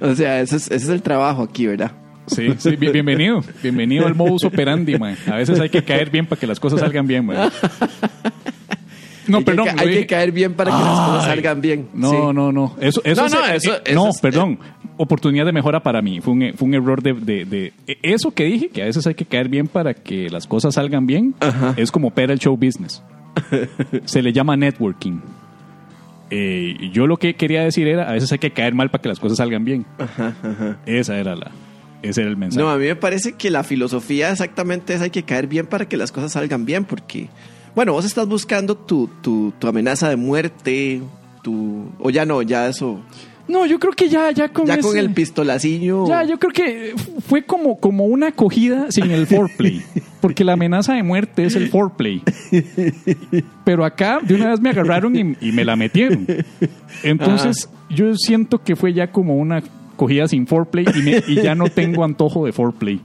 O 0.00 0.14
sea, 0.14 0.40
ese 0.40 0.56
es, 0.56 0.64
ese 0.66 0.74
es 0.74 0.88
el 0.88 1.02
trabajo 1.02 1.42
aquí, 1.44 1.66
¿verdad? 1.66 1.92
Sí, 2.26 2.48
sí, 2.58 2.76
bien- 2.76 2.92
bienvenido. 2.92 3.40
Bienvenido 3.62 4.06
al 4.06 4.14
modus 4.14 4.44
operandi, 4.44 4.98
man. 4.98 5.16
A 5.26 5.36
veces 5.36 5.58
hay 5.60 5.68
que 5.68 5.82
caer 5.84 6.10
bien 6.10 6.26
para 6.26 6.40
que 6.40 6.46
las 6.46 6.58
cosas 6.60 6.80
salgan 6.80 7.06
bien, 7.06 7.24
man. 7.26 7.50
No, 9.28 9.38
hay 9.38 9.44
perdón. 9.44 9.66
hay 9.76 9.90
que 9.90 10.06
caer 10.06 10.30
bien 10.30 10.54
para 10.54 10.70
que 10.70 10.76
las 10.78 11.00
cosas 11.00 11.24
salgan 11.24 11.60
bien. 11.60 11.88
No, 11.94 12.10
Sí. 12.10 12.16
no, 12.32 12.52
no. 12.52 12.76
Eso, 12.80 13.00
eso 13.04 13.22
No, 13.22 13.26
es- 13.26 13.32
no, 13.34 13.40
eh, 13.46 13.56
eso- 13.56 13.74
eh, 13.74 13.80
eso 13.86 13.94
no, 14.04 14.10
es- 14.10 14.20
perdón. 14.20 14.58
Oportunidad 14.98 15.44
de 15.44 15.50
mejora 15.52 15.82
para 15.82 16.00
mí. 16.00 16.20
Fue 16.20 16.32
un, 16.32 16.52
fue 16.56 16.68
un 16.68 16.74
error 16.74 17.02
de, 17.02 17.12
de- 17.12 17.44
de- 17.44 17.72
eh, 17.88 17.98
Eso 18.02 18.30
que 18.30 18.44
dije, 18.44 18.68
que 18.68 18.82
a 18.82 18.84
veces 18.84 19.04
hay 19.04 19.14
que 19.14 19.24
caer 19.24 19.48
bien 19.48 19.66
para 19.66 19.94
que 19.94 20.30
las 20.30 20.46
cosas 20.46 20.74
salgan 20.74 21.06
bien, 21.08 21.34
Ajá. 21.40 21.74
es 21.76 21.90
como 21.90 22.06
opera 22.08 22.32
el 22.32 22.38
show 22.38 22.56
business. 22.56 23.02
Se 24.04 24.22
le 24.22 24.32
llama 24.32 24.56
networking. 24.56 25.18
Eh, 26.30 26.90
yo 26.92 27.08
lo 27.08 27.16
que 27.16 27.34
quería 27.34 27.62
decir 27.64 27.88
era, 27.88 28.08
a 28.08 28.12
veces 28.12 28.30
hay 28.30 28.38
que 28.38 28.52
caer 28.52 28.74
mal 28.74 28.90
para 28.90 29.02
que 29.02 29.08
las 29.08 29.18
cosas 29.18 29.38
salgan 29.38 29.64
bien. 29.64 29.86
Esa 30.86 31.18
era 31.18 31.34
la... 31.34 31.50
Ese 32.02 32.22
era 32.22 32.30
el 32.30 32.36
mensaje. 32.36 32.62
No, 32.62 32.70
a 32.70 32.76
mí 32.76 32.86
me 32.86 32.96
parece 32.96 33.32
que 33.32 33.50
la 33.50 33.64
filosofía 33.64 34.30
exactamente 34.30 34.94
es 34.94 35.00
hay 35.00 35.10
que 35.10 35.22
caer 35.22 35.46
bien 35.46 35.66
para 35.66 35.88
que 35.88 35.96
las 35.96 36.12
cosas 36.12 36.32
salgan 36.32 36.64
bien, 36.64 36.84
porque, 36.84 37.28
bueno, 37.74 37.92
vos 37.92 38.04
estás 38.04 38.28
buscando 38.28 38.76
tu, 38.76 39.08
tu, 39.22 39.52
tu 39.58 39.66
amenaza 39.68 40.08
de 40.08 40.16
muerte, 40.16 41.00
tu... 41.42 41.90
O 41.98 42.10
ya 42.10 42.24
no, 42.24 42.42
ya 42.42 42.68
eso... 42.68 43.00
No, 43.48 43.64
yo 43.64 43.78
creo 43.78 43.92
que 43.92 44.08
ya, 44.08 44.32
ya 44.32 44.48
con 44.48 44.66
Ya 44.66 44.78
con 44.78 44.98
el 44.98 45.12
pistolacillo... 45.12 46.08
Ya, 46.08 46.24
yo 46.24 46.36
creo 46.38 46.52
que 46.52 46.94
fue 47.28 47.44
como, 47.44 47.78
como 47.78 48.06
una 48.06 48.28
acogida 48.28 48.90
sin 48.90 49.10
el 49.12 49.28
foreplay. 49.28 49.82
Porque 50.20 50.42
la 50.42 50.54
amenaza 50.54 50.94
de 50.94 51.04
muerte 51.04 51.44
es 51.44 51.54
el 51.54 51.68
foreplay. 51.68 52.22
Pero 53.64 53.84
acá 53.84 54.18
de 54.20 54.34
una 54.34 54.50
vez 54.50 54.60
me 54.60 54.70
agarraron 54.70 55.14
y, 55.14 55.36
y 55.40 55.52
me 55.52 55.64
la 55.64 55.76
metieron. 55.76 56.26
Entonces 57.04 57.68
yo 57.88 58.16
siento 58.16 58.62
que 58.62 58.74
fue 58.74 58.92
ya 58.92 59.12
como 59.12 59.36
una 59.36 59.62
acogida 59.96 60.28
sin 60.28 60.46
foreplay 60.46 60.84
y, 60.94 61.02
me- 61.02 61.22
y 61.26 61.42
ya 61.42 61.54
no 61.54 61.64
tengo 61.74 62.04
antojo 62.04 62.46
de 62.46 62.52
foreplay. 62.52 63.00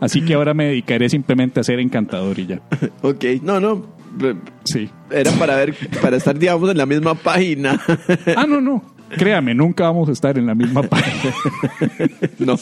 Así 0.00 0.22
que 0.22 0.34
ahora 0.34 0.54
me 0.54 0.64
dedicaré 0.66 1.08
simplemente 1.08 1.60
a 1.60 1.64
ser 1.64 1.80
encantador 1.80 2.38
y 2.38 2.46
ya. 2.46 2.60
Ok, 3.02 3.24
no, 3.42 3.60
no. 3.60 4.00
Sí. 4.64 4.88
Era 5.10 5.30
para 5.32 5.56
ver, 5.56 5.74
para 6.00 6.16
estar, 6.16 6.38
digamos, 6.38 6.70
en 6.70 6.78
la 6.78 6.86
misma 6.86 7.14
página. 7.14 7.80
Ah, 8.36 8.46
no, 8.48 8.60
no. 8.60 8.82
Créame, 9.16 9.54
nunca 9.54 9.84
vamos 9.84 10.08
a 10.08 10.12
estar 10.12 10.38
en 10.38 10.46
la 10.46 10.54
misma 10.54 10.82
página. 10.82 11.34
No. 12.38 12.56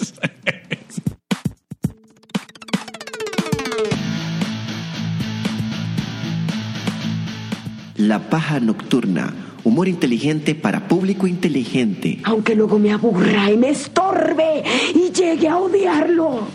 La 7.96 8.18
paja 8.18 8.60
nocturna. 8.60 9.32
Humor 9.64 9.88
inteligente 9.88 10.54
para 10.54 10.88
público 10.88 11.26
inteligente. 11.26 12.18
Aunque 12.24 12.54
luego 12.54 12.78
me 12.78 12.92
aburra 12.92 13.50
y 13.50 13.56
me 13.56 13.70
estorbe 13.70 14.62
y 14.94 15.10
llegue 15.12 15.48
a 15.48 15.56
odiarlo. 15.58 16.46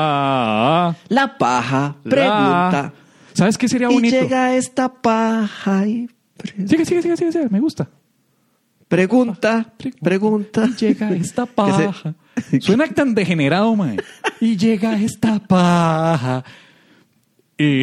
La... 0.00 0.96
La 1.08 1.38
paja 1.38 1.96
la- 2.04 2.10
pregunta. 2.10 2.92
¿Sabes 3.34 3.56
qué 3.58 3.68
sería 3.68 3.90
Y 3.90 3.94
bonito? 3.94 4.16
llega 4.20 4.54
esta 4.54 4.92
paja 4.92 5.86
y 5.86 6.08
Sigue, 6.66 6.84
sigue, 6.86 7.02
sigue, 7.02 7.16
sigue, 7.18 7.32
sigue, 7.32 7.48
me 7.50 7.60
gusta. 7.60 7.86
pregunta, 8.88 9.72
pregunta. 10.02 10.66
Llega 10.78 11.10
esta 11.12 11.44
paja. 11.60 12.14
Suena 12.60 12.86
tan 12.88 13.14
degenerado, 13.14 13.76
mae. 13.76 13.98
Y 14.40 14.56
llega 14.56 14.96
esta 14.96 15.38
paja. 15.38 16.42
Y, 17.60 17.82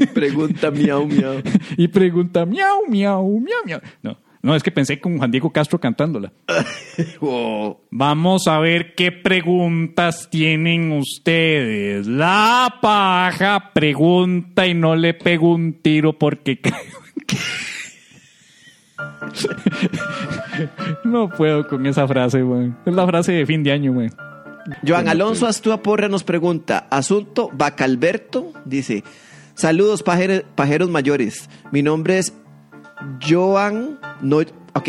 Y 0.00 0.06
pregunta 0.06 0.70
miau 0.70 1.04
miau. 1.06 1.42
y 1.76 1.88
pregunta, 1.88 2.46
miau, 2.46 2.88
miau, 2.88 3.28
miau, 3.38 3.62
miau. 3.66 3.80
No, 4.02 4.16
no, 4.42 4.56
es 4.56 4.62
que 4.62 4.70
pensé 4.70 4.98
con 4.98 5.18
Juan 5.18 5.30
Diego 5.30 5.52
Castro 5.52 5.78
cantándola. 5.78 6.32
Vamos 7.90 8.46
a 8.46 8.58
ver 8.60 8.94
qué 8.94 9.12
preguntas 9.12 10.28
tienen 10.30 10.92
ustedes. 10.92 12.06
La 12.06 12.78
paja 12.80 13.72
pregunta 13.74 14.66
y 14.66 14.72
no 14.72 14.96
le 14.96 15.12
pego 15.12 15.52
un 15.52 15.74
tiro 15.74 16.14
porque. 16.14 16.60
No 21.04 21.30
puedo 21.30 21.66
con 21.66 21.86
esa 21.86 22.06
frase, 22.06 22.42
güey. 22.42 22.72
Es 22.84 22.92
la 22.92 23.06
frase 23.06 23.32
de 23.32 23.46
fin 23.46 23.62
de 23.62 23.72
año, 23.72 23.94
güey. 23.94 24.10
Joan 24.86 25.08
Alonso 25.08 25.46
Astúa 25.46 25.82
Porra 25.82 26.08
nos 26.08 26.24
pregunta, 26.24 26.86
asunto 26.90 27.50
Bacalberto, 27.52 28.52
dice, 28.64 29.02
saludos 29.54 30.04
pajer- 30.04 30.44
pajeros 30.54 30.90
mayores, 30.90 31.48
mi 31.72 31.82
nombre 31.82 32.18
es 32.18 32.32
Joan, 33.26 33.98
no, 34.20 34.38
ok, 34.38 34.88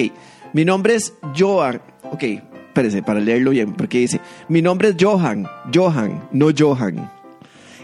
mi 0.54 0.66
nombre 0.66 0.96
es 0.96 1.14
Joan, 1.38 1.82
ok, 2.04 2.24
espérese 2.68 3.02
para 3.04 3.20
leerlo 3.20 3.52
bien, 3.52 3.74
porque 3.74 4.00
dice, 4.00 4.20
mi 4.50 4.62
nombre 4.62 4.90
es 4.90 4.96
Johan, 5.00 5.48
Johan, 5.74 6.28
no 6.32 6.48
Johan. 6.58 7.10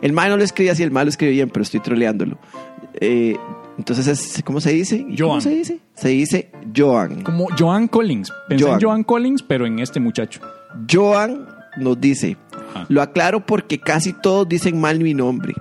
El 0.02 0.14
mal 0.14 0.30
no 0.30 0.38
lo 0.38 0.44
escribe 0.44 0.70
así, 0.72 0.84
el 0.84 0.92
mal 0.92 1.06
lo 1.06 1.10
escribe 1.10 1.32
bien, 1.34 1.50
pero 1.50 1.64
estoy 1.64 1.80
troleándolo. 1.80 2.38
Eh, 3.00 3.36
entonces, 3.80 4.08
es, 4.08 4.44
¿cómo 4.44 4.62
se 4.62 4.72
dice? 4.72 5.02
¿Cómo 5.04 5.16
Joan. 5.30 5.42
se 5.42 5.50
dice? 5.50 5.80
Se 5.96 6.10
dice 6.10 6.52
Joan. 6.76 7.24
Como 7.24 7.48
Joan 7.58 7.88
Collins. 7.88 8.32
Pensé 8.48 8.64
Joan. 8.66 8.76
en 8.80 8.82
Joan 8.86 9.04
Collins, 9.04 9.42
pero 9.42 9.66
en 9.66 9.80
este 9.80 10.00
muchacho. 10.00 10.40
Joan 10.92 11.48
nos 11.78 12.00
dice, 12.00 12.38
Ajá. 12.52 12.86
lo 12.90 13.02
aclaro 13.02 13.46
porque 13.46 13.80
casi 13.80 14.14
todos 14.14 14.48
dicen 14.48 14.80
mal 14.80 15.00
mi 15.00 15.14
nombre. 15.14 15.54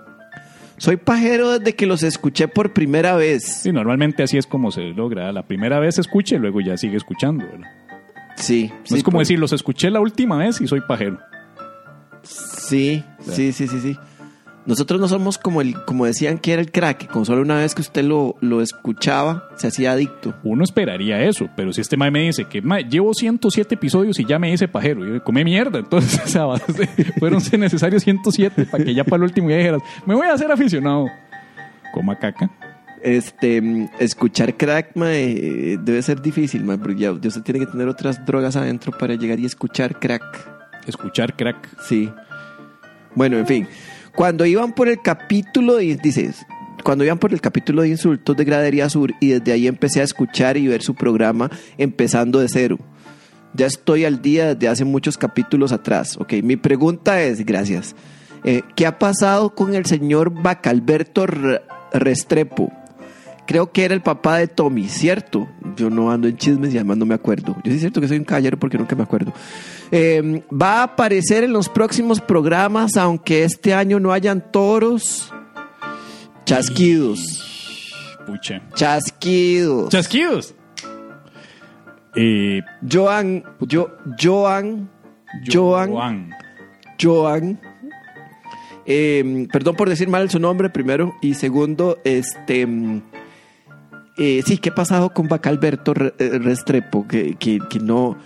Soy 0.78 0.96
pajero 0.96 1.58
desde 1.58 1.74
que 1.74 1.86
los 1.86 2.02
escuché 2.02 2.48
por 2.48 2.74
primera 2.74 3.16
vez. 3.16 3.44
Sí, 3.44 3.72
normalmente 3.72 4.22
así 4.22 4.36
es 4.36 4.46
como 4.46 4.70
se 4.70 4.82
logra. 4.92 5.32
La 5.32 5.42
primera 5.42 5.80
vez 5.80 5.98
escuche, 5.98 6.38
luego 6.38 6.60
ya 6.60 6.76
sigue 6.76 6.98
escuchando. 6.98 7.46
¿verdad? 7.46 7.70
Sí. 8.36 8.70
No 8.70 8.80
sí, 8.84 8.94
es 8.96 9.02
como 9.02 9.20
decir, 9.20 9.38
los 9.38 9.52
escuché 9.52 9.90
la 9.90 10.00
última 10.00 10.36
vez 10.36 10.60
y 10.60 10.66
soy 10.66 10.82
pajero. 10.82 11.18
Sí, 12.22 13.02
sí, 13.20 13.52
sí, 13.52 13.68
sí, 13.68 13.80
sí. 13.80 13.96
Nosotros 14.66 15.00
no 15.00 15.06
somos 15.06 15.38
como 15.38 15.60
el, 15.60 15.74
como 15.84 16.06
decían 16.06 16.38
que 16.38 16.52
era 16.52 16.60
el 16.60 16.72
crack, 16.72 17.06
con 17.06 17.24
solo 17.24 17.42
una 17.42 17.56
vez 17.56 17.74
que 17.74 17.82
usted 17.82 18.02
lo, 18.02 18.34
lo 18.40 18.60
escuchaba, 18.60 19.48
se 19.54 19.68
hacía 19.68 19.92
adicto. 19.92 20.34
Uno 20.42 20.64
esperaría 20.64 21.22
eso, 21.22 21.48
pero 21.56 21.72
si 21.72 21.80
este 21.80 21.96
mae 21.96 22.10
me 22.10 22.22
dice 22.22 22.46
que 22.46 22.60
mae, 22.62 22.82
llevo 22.82 23.14
107 23.14 23.76
episodios 23.76 24.18
y 24.18 24.24
ya 24.24 24.40
me 24.40 24.52
hice 24.52 24.66
pajero, 24.66 25.06
yo 25.06 25.22
come 25.22 25.44
mierda, 25.44 25.78
entonces 25.78 26.20
fueron 27.20 27.40
necesarios 27.58 28.02
107 28.02 28.66
para 28.66 28.84
que 28.84 28.92
ya 28.92 29.04
para 29.04 29.18
el 29.18 29.22
último 29.22 29.50
ya 29.50 29.56
dijeras, 29.56 29.82
me 30.04 30.14
voy 30.14 30.26
a 30.26 30.32
hacer 30.32 30.50
aficionado. 30.50 31.06
Coma 31.94 32.18
caca. 32.18 32.50
Este, 33.02 33.62
mm, 33.62 33.90
escuchar 34.00 34.56
crack, 34.56 34.96
mae, 34.96 35.74
eh, 35.74 35.78
debe 35.80 36.02
ser 36.02 36.20
difícil, 36.20 36.64
mae, 36.64 36.76
porque 36.76 37.02
ya, 37.02 37.14
ya 37.20 37.28
usted 37.28 37.42
tiene 37.42 37.60
que 37.60 37.66
tener 37.66 37.86
otras 37.86 38.26
drogas 38.26 38.56
adentro 38.56 38.90
para 38.90 39.14
llegar 39.14 39.38
y 39.38 39.46
escuchar 39.46 40.00
crack. 40.00 40.24
Escuchar 40.88 41.36
crack. 41.36 41.68
Sí. 41.86 42.10
Bueno, 43.14 43.38
en 43.38 43.46
fin. 43.46 43.68
Cuando 44.16 44.46
iban 44.46 44.72
por 44.72 44.88
el 44.88 45.00
capítulo, 45.02 45.76
de- 45.76 45.96
dices, 45.96 46.46
cuando 46.82 47.04
iban 47.04 47.18
por 47.18 47.32
el 47.32 47.40
capítulo 47.40 47.82
de 47.82 47.88
insultos 47.90 48.36
de 48.36 48.44
Gradería 48.44 48.88
Sur 48.88 49.12
y 49.20 49.28
desde 49.28 49.52
ahí 49.52 49.66
empecé 49.66 50.00
a 50.00 50.04
escuchar 50.04 50.56
y 50.56 50.66
ver 50.68 50.82
su 50.82 50.94
programa 50.94 51.50
empezando 51.78 52.40
de 52.40 52.48
cero. 52.48 52.78
Ya 53.54 53.66
estoy 53.66 54.04
al 54.04 54.20
día 54.22 54.54
desde 54.54 54.68
hace 54.68 54.84
muchos 54.84 55.16
capítulos 55.18 55.72
atrás. 55.72 56.16
Ok, 56.18 56.34
mi 56.42 56.56
pregunta 56.56 57.22
es, 57.22 57.44
gracias. 57.44 57.94
eh, 58.44 58.62
¿Qué 58.74 58.86
ha 58.86 58.98
pasado 58.98 59.54
con 59.54 59.74
el 59.74 59.86
señor 59.86 60.30
Bacalberto 60.42 61.26
Re- 61.26 61.62
Restrepo? 61.92 62.72
Creo 63.46 63.70
que 63.72 63.84
era 63.84 63.94
el 63.94 64.02
papá 64.02 64.38
de 64.38 64.48
Tommy, 64.48 64.88
¿cierto? 64.88 65.48
Yo 65.76 65.90
no 65.90 66.10
ando 66.10 66.28
en 66.28 66.36
chismes 66.36 66.72
y 66.74 66.76
además 66.76 66.98
no 66.98 67.06
me 67.06 67.14
acuerdo. 67.14 67.54
Yo 67.64 67.70
sí 67.70 67.74
es 67.74 67.80
cierto 67.80 68.00
que 68.00 68.08
soy 68.08 68.18
un 68.18 68.24
caballero 68.24 68.58
porque 68.58 68.78
nunca 68.78 68.94
me 68.96 69.02
acuerdo. 69.02 69.32
Eh, 69.90 70.42
va 70.50 70.80
a 70.80 70.82
aparecer 70.84 71.44
en 71.44 71.52
los 71.52 71.68
próximos 71.68 72.20
programas, 72.20 72.96
aunque 72.96 73.44
este 73.44 73.72
año 73.74 74.00
no 74.00 74.12
hayan 74.12 74.50
toros. 74.52 75.32
Chasquidos. 76.44 77.42
Pucha. 78.26 78.62
Chasquidos. 78.74 79.90
Chasquidos. 79.90 80.54
Eh, 82.14 82.62
Joan, 82.90 83.44
yo, 83.60 83.90
Joan, 84.18 84.88
Joan, 85.52 85.90
Joan. 85.90 86.30
Joan. 87.00 87.60
eh, 88.86 89.46
perdón 89.52 89.76
por 89.76 89.88
decir 89.88 90.08
mal 90.08 90.30
su 90.30 90.38
nombre, 90.38 90.70
primero. 90.70 91.14
Y 91.20 91.34
segundo, 91.34 91.98
este. 92.04 92.66
Eh, 94.16 94.42
sí, 94.46 94.58
¿qué 94.58 94.70
ha 94.70 94.74
pasado 94.74 95.10
con 95.10 95.28
Bacalberto 95.28 95.92
eh, 95.96 96.38
Restrepo? 96.38 97.06
Que, 97.06 97.34
que, 97.36 97.58
que 97.70 97.78
no, 97.80 98.16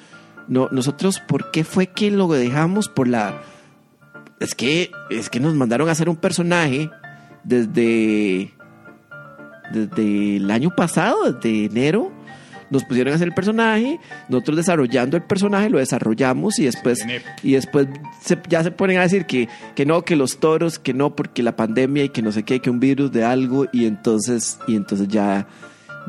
no. 0.49 0.69
Nosotros, 0.71 1.21
¿por 1.21 1.51
qué 1.51 1.65
fue 1.65 1.89
que 1.89 2.11
lo 2.11 2.29
dejamos 2.29 2.89
por 2.89 3.09
la. 3.09 3.41
Es 4.39 4.55
que, 4.55 4.91
es 5.11 5.29
que 5.29 5.41
nos 5.41 5.55
mandaron 5.55 5.89
a 5.89 5.93
hacer 5.93 6.09
un 6.09 6.17
personaje 6.17 6.91
desde. 7.45 8.53
Desde 9.73 10.37
el 10.37 10.51
año 10.51 10.71
pasado, 10.75 11.33
desde 11.33 11.65
enero. 11.67 12.11
Nos 12.71 12.85
pusieron 12.85 13.13
a 13.13 13.17
hacer 13.17 13.27
el 13.27 13.35
personaje, 13.35 13.99
nosotros 14.29 14.57
desarrollando 14.59 15.17
el 15.17 15.25
personaje, 15.25 15.69
lo 15.71 15.79
desarrollamos 15.79 16.61
y 16.61 16.67
después, 16.67 17.05
y 17.43 17.55
después 17.55 17.89
se- 18.23 18.39
ya 18.49 18.63
se 18.63 18.71
ponen 18.71 18.99
a 18.99 19.03
decir 19.03 19.27
que, 19.27 19.49
que 19.75 19.85
no, 19.85 20.03
que 20.03 20.15
los 20.15 20.39
toros, 20.39 20.79
que 20.79 20.95
no, 20.95 21.17
porque 21.17 21.43
la 21.43 21.57
pandemia 21.57 22.05
y 22.05 22.09
que 22.11 22.23
no 22.23 22.31
sé 22.31 22.45
qué, 22.45 22.61
que 22.61 22.71
un 22.71 22.79
virus 22.79 23.11
de 23.11 23.25
algo, 23.25 23.67
y 23.73 23.87
entonces, 23.87 24.61
y 24.69 24.77
entonces 24.77 25.09
ya, 25.09 25.49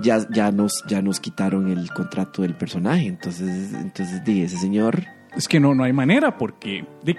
ya, 0.02 0.20
ya 0.34 0.52
nos, 0.52 0.84
ya 0.88 1.02
nos 1.02 1.20
quitaron 1.20 1.70
el 1.72 1.90
contrato 1.92 2.42
del 2.42 2.56
personaje. 2.56 3.08
Entonces, 3.08 3.74
entonces 3.74 4.24
di, 4.24 4.42
ese 4.42 4.58
señor, 4.58 5.04
Es 5.36 5.48
que 5.48 5.60
no, 5.60 5.74
no 5.76 5.84
hay 5.84 5.94
manera 5.94 6.38
porque... 6.38 6.86
de- 7.04 7.16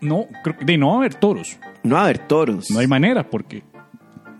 no, 0.00 0.26
creo 0.44 0.56
de 0.64 0.76
no 0.78 0.88
va 0.88 0.94
a 0.94 0.98
haber 0.98 1.14
toros. 1.14 1.58
no 1.82 1.94
va 1.94 2.00
a 2.02 2.04
haber 2.04 2.18
toros. 2.26 2.70
No 2.70 2.78
hay 2.80 2.86
manera 2.86 3.28
porque... 3.28 3.62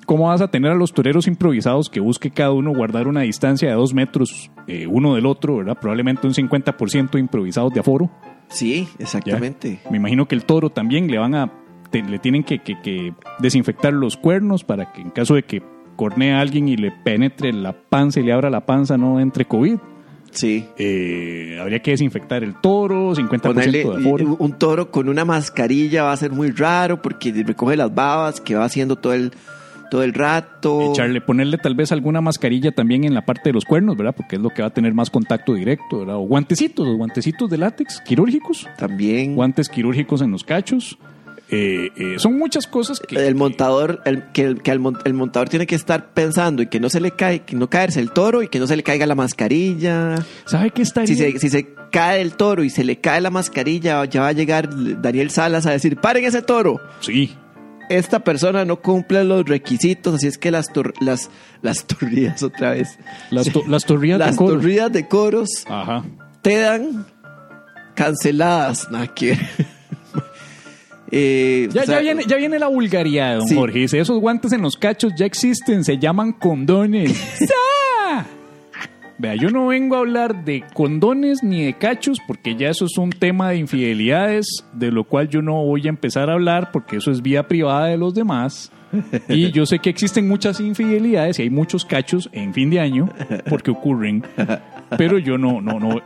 ¿Cómo 0.07 0.29
vas 0.29 0.41
a 0.41 0.47
tener 0.49 0.71
a 0.71 0.77
los 0.77 0.93
toreros 0.93 1.27
improvisados 1.27 1.91
que 1.91 1.99
busque 1.99 2.31
cada 2.31 2.53
uno 2.53 2.73
guardar 2.73 3.09
una 3.09 3.23
distancia 3.23 3.69
de 3.69 3.75
dos 3.75 3.93
metros 3.93 4.53
eh, 4.69 4.87
uno 4.87 5.17
del 5.17 5.27
otro, 5.27 5.57
¿verdad? 5.57 5.77
Probablemente 5.81 6.29
un 6.29 6.33
50% 6.35 7.19
improvisados 7.19 7.73
de 7.73 7.81
aforo. 7.81 8.09
Sí, 8.49 8.87
¿ya? 8.99 9.05
exactamente. 9.05 9.81
Me 9.91 9.97
imagino 9.97 10.29
que 10.29 10.37
el 10.37 10.45
toro 10.45 10.71
también 10.71 11.09
le 11.11 11.19
van 11.19 11.35
a... 11.35 11.51
te- 11.91 12.05
le 12.05 12.21
tienen 12.21 12.45
que, 12.45 12.61
que- 12.61 12.81
que 12.83 13.15
desinfectar 13.41 13.93
los 13.93 14.17
cuernos 14.17 14.63
para 14.63 14.93
que 14.93 15.01
en 15.01 15.11
caso 15.11 15.35
de 15.35 15.43
que 15.43 15.61
cornee 15.97 16.33
a 16.33 16.41
alguien 16.41 16.69
y 16.69 16.77
le 16.77 16.91
penetre 16.93 17.53
la 17.53 17.73
panza 17.73 18.21
y 18.21 18.23
le 18.23 18.33
abra 18.33 18.51
la 18.51 18.65
panza 18.67 18.97
no 18.97 19.19
entre 19.21 19.45
COVID. 19.47 19.77
Sí. 20.31 20.67
Eh, 20.77 21.59
habría 21.61 21.81
que 21.81 21.93
desinfectar 21.93 22.45
el 22.45 22.55
toro, 22.61 23.15
50% 23.15 23.41
Ponerle 23.41 23.85
de 23.85 23.91
aforo. 23.91 24.37
un 24.39 24.53
toro 24.59 24.91
con 24.91 25.09
una 25.09 25.25
mascarilla 25.25 26.03
va 26.05 26.13
a 26.13 26.17
ser 26.17 26.31
muy 26.33 26.51
raro 26.51 27.01
porque 27.01 27.33
recoge 27.33 27.77
las 27.77 27.95
babas 27.95 28.41
que 28.43 28.55
va 28.55 28.65
haciendo 28.67 28.97
todo 28.97 29.15
el, 29.15 29.33
todo 29.91 30.03
el 30.03 30.13
rato. 30.13 30.91
Echarle, 30.93 31.23
ponerle 31.23 31.57
tal 31.57 31.75
vez 31.75 31.91
alguna 31.91 32.21
mascarilla 32.21 32.71
también 32.73 33.05
en 33.05 33.15
la 33.15 33.25
parte 33.25 33.49
de 33.49 33.55
los 33.55 33.65
cuernos, 33.65 33.97
¿verdad? 33.97 34.15
Porque 34.15 34.37
es 34.37 34.43
lo 34.43 34.51
que 34.51 34.61
va 34.61 34.69
a 34.69 34.75
tener 34.75 34.93
más 34.93 35.09
contacto 35.09 35.55
directo, 35.55 36.01
¿verdad? 36.01 36.17
O 36.17 36.21
guantecitos, 36.27 36.87
los 36.87 36.97
guantecitos 36.97 37.49
de 37.49 37.57
látex 37.57 38.01
quirúrgicos, 38.03 38.69
También. 38.77 39.37
guantes 39.37 39.71
quirúrgicos 39.71 40.21
en 40.21 40.33
los 40.33 40.45
cachos. 40.45 40.99
Eh, 41.49 41.91
eh, 41.97 42.15
son 42.19 42.37
muchas 42.39 42.67
cosas 42.67 42.99
que... 42.99 43.25
el 43.25 43.37
montador, 43.37 44.03
el, 44.05 44.25
que, 44.33 44.43
el, 44.43 44.63
que 44.63 44.73
el, 44.73 44.81
mon- 44.81 44.99
el 45.05 45.15
montador 45.15 45.49
tiene 45.49 45.67
que 45.67 45.77
estar 45.77 46.13
pensando 46.13 46.61
y 46.63 46.67
que 46.67 46.81
no 46.81 46.91
se 46.91 47.01
le 47.01 47.13
cae, 47.13 47.41
que 47.45 47.55
no 47.55 47.71
caerse 47.71 48.01
el 48.01 48.11
toro 48.11 48.43
y 48.43 48.49
que 48.49 48.59
no 48.59 48.67
se 48.67 48.75
le 48.77 48.83
caiga 48.83 49.07
la 49.07 49.15
mascarilla. 49.15 50.17
¿Sabe 50.45 50.71
qué 50.71 50.83
estaría? 50.83 51.07
Si 51.07 51.15
se, 51.15 51.39
si 51.39 51.49
se 51.49 51.69
cae 51.93 52.21
el 52.21 52.33
toro 52.35 52.65
y 52.65 52.71
se 52.71 52.83
le 52.83 53.01
cae 53.01 53.21
la 53.21 53.31
mascarilla, 53.31 54.05
ya 54.07 54.23
va 54.23 54.29
a 54.29 54.33
llegar 54.33 54.69
Daniel 55.01 55.31
Salas 55.31 55.67
a 55.67 55.71
decir, 55.71 55.97
paren 55.99 56.25
ese 56.25 56.43
toro. 56.43 56.81
Sí. 57.01 57.33
Esta 57.89 58.25
persona 58.25 58.65
no 58.65 58.81
cumple 58.83 59.23
los 59.23 59.45
requisitos, 59.45 60.17
así 60.17 60.27
es 60.27 60.39
que 60.39 60.51
las, 60.51 60.73
tor- 60.73 60.95
las, 61.01 61.31
las 61.63 61.87
torridas 61.87 62.43
otra 62.43 62.71
vez. 62.73 62.99
Las, 63.31 63.53
to- 63.53 63.63
las 63.69 63.85
torrillas 63.85 64.19
Las 64.19 64.33
de 64.33 64.37
coro. 64.37 64.55
torridas 64.57 64.93
de 64.93 65.07
coros 65.07 65.65
Ajá. 65.69 66.03
te 66.43 66.59
dan 66.59 67.07
canceladas. 67.95 68.91
Nada 68.91 69.07
que. 69.15 69.39
Eh, 71.11 71.69
Ya, 71.73 71.83
o 71.83 71.85
sea, 71.87 71.95
ya, 71.97 72.01
viene, 72.03 72.25
ya 72.27 72.37
viene 72.37 72.59
la 72.59 72.69
vulgaridad, 72.69 73.39
don 73.39 73.47
Sí. 73.49 73.55
Jorge. 73.55 73.79
Dice, 73.81 73.99
esos 74.01 74.19
guantes 74.21 74.53
en 74.53 74.63
los 74.63 74.77
cachos 74.77 75.13
ya 75.17 75.27
existen, 75.27 75.85
se 75.85 75.99
llaman 75.99 76.33
condones. 76.33 77.13
Vea, 79.19 79.35
yo 79.35 79.49
no 79.49 79.69
vengo 79.69 79.97
a 79.97 80.01
hablar 80.01 80.45
de 80.45 80.63
condones 80.75 81.43
ni 81.43 81.65
de 81.65 81.73
cachos 81.73 82.19
porque 82.27 82.55
ya 82.55 82.69
eso 82.69 82.85
es 82.85 82.99
un 82.99 83.09
tema 83.09 83.49
de 83.49 83.57
infidelidades, 83.57 84.47
de 84.75 84.91
lo 84.91 85.05
cual 85.05 85.31
yo 85.31 85.41
no 85.41 85.65
voy 85.65 85.87
a 85.87 85.89
empezar 85.89 86.29
a 86.29 86.35
hablar 86.35 86.71
porque 86.71 86.97
eso 86.99 87.11
es 87.11 87.23
vía 87.23 87.49
privada 87.49 87.87
de 87.87 87.97
los 87.97 88.13
demás. 88.15 88.71
Y 89.29 89.51
yo 89.53 89.65
sé 89.65 89.79
que 89.79 89.89
existen 89.89 90.29
muchas 90.29 90.61
infidelidades 90.61 91.39
y 91.39 91.43
hay 91.43 91.51
muchos 91.51 91.87
cachos 91.87 92.29
en 92.33 92.53
fin 92.53 92.69
de 92.69 92.79
año 92.81 93.09
porque 93.49 93.71
ocurren, 93.71 94.23
pero 94.99 95.19
yo 95.19 95.39
no, 95.39 95.63
no, 95.63 95.81
no. 95.81 96.01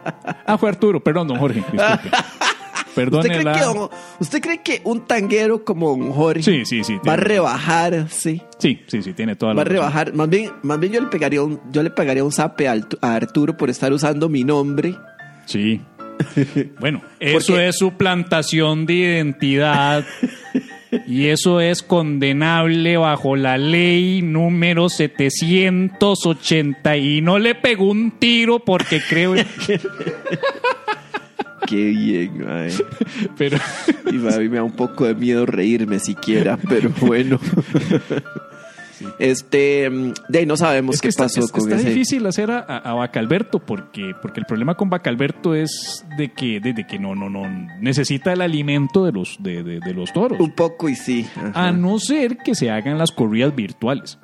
Ah, 0.47 0.57
fue 0.57 0.69
Arturo, 0.69 1.03
perdón, 1.03 1.27
don 1.29 1.39
Jorge, 1.39 1.59
disculpe. 1.61 2.17
Perdone 2.95 3.29
¿Usted 3.29 3.43
cree, 3.43 3.55
que, 3.55 3.61
¿Usted 4.21 4.41
cree 4.41 4.63
que 4.63 4.81
un 4.85 5.07
tanguero 5.07 5.65
como 5.65 5.91
don 5.97 6.11
Jorge 6.13 6.43
Sí, 6.43 6.65
sí, 6.65 6.83
sí, 6.85 6.99
va 7.07 7.15
a 7.15 7.17
rebajar? 7.17 8.07
Sí. 8.11 8.41
Sí, 8.59 8.81
sí, 8.87 9.03
sí, 9.03 9.13
tiene 9.13 9.37
toda 9.37 9.53
la 9.53 9.57
Va 9.57 9.63
a 9.63 9.65
razón. 9.65 9.77
rebajar. 9.77 10.15
Más 10.15 10.29
bien, 10.29 10.51
más 10.63 10.79
bien 10.81 10.93
yo 10.93 11.01
le 11.01 11.07
pegaría 11.09 11.43
un, 11.43 11.61
yo 11.71 11.83
le 11.83 11.91
pegaría 11.91 12.25
un 12.25 12.33
zape 12.33 12.69
a 12.69 12.77
Arturo 13.03 13.57
por 13.57 13.71
estar 13.71 13.93
usando 13.93 14.29
mi 14.29 14.45
nombre. 14.45 14.95
Sí. 15.47 15.81
Bueno, 16.79 17.01
eso 17.19 17.53
Porque- 17.53 17.69
es 17.69 17.79
suplantación 17.79 18.85
de 18.87 18.93
identidad 18.95 20.05
y 21.07 21.27
eso 21.29 21.61
es 21.61 21.83
condenable 21.83 22.97
bajo 22.99 23.37
la 23.37 23.57
ley 23.57 24.21
número 24.23 24.89
780 24.89 26.97
y 26.99 27.21
no 27.23 27.39
le 27.39 27.55
pegó 27.55 27.91
un 27.91 28.11
tiro 28.19 28.59
porque 28.59 29.01
creo 29.09 29.35
Qué 31.71 31.85
bien, 31.91 32.45
mae. 32.45 32.71
pero 33.39 33.57
Y 34.13 34.17
a 34.17 34.39
mí 34.39 34.49
me 34.49 34.57
da 34.57 34.65
un 34.65 34.73
poco 34.73 35.05
de 35.07 35.15
miedo 35.15 35.47
reírme 35.47 36.01
siquiera, 36.01 36.59
pero 36.69 36.91
bueno. 37.01 37.39
Este, 39.19 39.89
mm, 39.89 40.13
de 40.29 40.39
ahí 40.41 40.47
no 40.47 40.57
sabemos 40.59 40.97
es 40.97 41.01
que 41.01 41.07
qué 41.07 41.11
está, 41.11 41.25
pasó 41.25 41.41
es- 41.41 41.51
con 41.53 41.63
está 41.63 41.77
ese. 41.77 41.89
difícil 41.89 42.27
hacer 42.27 42.51
a, 42.51 42.59
a, 42.59 42.77
a 42.79 42.95
Bacalberto 42.95 43.59
porque 43.59 44.13
porque 44.21 44.41
el 44.41 44.47
problema 44.47 44.75
con 44.75 44.91
Bacalberto 44.91 45.55
es 45.55 46.05
de 46.19 46.33
que 46.33 46.61
de, 46.61 46.75
de 46.75 46.87
que 46.87 46.99
no 46.99 47.15
no 47.15 47.31
no 47.31 47.43
necesita 47.81 48.33
el 48.35 48.43
alimento 48.43 49.05
de 49.07 49.13
los 49.13 49.39
de, 49.41 49.63
de- 49.63 49.81
de 49.81 49.95
los 49.95 50.13
toros. 50.13 50.39
Un 50.39 50.51
poco 50.55 50.89
y 50.91 50.97
sí. 50.97 51.27
ajá. 51.35 51.69
A 51.69 51.73
no 51.73 51.99
ser 51.99 52.37
que 52.39 52.55
se 52.55 52.71
hagan 52.71 52.99
las 52.99 53.11
corridas 53.11 53.55
virtuales. 53.57 54.19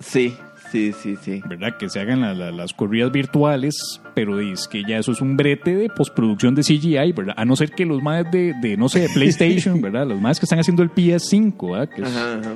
Sí, 0.00 0.34
sí, 0.70 0.92
sí, 0.92 1.16
sí. 1.20 1.42
¿verdad? 1.48 1.76
Que 1.78 1.88
se 1.88 2.00
hagan 2.00 2.20
la- 2.20 2.34
la- 2.34 2.50
las 2.50 2.72
corridas 2.72 3.10
virtuales, 3.12 4.00
pero 4.14 4.40
es 4.40 4.68
que 4.68 4.82
ya 4.88 4.98
eso 4.98 5.12
es 5.12 5.20
un 5.20 5.36
brete 5.36 5.74
de 5.74 5.88
postproducción 5.88 6.54
de 6.54 6.62
CGI, 6.62 7.12
¿verdad? 7.12 7.34
A 7.36 7.44
no 7.44 7.56
ser 7.56 7.70
que 7.72 7.84
los 7.86 8.02
más 8.02 8.30
de, 8.30 8.54
de, 8.60 8.76
no 8.76 8.88
sé, 8.88 9.00
de 9.00 9.08
PlayStation, 9.08 9.80
¿verdad? 9.82 10.06
Los 10.06 10.20
más 10.20 10.38
que 10.38 10.46
están 10.46 10.58
haciendo 10.60 10.82
el 10.82 10.90
PS5, 10.90 11.72
¿verdad? 11.72 11.88
Que 11.94 12.02
es- 12.02 12.08
Ajá, 12.08 12.38
ajá. 12.40 12.54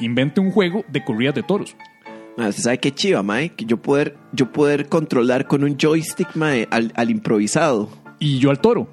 invente 0.00 0.40
un 0.40 0.50
juego 0.50 0.84
de 0.88 1.04
corridas 1.04 1.34
de 1.34 1.42
toros. 1.42 1.76
Ah, 2.38 2.48
¿Usted 2.48 2.62
sabe 2.62 2.78
qué 2.78 2.92
chiva, 2.92 3.22
mae? 3.22 3.50
Que 3.50 3.66
yo 3.66 3.76
poder, 3.82 4.16
yo 4.32 4.50
poder 4.52 4.86
controlar 4.88 5.46
con 5.46 5.64
un 5.64 5.76
joystick, 5.78 6.34
mae, 6.34 6.66
al, 6.70 6.90
al 6.96 7.10
improvisado. 7.10 7.90
Y 8.18 8.38
yo 8.38 8.48
al 8.50 8.58
toro. 8.60 8.88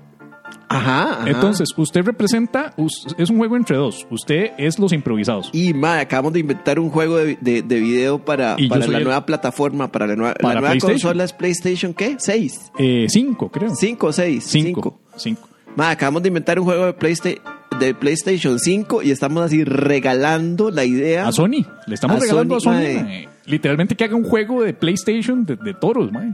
Ajá, 0.69 1.13
ajá. 1.21 1.29
Entonces, 1.29 1.69
usted 1.75 2.03
representa, 2.03 2.73
es 3.17 3.29
un 3.29 3.37
juego 3.37 3.57
entre 3.57 3.75
dos. 3.75 4.05
Usted 4.11 4.51
es 4.57 4.77
los 4.79 4.93
improvisados. 4.93 5.49
Y, 5.51 5.73
mae, 5.73 6.01
acabamos 6.01 6.33
de 6.33 6.39
inventar 6.41 6.79
un 6.79 6.89
juego 6.89 7.17
de, 7.17 7.37
de, 7.41 7.61
de 7.63 7.79
video 7.79 8.23
para, 8.23 8.55
Y 8.57 8.67
para 8.69 8.85
la 8.87 8.97
el- 8.99 9.03
nueva 9.03 9.25
plataforma, 9.25 9.91
para 9.91 10.05
la 10.07 10.15
nueva, 10.15 10.33
Para 10.35 10.53
la 10.55 10.59
nueva 10.61 10.71
PlayStation. 10.73 10.93
consola 11.09 11.23
es 11.23 11.33
PlayStation, 11.33 11.93
¿qué? 11.93 12.15
¿Seis? 12.19 12.71
Eh, 12.77 13.07
cinco, 13.09 13.49
creo. 13.49 13.73
¿Cinco 13.75 14.13
seis? 14.13 14.43
Cinco. 14.45 14.99
Cinco. 15.17 15.49
Mae, 15.75 15.91
acabamos 15.93 16.21
de 16.23 16.27
inventar 16.29 16.59
un 16.59 16.65
juego 16.65 16.85
de, 16.85 16.93
Playsta- 16.93 17.41
de 17.79 17.93
PlayStation 17.93 18.59
5 18.59 19.03
y 19.03 19.11
estamos 19.11 19.43
así 19.43 19.63
regalando 19.63 20.71
la 20.71 20.83
idea. 20.83 21.27
A 21.27 21.31
Sony. 21.31 21.65
Le 21.87 21.93
estamos 21.95 22.17
A 22.17 22.19
regalando 22.19 22.59
Sony, 22.59 22.69
a 22.71 22.73
Sony. 22.75 23.03
mae. 23.03 23.29
Literalmente 23.45 23.95
que 23.95 24.03
haga 24.03 24.15
un 24.15 24.23
juego 24.23 24.61
de 24.63 24.73
PlayStation 24.73 25.45
de, 25.45 25.55
de 25.55 25.73
toros, 25.73 26.11
mae. 26.11 26.33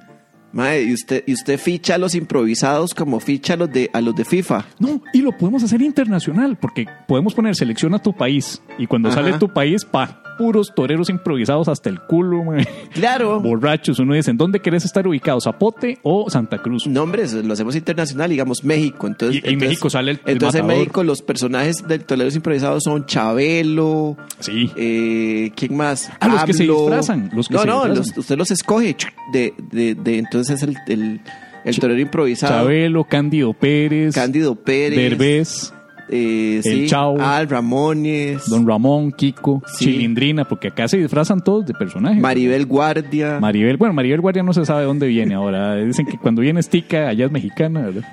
Mae, 0.55 0.83
y 0.83 0.93
usted, 0.93 1.21
y 1.27 1.33
usted 1.33 1.59
ficha 1.59 1.95
a 1.95 1.97
los 1.97 2.15
improvisados 2.15 2.93
como 2.93 3.19
ficha 3.19 3.55
a 3.55 3.57
los 3.57 3.69
de, 3.73 3.89
a 3.91 3.99
los 3.99 4.15
de 4.15 4.23
FIFA. 4.23 4.65
No, 4.79 5.01
y 5.11 5.21
lo 5.21 5.33
podemos 5.33 5.61
hacer 5.63 5.81
internacional, 5.81 6.55
porque 6.55 6.85
podemos 7.09 7.33
poner 7.33 7.57
selecciona 7.57 7.99
tu 8.01 8.13
país. 8.13 8.61
Y 8.77 8.87
cuando 8.87 9.09
Ajá. 9.09 9.17
sale 9.21 9.37
tu 9.37 9.51
país, 9.51 9.83
pa, 9.83 10.23
puros 10.37 10.73
toreros 10.75 11.09
improvisados 11.09 11.67
hasta 11.67 11.89
el 11.89 11.99
culo, 12.01 12.43
mae. 12.43 12.67
Claro. 12.93 13.39
borrachos. 13.41 13.99
Uno 13.99 14.13
dice, 14.13 14.31
¿en 14.31 14.37
dónde 14.37 14.59
querés 14.59 14.85
estar 14.85 15.07
ubicado? 15.07 15.39
¿Zapote 15.41 15.99
o 16.03 16.29
Santa 16.29 16.59
Cruz? 16.61 16.87
No, 16.87 17.03
hombre, 17.03 17.23
eso 17.23 17.41
lo 17.41 17.53
hacemos 17.53 17.75
internacional, 17.75 18.29
digamos 18.29 18.63
México. 18.63 19.07
Entonces, 19.07 19.41
Y 19.43 19.49
en 19.49 19.59
México 19.59 19.89
sale 19.89 20.11
el- 20.11 20.21
el 20.25 20.33
Entonces 20.33 20.61
en. 20.61 20.67
México 20.67 21.03
los 21.03 21.21
personajes 21.21 21.87
del 21.87 22.03
Toleros 22.05 22.35
Improvisados 22.35 22.83
son 22.83 23.05
Chabelo. 23.05 24.17
Sí. 24.39 24.71
Eh, 24.75 25.51
¿Quién 25.55 25.75
más? 25.77 26.11
Ah, 26.19 26.27
los 26.27 26.43
que 26.45 26.53
se 26.53 26.63
disfrazan, 26.63 27.29
los 27.33 27.47
que 27.47 27.53
no, 27.55 27.61
se 27.61 27.67
no, 27.67 27.73
disfrazan. 27.85 27.97
los- 27.97 28.17
usted 28.17 28.37
los 28.37 28.51
escoge. 28.51 28.95
De, 29.31 29.53
de, 29.71 29.95
de- 29.95 30.17
entonces 30.19 30.61
es 30.61 30.63
el, 30.69 30.75
el, 30.87 31.21
el 31.63 31.79
torero 31.79 31.99
improvisado. 31.99 32.53
Chabelo, 32.63 33.03
Cándido 33.05 33.53
Pérez, 33.53 34.13
Cándido 34.13 34.55
Pérez. 34.55 34.97
Derbez, 34.97 35.73
eh, 36.09 36.57
El 36.57 36.63
sí, 36.63 36.85
Chao. 36.87 37.19
Al 37.19 37.47
Ramones. 37.49 38.47
Don 38.49 38.67
Ramón, 38.67 39.11
Kiko, 39.11 39.61
Sí. 39.67 39.85
Chilindrina, 39.85 40.45
porque 40.45 40.67
acá 40.69 40.87
se 40.87 40.97
disfrazan 40.97 41.41
todos 41.41 41.65
de 41.65 41.73
personajes. 41.73 42.21
Maribel 42.21 42.65
Guardia. 42.65 43.39
Maribel, 43.39 43.77
bueno, 43.77 43.93
Maribel 43.93 44.21
Guardia 44.21 44.43
no 44.43 44.53
se 44.53 44.65
sabe 44.65 44.81
de 44.81 44.85
dónde 44.87 45.07
viene 45.07 45.35
ahora. 45.35 45.75
Dicen 45.83 46.05
que 46.05 46.17
cuando 46.17 46.41
viene 46.41 46.59
es 46.59 46.69
tica, 46.69 47.07
allá 47.09 47.25
es 47.25 47.31
mexicana, 47.31 47.81
¿verdad? 47.81 48.03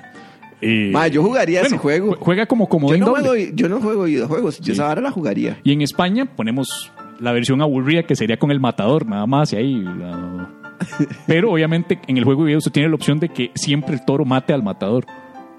Eh, 0.61 0.91
Ma, 0.93 1.07
yo 1.09 1.21
jugaría 1.23 1.61
ese 1.61 1.77
juego. 1.77 2.13
jue- 2.15 2.19
Juega 2.19 2.45
como 2.45 2.65
yo, 2.65 2.69
comodín 2.69 2.99
no 3.01 3.07
doble. 3.07 3.23
juego, 3.27 3.51
yo 3.53 3.67
no 3.69 3.79
juego 3.81 4.03
videojuegos. 4.05 4.59
Yo 4.61 4.71
esa 4.73 4.85
vara 4.85 5.01
la 5.01 5.11
jugaría. 5.11 5.59
Y 5.63 5.73
en 5.73 5.81
España 5.81 6.25
ponemos 6.25 6.91
la 7.19 7.31
versión 7.33 7.61
aburrida 7.61 8.03
que 8.03 8.15
sería 8.15 8.37
con 8.37 8.49
el 8.49 8.59
matador, 8.61 9.05
nada 9.05 9.25
más, 9.27 9.51
y 9.53 9.57
ahí. 9.57 9.81
la- 9.81 10.49
Pero 11.27 11.51
obviamente 11.51 11.99
en 12.07 12.17
el 12.17 12.23
juego 12.23 12.41
de 12.43 12.47
video 12.47 12.57
usted 12.59 12.71
tiene 12.71 12.89
la 12.89 12.95
opción 12.95 13.19
de 13.19 13.29
que 13.29 13.51
siempre 13.55 13.93
el 13.93 14.05
toro 14.05 14.23
mate 14.25 14.53
al 14.53 14.63
matador. 14.63 15.05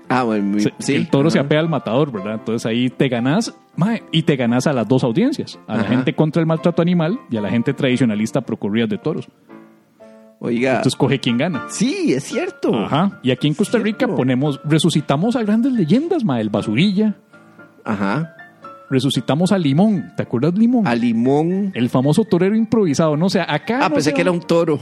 Ah, 0.08 0.22
bueno, 0.22 0.44
muy- 0.44 0.60
Se- 0.60 0.74
sí. 0.78 0.94
el 0.94 1.08
toro 1.08 1.30
se 1.30 1.38
apea 1.38 1.60
al 1.60 1.68
matador, 1.68 2.12
¿verdad? 2.12 2.34
Entonces 2.34 2.66
ahí 2.66 2.90
te 2.90 3.08
ganás, 3.08 3.54
mae, 3.76 4.02
y 4.12 4.22
te 4.22 4.36
ganás 4.36 4.66
a 4.66 4.72
las 4.72 4.86
dos 4.86 5.02
audiencias, 5.04 5.58
a 5.66 5.76
la 5.78 5.84
gente 5.84 6.14
contra 6.14 6.40
el 6.40 6.46
maltrato 6.46 6.82
animal 6.82 7.18
y 7.30 7.36
a 7.36 7.40
la 7.40 7.48
gente 7.50 7.72
tradicionalista 7.72 8.42
pro 8.42 8.56
corridas 8.58 8.90
de 8.90 8.98
toros. 8.98 9.28
Oiga. 10.40 10.72
Entonces 10.76 10.96
coge 10.96 11.18
quién 11.20 11.38
gana. 11.38 11.64
Sí, 11.68 12.12
es 12.12 12.24
cierto. 12.24 12.74
Ajá. 12.78 13.18
Y 13.22 13.30
aquí 13.30 13.46
en 13.48 13.54
Costa 13.54 13.78
Rica 13.78 14.00
Cierto. 14.00 14.16
ponemos, 14.16 14.60
resucitamos 14.64 15.36
a 15.36 15.42
grandes 15.42 15.72
leyendas, 15.72 16.22
ma, 16.22 16.38
el 16.40 16.50
basurilla, 16.50 17.14
Ajá. 17.82 18.34
resucitamos 18.90 19.52
a 19.52 19.58
Limón, 19.58 20.12
¿te 20.16 20.22
acuerdas 20.22 20.52
Limón? 20.54 20.86
A 20.86 20.94
limón. 20.94 21.72
El 21.74 21.88
famoso 21.88 22.24
torero 22.24 22.54
improvisado, 22.56 23.16
no 23.16 23.26
o 23.26 23.30
sea, 23.30 23.46
acá 23.48 23.78
Ah, 23.82 23.88
no 23.88 23.94
pensé 23.94 24.12
que 24.12 24.20
era 24.20 24.30
un 24.32 24.40
toro. 24.40 24.78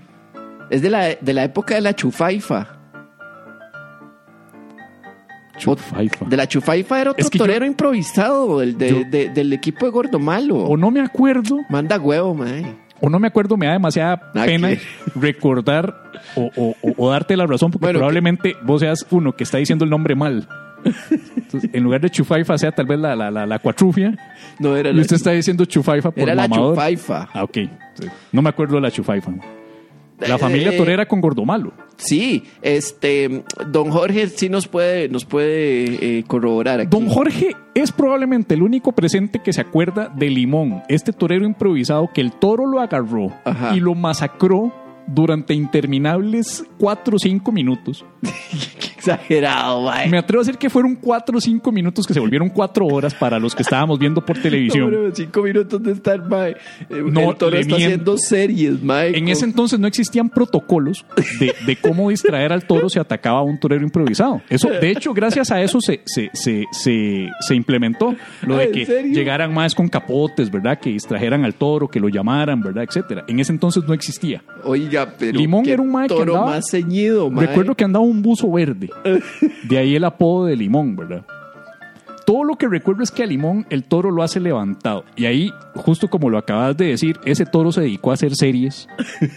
Es 0.70 0.82
de 0.82 0.90
la, 0.90 1.14
de 1.16 1.32
la 1.34 1.42
época 1.44 1.74
de 1.74 1.80
la 1.80 1.94
chufaifa. 1.94 2.68
Chufaifa. 5.58 6.24
De 6.26 6.36
la 6.36 6.46
chufaifa 6.46 7.00
era 7.00 7.10
otro 7.12 7.24
Es 7.24 7.30
que 7.30 7.38
yo- 7.38 7.44
torero 7.46 7.64
improvisado, 7.64 8.60
el 8.62 8.76
de, 8.76 8.90
Yo- 8.90 9.04
de- 9.10 9.30
del 9.30 9.52
equipo 9.54 9.86
de 9.86 9.92
Gordo 9.92 10.18
Malo. 10.18 10.56
o 10.58 10.76
no 10.76 10.90
me 10.90 11.00
acuerdo, 11.00 11.56
Manda 11.70 11.98
huevo, 11.98 12.34
mae. 12.34 12.76
O 13.00 13.08
no 13.10 13.18
me 13.18 13.28
acuerdo, 13.28 13.56
me 13.56 13.66
da 13.66 13.72
demasiada 13.72 14.32
pena 14.32 14.70
recordar 15.14 15.94
o, 16.34 16.50
o- 16.56 16.94
o- 16.96 17.10
darte 17.10 17.36
la 17.36 17.46
razón, 17.46 17.70
porque 17.70 17.86
Bueno, 17.86 17.98
probablemente 17.98 18.56
vos 18.62 18.80
seas 18.80 19.06
uno 19.10 19.32
que 19.34 19.44
está 19.44 19.58
diciendo 19.58 19.84
el 19.84 19.90
nombre 19.90 20.14
mal. 20.14 20.46
Entonces, 21.36 21.68
en 21.72 21.82
lugar 21.82 22.00
de 22.00 22.10
Chufaifa 22.10 22.56
sea 22.58 22.70
tal 22.70 22.86
vez 22.86 22.98
la, 22.98 23.16
la, 23.16 23.30
la, 23.30 23.44
la 23.46 23.58
cuatrufia, 23.58 24.14
No 24.60 24.76
era 24.76 24.90
y 24.90 24.94
la, 24.94 25.00
usted 25.02 25.16
está 25.16 25.32
diciendo 25.32 25.64
Chufaifa 25.64 26.10
por 26.10 26.22
era 26.22 26.34
la 26.34 26.46
mamador. 26.48 26.74
chufaifa. 26.74 27.28
Ah, 27.32 27.42
ok. 27.42 27.58
No 28.32 28.40
me 28.42 28.50
acuerdo 28.50 28.76
de 28.76 28.82
la 28.82 28.90
Chufaifa. 28.90 29.32
La 30.18 30.36
Eh, 30.36 30.38
familia 30.38 30.70
eh, 30.70 30.76
torera 30.76 31.06
con 31.06 31.20
Gordomalo. 31.20 31.72
Sí, 31.96 32.44
este, 32.62 33.42
don 33.68 33.90
Jorge 33.90 34.28
sí 34.28 34.48
nos 34.48 34.66
puede, 34.68 35.08
nos 35.08 35.24
puede 35.24 36.18
eh, 36.18 36.24
corroborar 36.26 36.80
aquí. 36.80 36.88
Don 36.90 37.08
Jorge 37.08 37.54
es 37.74 37.92
probablemente 37.92 38.54
el 38.54 38.62
único 38.62 38.92
presente 38.92 39.40
que 39.40 39.52
se 39.52 39.60
acuerda 39.60 40.08
de 40.14 40.30
Limón, 40.30 40.82
este 40.88 41.12
torero 41.12 41.44
improvisado 41.44 42.08
que 42.14 42.20
el 42.22 42.32
toro 42.32 42.66
lo 42.66 42.80
agarró 42.80 43.32
Ajá. 43.44 43.74
y 43.76 43.80
lo 43.80 43.94
masacró 43.94 44.72
durante 45.06 45.54
interminables 45.54 46.64
4 46.78 47.16
o 47.16 47.18
5 47.18 47.52
minutos. 47.52 48.04
Exagerado, 49.06 49.82
mae. 49.82 50.08
Me 50.08 50.18
atrevo 50.18 50.40
a 50.40 50.44
decir 50.44 50.58
que 50.58 50.68
fueron 50.70 50.94
4 50.96 51.38
o 51.38 51.40
5 51.40 51.72
minutos 51.72 52.06
que 52.06 52.14
se 52.14 52.20
volvieron 52.20 52.48
4 52.48 52.86
horas 52.86 53.14
para 53.14 53.38
los 53.38 53.54
que 53.54 53.62
estábamos 53.62 53.98
viendo 53.98 54.24
por 54.24 54.38
televisión. 54.42 54.90
No, 54.90 55.14
cinco 55.14 55.42
minutos 55.42 55.82
de 55.82 55.92
estar, 55.92 56.28
mae. 56.28 56.52
Eh, 56.90 57.02
No, 57.04 57.30
el 57.30 57.36
toro 57.36 57.56
está 57.56 57.76
haciendo 57.76 58.16
series, 58.18 58.82
mae. 58.82 59.16
En 59.16 59.28
ese 59.28 59.44
entonces 59.44 59.78
no 59.78 59.86
existían 59.86 60.28
protocolos 60.28 61.04
de, 61.40 61.54
de 61.66 61.76
cómo 61.76 62.10
distraer 62.10 62.52
al 62.52 62.66
toro 62.66 62.88
si 62.88 62.98
atacaba 62.98 63.38
a 63.38 63.42
un 63.42 63.58
torero 63.58 63.82
improvisado. 63.84 64.42
Eso, 64.48 64.68
de 64.68 64.90
hecho, 64.90 65.12
gracias 65.14 65.50
a 65.50 65.60
eso 65.62 65.80
se, 65.80 66.00
se, 66.04 66.30
se, 66.32 66.64
se, 66.72 67.28
se 67.40 67.54
implementó 67.54 68.14
lo 68.42 68.56
Ah, 68.56 68.58
de 68.58 68.64
¿en 68.66 68.72
que 68.72 68.86
serio? 68.86 69.12
llegaran 69.14 69.52
más 69.52 69.74
con 69.74 69.88
capotes, 69.88 70.50
¿verdad? 70.50 70.78
Que 70.78 70.90
distrajeran 70.90 71.44
al 71.44 71.54
toro, 71.54 71.88
que 71.88 72.00
lo 72.00 72.08
llamaran, 72.08 72.60
¿verdad? 72.60 72.84
Etcétera. 72.84 73.24
En 73.28 73.38
ese 73.40 73.52
entonces 73.52 73.84
no 73.86 73.94
existía. 73.94 74.42
Oiga, 74.64 75.14
pero. 75.18 75.38
Limón 75.38 75.66
era 75.68 75.82
un 75.82 75.90
mae 75.90 76.08
que 76.08 76.14
andaba- 76.14 76.46
más 76.46 76.64
ceñido, 76.70 77.30
mae. 77.30 77.46
Recuerdo 77.46 77.74
que 77.74 77.84
andaba 77.84 78.04
un 78.04 78.22
buzo 78.22 78.50
verde. 78.50 78.88
De 79.68 79.78
ahí 79.78 79.96
el 79.96 80.04
apodo 80.04 80.46
de 80.46 80.56
Limón, 80.56 80.96
¿verdad? 80.96 81.24
Todo 82.26 82.42
lo 82.42 82.56
que 82.56 82.66
recuerdo 82.66 83.02
es 83.04 83.12
que 83.12 83.22
a 83.22 83.26
Limón 83.26 83.66
el 83.70 83.84
toro 83.84 84.10
lo 84.10 84.22
hace 84.22 84.40
levantado. 84.40 85.04
Y 85.14 85.26
ahí, 85.26 85.52
justo 85.76 86.08
como 86.08 86.28
lo 86.28 86.38
acabas 86.38 86.76
de 86.76 86.86
decir, 86.86 87.20
ese 87.24 87.46
toro 87.46 87.70
se 87.70 87.82
dedicó 87.82 88.10
a 88.10 88.14
hacer 88.14 88.34
series 88.34 88.88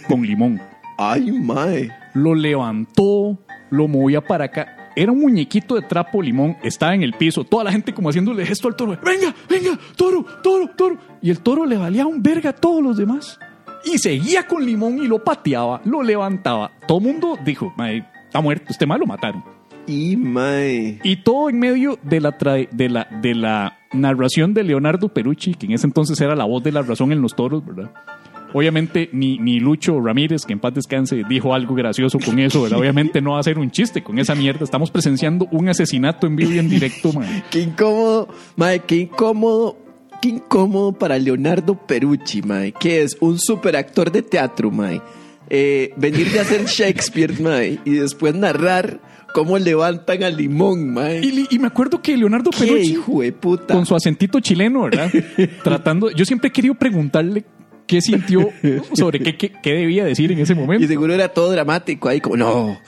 con 0.08 0.22
Limón. 0.22 0.60
Ay, 0.98 1.30
mae. 1.32 1.90
lo 2.12 2.34
levantó, 2.34 3.38
lo 3.70 3.88
movía 3.88 4.20
para 4.20 4.46
acá. 4.46 4.92
Era 4.96 5.12
un 5.12 5.20
muñequito 5.20 5.76
de 5.76 5.82
trapo 5.82 6.20
limón, 6.20 6.56
estaba 6.62 6.94
en 6.94 7.02
el 7.02 7.14
piso, 7.14 7.44
toda 7.44 7.64
la 7.64 7.72
gente 7.72 7.94
como 7.94 8.10
haciéndole 8.10 8.44
gesto 8.44 8.68
al 8.68 8.76
toro. 8.76 8.98
Venga, 9.02 9.34
venga, 9.48 9.78
toro, 9.96 10.26
toro, 10.42 10.68
toro. 10.76 10.98
Y 11.22 11.30
el 11.30 11.40
toro 11.40 11.64
le 11.64 11.78
valía 11.78 12.06
un 12.06 12.22
verga 12.22 12.50
a 12.50 12.52
todos 12.52 12.82
los 12.82 12.98
demás. 12.98 13.38
Y 13.84 13.96
seguía 13.96 14.46
con 14.46 14.66
limón 14.66 14.98
y 14.98 15.06
lo 15.06 15.24
pateaba, 15.24 15.80
lo 15.84 16.02
levantaba. 16.02 16.72
Todo 16.86 16.98
el 16.98 17.04
mundo 17.04 17.38
dijo, 17.44 17.72
"Mae, 17.78 18.04
está 18.30 18.40
muerto, 18.40 18.66
este 18.68 18.86
mal 18.86 19.00
lo 19.00 19.06
mataron. 19.06 19.42
Y 19.86 20.16
mae. 20.16 21.00
Y 21.02 21.16
todo 21.16 21.50
en 21.50 21.58
medio 21.58 21.98
de 22.02 22.20
la, 22.20 22.38
tra- 22.38 22.68
de, 22.70 22.88
la, 22.88 23.08
de 23.20 23.34
la 23.34 23.78
narración 23.92 24.54
de 24.54 24.62
Leonardo 24.62 25.08
Perucci, 25.08 25.54
que 25.54 25.66
en 25.66 25.72
ese 25.72 25.86
entonces 25.86 26.20
era 26.20 26.36
la 26.36 26.44
voz 26.44 26.62
de 26.62 26.70
la 26.70 26.82
razón 26.82 27.10
en 27.10 27.20
los 27.20 27.34
toros, 27.34 27.64
¿verdad? 27.66 27.90
Obviamente 28.52 29.08
ni, 29.12 29.38
ni 29.38 29.58
Lucho 29.58 30.00
Ramírez, 30.00 30.44
que 30.44 30.52
en 30.52 30.60
paz 30.60 30.74
descanse, 30.74 31.22
dijo 31.28 31.54
algo 31.54 31.74
gracioso 31.74 32.18
con 32.24 32.38
eso, 32.38 32.62
¿verdad? 32.62 32.78
Obviamente 32.80 33.20
no 33.20 33.32
va 33.32 33.38
a 33.38 33.40
hacer 33.40 33.58
un 33.58 33.70
chiste 33.70 34.02
con 34.02 34.18
esa 34.18 34.34
mierda. 34.36 34.62
Estamos 34.64 34.90
presenciando 34.92 35.48
un 35.50 35.68
asesinato 35.68 36.26
en 36.26 36.36
vivo 36.36 36.52
y 36.52 36.58
en 36.58 36.68
directo, 36.68 37.12
man. 37.14 37.42
Qué 37.50 37.60
incómodo, 37.62 38.28
mae, 38.56 38.80
qué 38.80 38.96
incómodo. 38.96 39.76
Qué 40.22 40.28
incómodo 40.28 40.92
para 40.92 41.18
Leonardo 41.18 41.74
Perucci, 41.86 42.42
mae. 42.42 42.72
Que 42.72 43.02
es 43.02 43.16
un 43.20 43.38
super 43.38 43.74
actor 43.74 44.12
de 44.12 44.20
teatro, 44.22 44.70
mae. 44.70 45.00
Eh, 45.50 45.92
venir 45.96 46.30
de 46.30 46.40
hacer 46.40 46.64
Shakespeare, 46.64 47.34
mae. 47.40 47.80
Y 47.84 47.94
después 47.94 48.34
narrar 48.34 49.00
cómo 49.34 49.58
levantan 49.58 50.22
a 50.22 50.30
Limón, 50.30 50.92
mae. 50.92 51.20
Y, 51.50 51.58
me 51.58 51.66
acuerdo 51.66 52.00
que 52.00 52.16
Leonardo 52.16 52.50
Qué 52.50 52.66
Perucci, 52.66 52.92
hijo 52.92 53.20
de 53.20 53.32
puta. 53.32 53.74
con 53.74 53.84
su 53.84 53.94
acentito 53.94 54.38
chileno, 54.40 54.82
¿verdad? 54.82 55.10
Tratando, 55.64 56.10
yo 56.10 56.24
siempre 56.24 56.48
he 56.48 56.52
querido 56.52 56.74
preguntarle 56.74 57.44
qué 57.86 58.00
sintió 58.00 58.48
sobre 58.94 59.18
qué, 59.18 59.36
qué, 59.36 59.52
qué 59.60 59.72
debía 59.72 60.04
decir 60.04 60.30
en 60.30 60.38
ese 60.38 60.54
momento. 60.54 60.84
Y 60.84 60.88
seguro 60.88 61.12
era 61.12 61.28
todo 61.28 61.50
dramático 61.50 62.08
ahí, 62.08 62.20
como, 62.20 62.36
no, 62.36 62.78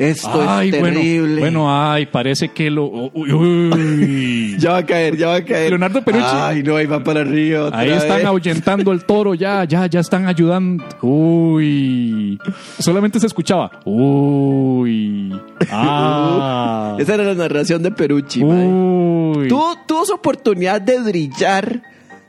esto 0.00 0.42
Ay, 0.48 0.70
es 0.70 0.82
terrible. 0.82 1.40
bueno, 1.40 1.66
ay, 1.68 2.06
parece 2.06 2.48
que 2.48 2.70
lo... 2.70 2.86
uy, 2.86 3.32
uy. 3.32 4.56
ya 4.58 4.72
va 4.72 4.78
a 4.78 4.86
caer, 4.86 5.14
ya 5.14 5.26
va 5.26 5.34
a 5.36 5.44
caer. 5.44 5.68
Leonardo 5.68 6.02
Perucci. 6.02 6.24
Ay, 6.32 6.62
no, 6.62 6.76
ahí 6.76 6.86
va 6.86 7.04
para 7.04 7.20
arriba. 7.20 7.66
otra 7.66 7.78
Ahí 7.80 7.90
están 7.90 8.24
ahuyentando 8.24 8.92
el 8.92 9.04
toro, 9.04 9.34
ya, 9.34 9.64
ya, 9.64 9.84
ya 9.86 10.00
están 10.00 10.26
ayudando. 10.26 10.82
Uy. 11.02 12.38
Solamente 12.78 13.20
se 13.20 13.26
escuchaba. 13.26 13.70
Uy. 13.84 15.38
Ah. 15.70 16.96
Esa 16.98 17.14
era 17.14 17.24
la 17.24 17.34
narración 17.34 17.82
de 17.82 17.90
Perucci. 17.90 18.42
Uy. 18.42 19.48
Tuvo, 19.48 19.76
tuvo 19.86 20.06
su 20.06 20.14
oportunidad 20.14 20.80
de 20.80 20.98
brillar 21.00 21.82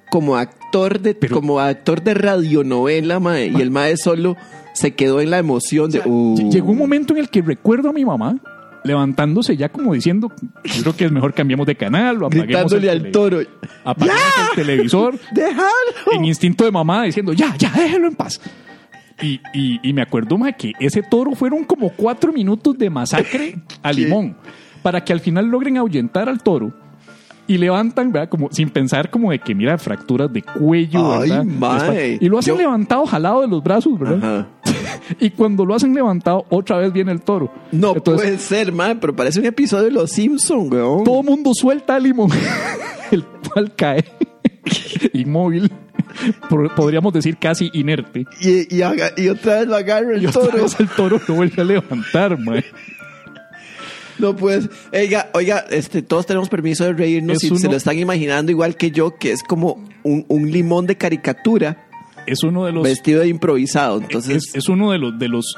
como 0.09 0.35
actor 0.35 0.99
de, 0.99 1.15
Pero- 1.15 1.35
como 1.35 1.61
actor 1.61 2.01
de 2.03 2.15
radionovela, 2.15 3.21
mae, 3.21 3.47
y 3.47 3.61
el 3.61 3.71
mae 3.71 3.95
solo 3.95 4.35
se 4.73 4.91
quedó 4.95 5.21
en 5.21 5.29
la 5.29 5.37
emoción 5.39 5.91
de. 5.91 5.99
uh. 5.99 6.35
Ll- 6.37 6.51
Llegó 6.51 6.71
un 6.71 6.77
momento 6.77 7.13
en 7.13 7.19
el 7.19 7.29
que 7.29 7.41
recuerdo 7.41 7.89
a 7.89 7.93
mi 7.93 8.05
mamá 8.05 8.35
levantándose 8.83 9.55
ya 9.55 9.69
como 9.69 9.93
diciendo, 9.93 10.31
yo 10.63 10.81
creo 10.81 10.95
que 10.95 11.05
es 11.05 11.11
mejor 11.11 11.33
cambiemos 11.35 11.67
de 11.67 11.75
canal 11.75 12.23
o 12.23 12.25
apaguemos 12.25 12.71
el 12.73 12.89
al 12.89 13.11
toro. 13.11 13.39
Apaguemos 13.83 14.21
el 14.49 14.55
televisor. 14.55 15.19
¡Déjalo! 15.33 15.67
en 16.13 16.25
instinto 16.25 16.63
de 16.65 16.71
mamá 16.71 17.03
diciendo, 17.03 17.31
ya, 17.33 17.55
ya, 17.57 17.71
déjelo 17.71 18.07
en 18.07 18.15
paz. 18.15 18.41
Y, 19.21 19.39
y- 19.53 19.79
y 19.87 19.93
me 19.93 20.01
acuerdo, 20.01 20.35
ma, 20.37 20.51
que 20.53 20.73
ese 20.79 21.03
toro 21.03 21.35
fueron 21.35 21.63
como 21.63 21.89
cuatro 21.91 22.33
minutos 22.33 22.75
de 22.77 22.89
masacre 22.89 23.55
a 23.83 23.91
¿Qué? 23.91 23.97
limón 24.01 24.35
para 24.81 25.03
que 25.03 25.13
al 25.13 25.19
final 25.19 25.45
logren 25.45 25.77
ahuyentar 25.77 26.27
al 26.27 26.41
toro. 26.41 26.73
Y 27.47 27.57
levantan, 27.57 28.11
¿verdad? 28.11 28.29
Como 28.29 28.49
sin 28.51 28.69
pensar 28.69 29.09
como 29.09 29.31
de 29.31 29.39
que 29.39 29.53
mira 29.55 29.77
fracturas 29.77 30.31
de 30.31 30.41
cuello, 30.41 31.13
Ay, 31.13 31.29
¿verdad? 31.29 31.43
mae. 31.45 32.17
Y 32.21 32.29
lo 32.29 32.37
hacen 32.39 32.53
Yo- 32.55 32.59
levantado, 32.61 33.05
jalado 33.05 33.41
de 33.41 33.47
los 33.47 33.61
brazos, 33.63 33.99
¿verdad? 33.99 34.17
Ajá. 34.17 34.47
Y 35.19 35.29
cuando 35.31 35.65
lo 35.65 35.75
hacen 35.75 35.93
levantado, 35.93 36.45
otra 36.49 36.77
vez 36.77 36.93
viene 36.93 37.11
el 37.11 37.21
toro. 37.21 37.51
No 37.71 37.93
Entonces, 37.95 38.25
puede 38.27 38.37
ser, 38.39 38.71
man, 38.71 38.97
pero 39.01 39.13
parece 39.15 39.39
un 39.39 39.45
episodio 39.45 39.85
de 39.85 39.91
Los 39.91 40.11
Simpsons, 40.11 40.71
weón. 40.71 41.03
todo 41.03 41.21
mundo 41.23 41.51
suelta 41.53 41.95
a 41.95 41.99
Limón, 41.99 42.29
el 43.11 43.23
cual 43.25 43.73
cae 43.75 44.05
inmóvil, 45.13 45.69
podríamos 46.75 47.11
decir 47.13 47.37
casi 47.37 47.69
inerte. 47.73 48.25
Y, 48.41 48.73
y, 48.75 48.81
haga- 48.83 49.11
y 49.17 49.27
otra 49.29 49.59
vez 49.59 49.67
lo 49.67 49.75
agarra 49.75 50.15
el 50.15 50.23
Y 50.23 50.27
otra 50.27 50.43
toro. 50.43 50.63
vez 50.63 50.79
el 50.79 50.87
toro 50.89 51.19
lo 51.27 51.35
vuelve 51.35 51.61
a 51.61 51.65
levantar, 51.65 52.39
mae. 52.39 52.63
No 54.21 54.35
pues, 54.35 54.69
oiga, 54.93 55.29
oiga, 55.33 55.65
este, 55.69 56.01
todos 56.01 56.25
tenemos 56.25 56.47
permiso 56.49 56.85
de 56.85 56.93
reírnos 56.93 57.37
Es 57.37 57.41
si 57.41 57.49
uno- 57.49 57.59
se 57.59 57.67
lo 57.67 57.75
están 57.75 57.97
imaginando 57.97 58.51
igual 58.51 58.75
que 58.77 58.91
yo, 58.91 59.17
que 59.17 59.31
es 59.31 59.43
como 59.43 59.83
un, 60.03 60.25
un 60.29 60.51
limón 60.51 60.85
de 60.87 60.95
caricatura 60.97 61.87
Es 62.27 62.43
uno 62.43 62.65
de 62.65 62.71
los 62.71 62.83
vestido 62.83 63.21
de 63.21 63.27
improvisado. 63.27 63.99
Entonces, 63.99 64.37
es, 64.47 64.55
es 64.55 64.69
uno 64.69 64.91
de 64.91 64.99
los 64.99 65.17
de 65.19 65.27
los 65.27 65.55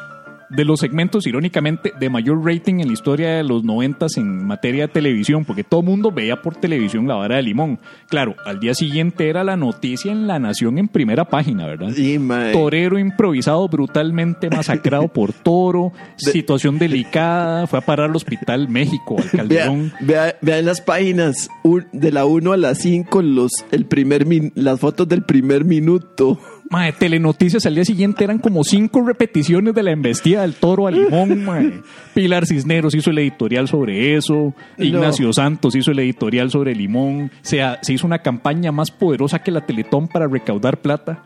de 0.56 0.66
los 0.66 0.80
segmentos 0.80 1.26
irónicamente 1.28 1.92
de 2.00 2.10
mayor 2.10 2.46
rating 2.46 2.76
en 2.80 2.88
la 2.88 2.94
historia 2.94 3.30
de 3.38 3.44
los 3.44 3.64
noventas 3.64 4.18
en 4.18 4.46
materia 4.46 4.88
de 4.88 4.94
televisión, 4.94 5.46
porque 5.46 5.64
todo 5.64 5.82
el 5.82 5.88
mundo 5.88 6.12
veía 6.12 6.42
por 6.42 6.56
televisión 6.56 7.08
la 7.08 7.16
vara 7.16 7.38
de 7.38 7.44
limón. 7.44 7.80
Claro, 8.10 8.36
al 8.46 8.60
día 8.60 8.74
siguiente 8.74 9.30
era 9.30 9.44
la 9.44 9.58
noticia 9.58 10.12
en 10.12 10.28
La 10.28 10.40
Nación 10.40 10.78
en 10.78 10.88
primera 10.88 11.26
página, 11.26 11.66
¿verdad? 11.66 11.90
sí. 11.96 12.20
Torero 12.54 13.00
improvisado 13.00 13.68
brutalmente 13.68 14.50
masacrado 14.50 15.08
por 15.08 15.34
toro, 15.34 15.92
situación 16.18 16.78
delicada, 16.80 17.68
fue 17.68 17.80
a 17.80 17.82
parar 17.82 18.10
al 18.10 18.16
hospital 18.16 18.70
México, 18.70 19.16
al 19.18 19.48
Vea, 19.48 19.66
Calderón. 19.66 19.94
vea, 20.02 20.36
vea 20.42 20.60
en 20.60 20.66
las 20.66 20.82
páginas 20.82 21.50
un- 21.64 21.86
de 21.92 22.12
la 22.12 22.26
1 22.26 22.52
a 22.54 22.58
la 22.58 22.76
5 22.76 23.22
los, 23.22 23.52
el 23.72 23.86
primer 23.86 24.26
min- 24.26 24.52
las 24.56 24.80
fotos 24.80 25.08
del 25.08 25.24
primer 25.24 25.66
minuto. 25.66 26.40
Mae, 26.70 26.92
telenoticias 26.94 27.66
al 27.66 27.76
día 27.76 27.86
siguiente 27.86 28.24
eran 28.24 28.40
como 28.40 28.64
cinco 28.64 29.02
repeticiones 29.06 29.74
de 29.74 29.84
la 29.84 29.92
embestida 29.92 30.42
del 30.42 30.56
toro 30.56 30.88
al 30.88 30.96
limón. 30.96 31.84
Pilar 32.14 32.46
Cisneros 32.46 32.96
hizo 32.96 33.12
el 33.12 33.20
editorial 33.20 33.68
sobre 33.68 34.16
eso. 34.16 34.54
Ignacio 34.78 35.32
Santos 35.34 35.76
hizo 35.76 35.92
el 35.92 36.00
editorial 36.00 36.50
sobre 36.50 36.74
limón. 36.74 37.32
Se, 37.42 37.62
se 37.82 37.94
hizo 37.94 38.08
una 38.08 38.20
campaña 38.20 38.72
más 38.72 38.92
poderosa 38.92 39.40
que 39.40 39.52
la 39.52 39.66
Teletón 39.66 40.08
para 40.08 40.28
recaudar 40.28 40.82
plata. 40.82 41.24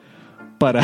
Para, 0.58 0.82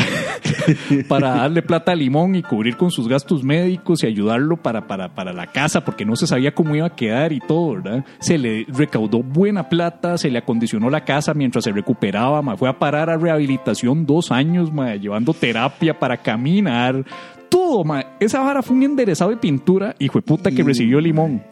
para 1.08 1.34
darle 1.34 1.62
plata 1.62 1.92
a 1.92 1.94
Limón 1.96 2.36
y 2.36 2.42
cubrir 2.42 2.76
con 2.76 2.90
sus 2.90 3.08
gastos 3.08 3.42
médicos 3.42 4.02
y 4.02 4.06
ayudarlo 4.06 4.56
para, 4.56 4.86
para, 4.86 5.14
para 5.14 5.32
la 5.32 5.48
casa, 5.48 5.84
porque 5.84 6.04
no 6.04 6.14
se 6.14 6.28
sabía 6.28 6.54
cómo 6.54 6.76
iba 6.76 6.86
a 6.86 6.94
quedar 6.94 7.32
y 7.32 7.40
todo, 7.40 7.74
¿verdad? 7.74 8.04
Se 8.20 8.38
le 8.38 8.64
recaudó 8.68 9.22
buena 9.22 9.68
plata, 9.68 10.16
se 10.16 10.30
le 10.30 10.38
acondicionó 10.38 10.90
la 10.90 11.04
casa 11.04 11.34
mientras 11.34 11.64
se 11.64 11.72
recuperaba, 11.72 12.40
ma. 12.40 12.56
fue 12.56 12.68
a 12.68 12.78
parar 12.78 13.10
a 13.10 13.16
rehabilitación 13.16 14.06
dos 14.06 14.30
años, 14.30 14.72
ma, 14.72 14.94
llevando 14.94 15.34
terapia 15.34 15.98
para 15.98 16.18
caminar, 16.18 17.04
todo, 17.48 17.84
ma. 17.84 18.04
Esa 18.20 18.40
vara 18.40 18.62
fue 18.62 18.76
un 18.76 18.84
enderezado 18.84 19.30
de 19.30 19.36
pintura, 19.38 19.96
hijo 19.98 20.18
de 20.18 20.22
puta, 20.22 20.50
que 20.50 20.62
recibió 20.62 21.00
Limón. 21.00 21.42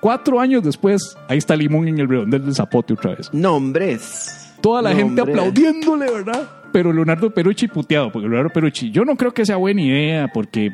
Cuatro 0.00 0.38
años 0.38 0.62
después, 0.62 1.16
ahí 1.28 1.38
está 1.38 1.56
Limón 1.56 1.88
en 1.88 1.98
el 1.98 2.08
redondel 2.08 2.44
del 2.44 2.54
zapote 2.54 2.92
otra 2.92 3.14
vez. 3.14 3.32
Nombres. 3.32 4.52
Toda 4.60 4.82
la 4.82 4.94
gente 4.94 5.20
aplaudiéndole, 5.20 6.10
¿verdad? 6.10 6.48
Pero 6.74 6.92
Leonardo 6.92 7.30
Perucci 7.30 7.68
puteado, 7.68 8.10
porque 8.10 8.26
Leonardo 8.26 8.50
Perucci, 8.50 8.90
yo 8.90 9.04
no 9.04 9.14
creo 9.14 9.32
que 9.32 9.46
sea 9.46 9.54
buena 9.54 9.80
idea, 9.80 10.26
porque, 10.34 10.72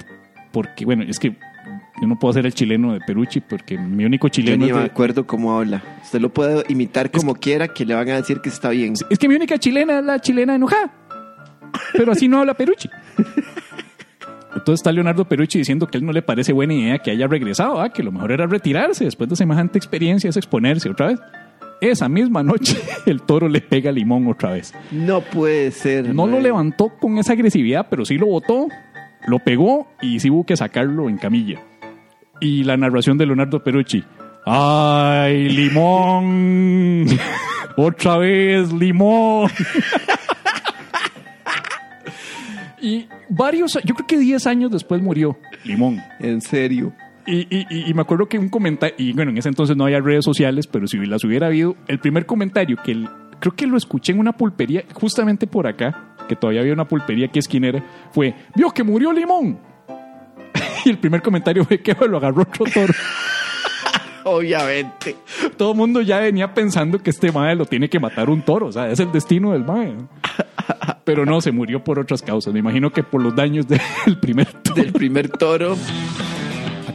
porque 0.51 0.87
bueno, 0.87 1.05
es 1.07 1.19
que 1.19 1.37
yo 2.01 2.09
no 2.09 2.19
puedo 2.19 2.33
ser 2.33 2.47
el 2.47 2.55
chileno 2.55 2.95
de 2.95 3.01
Perucci, 3.01 3.41
porque 3.41 3.77
mi 3.77 4.07
único 4.07 4.29
Yo 4.29 4.33
chileno 4.33 4.65
ni 4.65 4.71
es 4.71 4.77
me 4.79 4.85
acuerdo 4.85 5.27
cómo 5.27 5.59
habla. 5.59 5.83
Usted 6.03 6.19
lo 6.23 6.31
puede 6.31 6.65
imitar 6.71 7.11
como 7.11 7.35
quiera, 7.35 7.69
que 7.69 7.85
le 7.85 7.95
van 7.95 8.09
a 8.09 8.15
decir 8.15 8.41
que 8.41 8.49
está 8.49 8.71
bien. 8.71 8.95
Es 9.11 9.19
que 9.19 9.29
mi 9.29 9.35
única 9.35 9.59
chilena 9.59 9.99
es 9.99 10.05
la 10.07 10.19
chilena 10.19 10.55
enojada. 10.55 10.91
Pero 11.93 12.13
así 12.13 12.29
no 12.29 12.39
habla 12.39 12.55
Perucci. 12.55 12.89
Entonces 14.57 14.81
está 14.81 14.93
Leonardo 14.93 15.27
Perucci 15.27 15.59
diciendo 15.59 15.87
que 15.87 15.99
él 15.99 16.07
no 16.07 16.13
le 16.13 16.23
parece 16.23 16.55
buena 16.55 16.73
idea 16.73 16.99
que 17.01 17.11
haya 17.11 17.27
regresado, 17.27 17.79
¿ah? 17.79 17.91
que 17.91 18.03
lo 18.03 18.11
mejor 18.11 18.33
era 18.33 18.47
retirarse 18.47 19.05
después 19.05 19.29
de 19.29 19.37
semejante 19.37 19.77
experiencia, 19.77 20.31
es 20.31 20.39
exponerse 20.39 20.89
otra 20.89 21.09
vez. 21.09 21.21
Esa 21.81 22.09
misma 22.09 22.43
noche 22.43 22.77
el 23.07 23.23
toro 23.23 23.49
le 23.49 23.61
pega 23.61 23.91
a 23.91 23.93
Limón 23.93 24.27
otra 24.29 24.53
vez. 24.53 24.75
No 24.91 25.21
puede 25.21 25.71
ser. 25.71 26.15
No 26.15 26.27
lo 26.27 26.41
levantó 26.41 26.91
con 27.01 27.19
esa 27.19 27.33
agresividad, 27.33 27.87
pero 27.89 28.05
sí 28.05 28.19
lo 28.19 28.27
botó, 28.27 28.69
lo 29.27 29.39
pegó 29.39 29.89
y 30.03 30.21
sí 30.21 30.31
hubo 30.31 30.45
que 30.45 30.57
sacarlo 30.57 31.09
en 31.09 31.17
camilla. 31.17 31.61
Y 32.41 32.65
la 32.65 32.77
narración 32.77 33.19
de 33.19 33.27
Leonardo 33.27 33.63
Perucci. 33.63 34.05
¡Ay, 34.47 35.51
limón! 35.51 37.07
¡Otra 37.77 38.19
vez, 38.19 38.73
limón! 38.73 39.51
y 42.81 43.07
varios, 43.29 43.79
yo 43.85 43.95
creo 43.95 44.07
que 44.07 44.19
10 44.19 44.47
años 44.47 44.71
después 44.71 45.03
murió 45.03 45.39
Limón. 45.65 46.01
En 46.19 46.41
serio. 46.41 46.93
Y, 47.27 47.41
y- 47.55 47.67
y- 47.71 47.91
y 47.91 47.95
me 47.95 48.01
acuerdo 48.03 48.27
que 48.27 48.39
un 48.39 48.49
comentario, 48.49 48.95
y 48.99 49.13
bueno, 49.13 49.31
en 49.31 49.39
ese 49.39 49.49
entonces 49.49 49.77
no 49.77 49.85
había 49.85 50.01
redes 50.01 50.25
sociales, 50.25 50.67
pero 50.67 50.87
si 50.87 50.97
las 51.07 51.23
hubiera 51.25 51.49
habido, 51.49 51.77
el 51.87 51.99
primer 51.99 52.27
comentario 52.27 52.77
que 52.83 52.93
el- 52.93 53.09
creo 53.41 53.55
que 53.55 53.67
lo 53.67 53.77
escuché 53.77 54.13
en 54.13 54.19
una 54.21 54.33
pulpería, 54.33 54.85
justamente 54.95 55.47
por 55.47 55.67
acá, 55.67 56.15
que 56.29 56.37
todavía 56.37 56.61
había 56.63 56.73
una 56.73 56.87
pulpería 56.89 57.29
que 57.29 57.39
esquinera, 57.41 57.85
fue, 58.13 58.35
vio 58.55 58.71
que 58.71 58.83
murió 58.83 59.13
Limón. 59.13 59.59
y 60.85 60.91
el 60.91 60.99
primer 60.99 61.21
comentario 61.23 61.65
fue 61.65 61.81
que 61.81 61.95
lo 62.09 62.17
agarró 62.17 62.43
otro 62.43 62.65
toro. 62.73 62.93
Obviamente. 64.25 65.17
Todo 65.57 65.73
el 65.73 65.79
mundo 65.79 66.03
ya 66.03 66.19
venía 66.21 66.53
pensando 66.53 66.99
que 66.99 67.11
este 67.11 67.33
mae 67.33 67.55
lo 67.57 67.65
tiene 67.65 67.89
que 67.89 67.99
matar 67.99 68.29
un 68.29 68.43
toro, 68.43 68.67
o 68.67 68.73
sea, 68.73 68.91
es 68.91 69.01
el 69.01 69.11
destino 69.13 69.53
del 69.53 69.65
mae. 69.65 69.95
Pero 71.05 71.25
no, 71.25 71.41
se 71.41 71.53
murió 71.53 71.83
por 71.83 71.99
otras 71.99 72.21
causas. 72.23 72.53
Me 72.53 72.61
imagino 72.61 72.91
que 72.91 73.03
por 73.03 73.23
los 73.23 73.35
daños 73.35 73.67
del 74.07 74.19
primer 74.21 74.47
toro. 74.63 74.83
Del 74.83 74.93
primer 74.93 75.29
toro. 75.31 75.77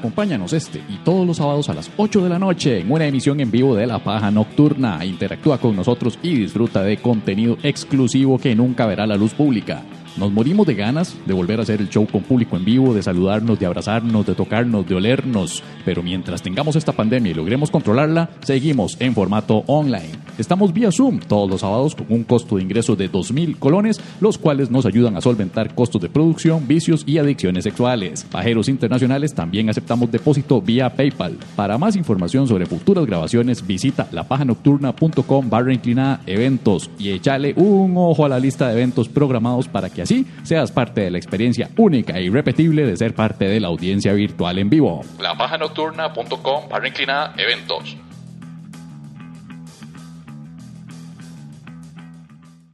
Acompáñanos 0.06 0.54
este 0.54 0.84
y 0.88 0.98
todos 0.98 1.26
los 1.26 1.38
sábados 1.38 1.68
a 1.68 1.74
las 1.74 1.90
8 1.98 2.22
de 2.22 2.30
la 2.30 2.38
noche 2.38 2.80
en 2.80 2.92
una 2.92 3.08
emisión 3.08 3.40
en 3.40 3.50
vivo 3.50 3.76
de 3.76 3.88
La 3.88 3.98
Paja 3.98 4.30
Nocturna. 4.30 5.04
Interactúa 5.04 5.58
con 5.58 5.76
nosotros 5.76 6.20
y 6.22 6.36
disfruta 6.36 6.84
de 6.84 6.98
contenido 6.98 7.58
exclusivo 7.64 8.38
que 8.38 8.54
nunca 8.54 8.86
verá 8.86 9.08
la 9.08 9.16
luz 9.16 9.34
pública. 9.34 9.82
Nos 10.18 10.32
morimos 10.32 10.66
de 10.66 10.76
ganas 10.76 11.14
de 11.26 11.34
volver 11.34 11.60
a 11.60 11.64
hacer 11.64 11.82
el 11.82 11.90
show 11.90 12.08
con 12.08 12.24
público 12.24 12.56
en 12.56 12.64
vivo, 12.64 12.94
de 12.94 13.04
saludarnos, 13.04 13.60
de 13.60 13.66
abrazarnos, 13.66 14.26
de 14.26 14.34
tocarnos, 14.34 14.88
de 14.88 14.96
olernos. 14.96 15.62
Pero 15.84 16.04
mientras 16.04 16.42
tengamos 16.42 16.78
esta 16.78 16.94
pandemia 16.94 17.32
y 17.32 17.36
logremos 17.36 17.70
controlarla, 17.70 18.30
seguimos 18.42 18.96
en 19.02 19.14
formato 19.14 19.66
online. 19.68 20.12
Estamos 20.38 20.72
vía 20.74 20.92
Zoom 20.92 21.20
todos 21.20 21.50
los 21.50 21.62
sábados 21.62 21.96
con 21.96 22.08
un 22.10 22.24
costo 22.24 22.56
de 22.56 22.64
ingreso 22.64 22.96
de 22.96 23.12
2.000 23.12 23.60
colones, 23.60 24.00
los 24.22 24.38
cuales 24.38 24.72
nos 24.72 24.86
ayudan 24.86 25.18
a 25.18 25.22
solventar 25.22 25.76
costos 25.76 26.02
de 26.02 26.10
producción, 26.10 26.66
vicios 26.66 27.04
y 27.06 27.18
adicciones 27.18 27.66
sexuales. 27.66 28.24
Pajeros 28.24 28.70
internacionales 28.70 29.34
también 29.34 29.70
aceptamos 29.70 30.12
depósito 30.12 30.62
vía 30.62 30.94
PayPal. 30.96 31.38
Para 31.58 31.78
más 31.78 31.98
información 31.98 32.48
sobre 32.48 32.66
futuras 32.66 33.06
grabaciones, 33.06 33.68
visita 33.68 34.08
lapajanocturna.com 34.12 35.50
barra 35.50 35.74
inclinada 35.74 36.22
eventos 36.26 36.90
y 36.98 37.10
échale 37.10 37.54
un 37.58 37.96
ojo 37.98 38.26
a 38.26 38.30
la 38.30 38.40
lista 38.40 38.68
de 38.68 38.76
eventos 38.76 39.10
programados 39.10 39.68
para 39.68 39.90
que 39.90 40.05
así 40.06 40.26
seas 40.44 40.72
parte 40.72 41.02
de 41.02 41.12
la 41.12 41.18
experiencia 41.18 41.70
única 41.78 42.18
e 42.18 42.24
irrepetible 42.24 42.86
de 42.86 42.96
ser 42.96 43.14
parte 43.14 43.46
de 43.46 43.60
la 43.60 43.68
audiencia 43.68 44.14
virtual 44.14 44.58
en 44.60 44.70
vivo. 44.70 45.02
lapajanocturna.com 45.20 46.70
barra 46.70 46.88
inclinada 46.88 47.34
eventos. 47.38 47.98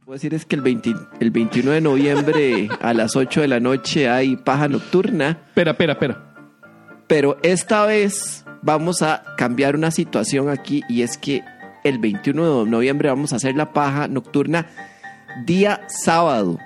Puedo 0.04 0.14
decir 0.14 0.34
es 0.34 0.44
que 0.44 0.56
el, 0.56 0.62
20 0.62 0.94
el 1.20 1.30
21 1.30 1.70
de 1.70 1.80
noviembre 1.80 2.68
a 2.80 2.92
las 2.92 3.16
8 3.16 3.40
de 3.42 3.48
la 3.48 3.60
noche 3.60 4.08
hay 4.10 4.36
paja 4.36 4.68
nocturna, 4.68 5.38
Espera, 5.48 5.70
espera, 5.70 5.92
espera. 5.94 6.34
pero 7.06 7.38
esta 7.42 7.86
vez 7.86 8.44
vamos 8.62 9.00
a 9.02 9.22
cambiar 9.38 9.74
una 9.74 9.90
situación 9.90 10.50
aquí 10.50 10.82
y 10.88 11.02
es 11.02 11.16
que 11.16 11.42
el 11.84 11.98
21 11.98 12.64
de 12.64 12.70
noviembre 12.70 13.08
vamos 13.08 13.32
a 13.32 13.36
hacer 13.36 13.56
la 13.56 13.72
paja 13.72 14.06
nocturna 14.06 14.66
día 15.46 15.80
sábado. 15.88 16.58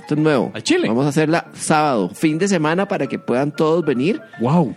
Esto 0.00 0.14
es 0.14 0.20
nuevo. 0.20 0.50
¿Al 0.54 0.62
Chile? 0.62 0.88
Vamos 0.88 1.06
a 1.06 1.08
hacerla 1.10 1.46
sábado, 1.54 2.10
fin 2.10 2.38
de 2.38 2.48
semana 2.48 2.86
para 2.88 3.06
que 3.06 3.18
puedan 3.18 3.52
todos 3.52 3.84
venir 3.84 4.20
Wow. 4.40 4.74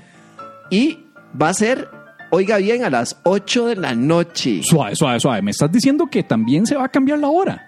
y 0.69 0.99
va 1.39 1.49
a 1.49 1.53
ser, 1.53 1.89
oiga 2.31 2.57
bien, 2.57 2.83
a 2.83 2.89
las 2.89 3.17
8 3.23 3.67
de 3.67 3.75
la 3.77 3.95
noche. 3.95 4.61
Suave, 4.63 4.95
suave, 4.95 5.19
suave. 5.19 5.41
Me 5.41 5.51
estás 5.51 5.71
diciendo 5.71 6.07
que 6.11 6.23
también 6.23 6.65
se 6.65 6.75
va 6.75 6.85
a 6.85 6.89
cambiar 6.89 7.19
la 7.19 7.27
hora. 7.29 7.63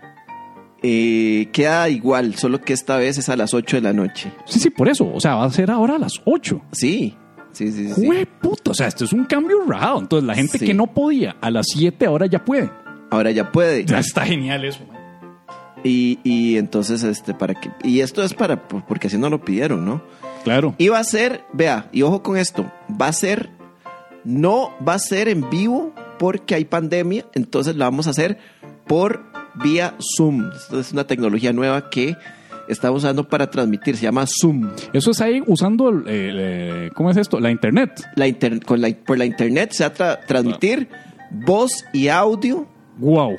Eh, 0.82 1.50
queda 1.52 1.90
igual, 1.90 2.36
solo 2.36 2.62
que 2.62 2.72
esta 2.74 2.96
vez 2.98 3.18
es 3.18 3.28
a 3.30 3.36
las 3.36 3.54
8 3.54 3.78
de 3.78 3.82
la 3.82 3.94
noche. 3.94 4.32
Sí, 4.46 4.60
sí, 4.60 4.70
por 4.70 4.88
eso. 4.88 5.10
O 5.14 5.20
sea, 5.20 5.36
va 5.36 5.46
a 5.46 5.52
ser 5.52 5.70
ahora 5.72 5.96
a 5.96 6.00
las 6.00 6.14
8. 6.26 6.62
Sí, 6.72 7.16
sí, 7.52 7.72
sí. 7.72 7.90
sí. 7.94 8.06
Jue 8.06 8.26
puto. 8.26 8.72
O 8.72 8.74
sea, 8.74 8.88
esto 8.88 9.04
es 9.04 9.12
un 9.14 9.26
cambio 9.26 9.58
raro. 9.68 10.00
Entonces, 10.00 10.26
la 10.26 10.36
gente 10.36 10.58
Sí. 10.58 10.66
que 10.66 10.74
no 10.74 10.88
podía 10.88 11.36
a 11.42 11.52
las 11.52 11.66
7 11.74 12.06
ahora 12.06 12.28
ya 12.28 12.44
puede. 12.46 12.72
Ahora 13.12 13.32
ya 13.32 13.52
puede. 13.52 13.84
Ya 13.86 14.00
está 14.00 14.26
genial 14.26 14.64
eso. 14.64 14.80
man. 14.88 14.99
Y, 15.84 16.20
y 16.24 16.58
entonces, 16.58 17.04
este, 17.04 17.34
para 17.34 17.54
que. 17.56 17.70
Y 17.84 18.02
esto 18.02 18.24
es 18.24 18.34
para. 18.34 18.68
por- 18.68 18.86
Porque 18.86 19.08
así 19.08 19.18
no 19.18 19.30
lo 19.30 19.42
pidieron, 19.44 19.86
¿no? 19.86 20.02
Claro. 20.44 20.76
Y 20.78 20.88
va 20.90 21.00
a 21.00 21.04
ser, 21.04 21.42
vea, 21.54 21.88
y 21.92 22.02
ojo 22.02 22.22
con 22.24 22.38
esto, 22.38 22.72
va 23.02 23.08
a 23.08 23.14
ser. 23.14 23.50
No 24.26 24.72
va 24.86 24.96
a 24.96 25.00
ser 25.00 25.30
en 25.30 25.50
vivo 25.50 25.94
porque 26.18 26.56
hay 26.56 26.66
pandemia, 26.66 27.26
entonces 27.34 27.76
lo 27.76 27.86
vamos 27.86 28.08
a 28.08 28.10
hacer 28.10 28.38
por 28.86 29.24
vía 29.56 29.96
Zoom. 30.18 30.50
Esto 30.54 30.80
es 30.80 30.92
una 30.92 31.08
tecnología 31.08 31.54
nueva 31.54 31.90
que 31.90 32.18
estamos 32.68 33.04
usando 33.04 33.28
para 33.30 33.50
transmitir, 33.50 33.96
se 33.96 34.04
llama 34.04 34.26
Zoom. 34.28 34.70
Eso 34.94 35.12
es 35.12 35.22
ahí 35.22 35.42
usando, 35.48 35.88
el, 35.90 36.04
eh, 36.08 36.90
¿cómo 36.96 37.10
es 37.10 37.18
esto? 37.18 37.40
La 37.40 37.50
internet. 37.50 37.92
La 38.16 38.28
inter- 38.28 38.62
con 38.64 38.82
la- 38.82 38.90
por 39.06 39.18
la 39.18 39.26
internet 39.26 39.72
se 39.72 39.84
va 39.84 39.90
a 39.90 39.94
tra- 39.94 40.26
transmitir 40.28 40.90
voz 41.32 41.86
y 41.94 42.10
audio 42.10 42.68
Wow. 42.98 43.38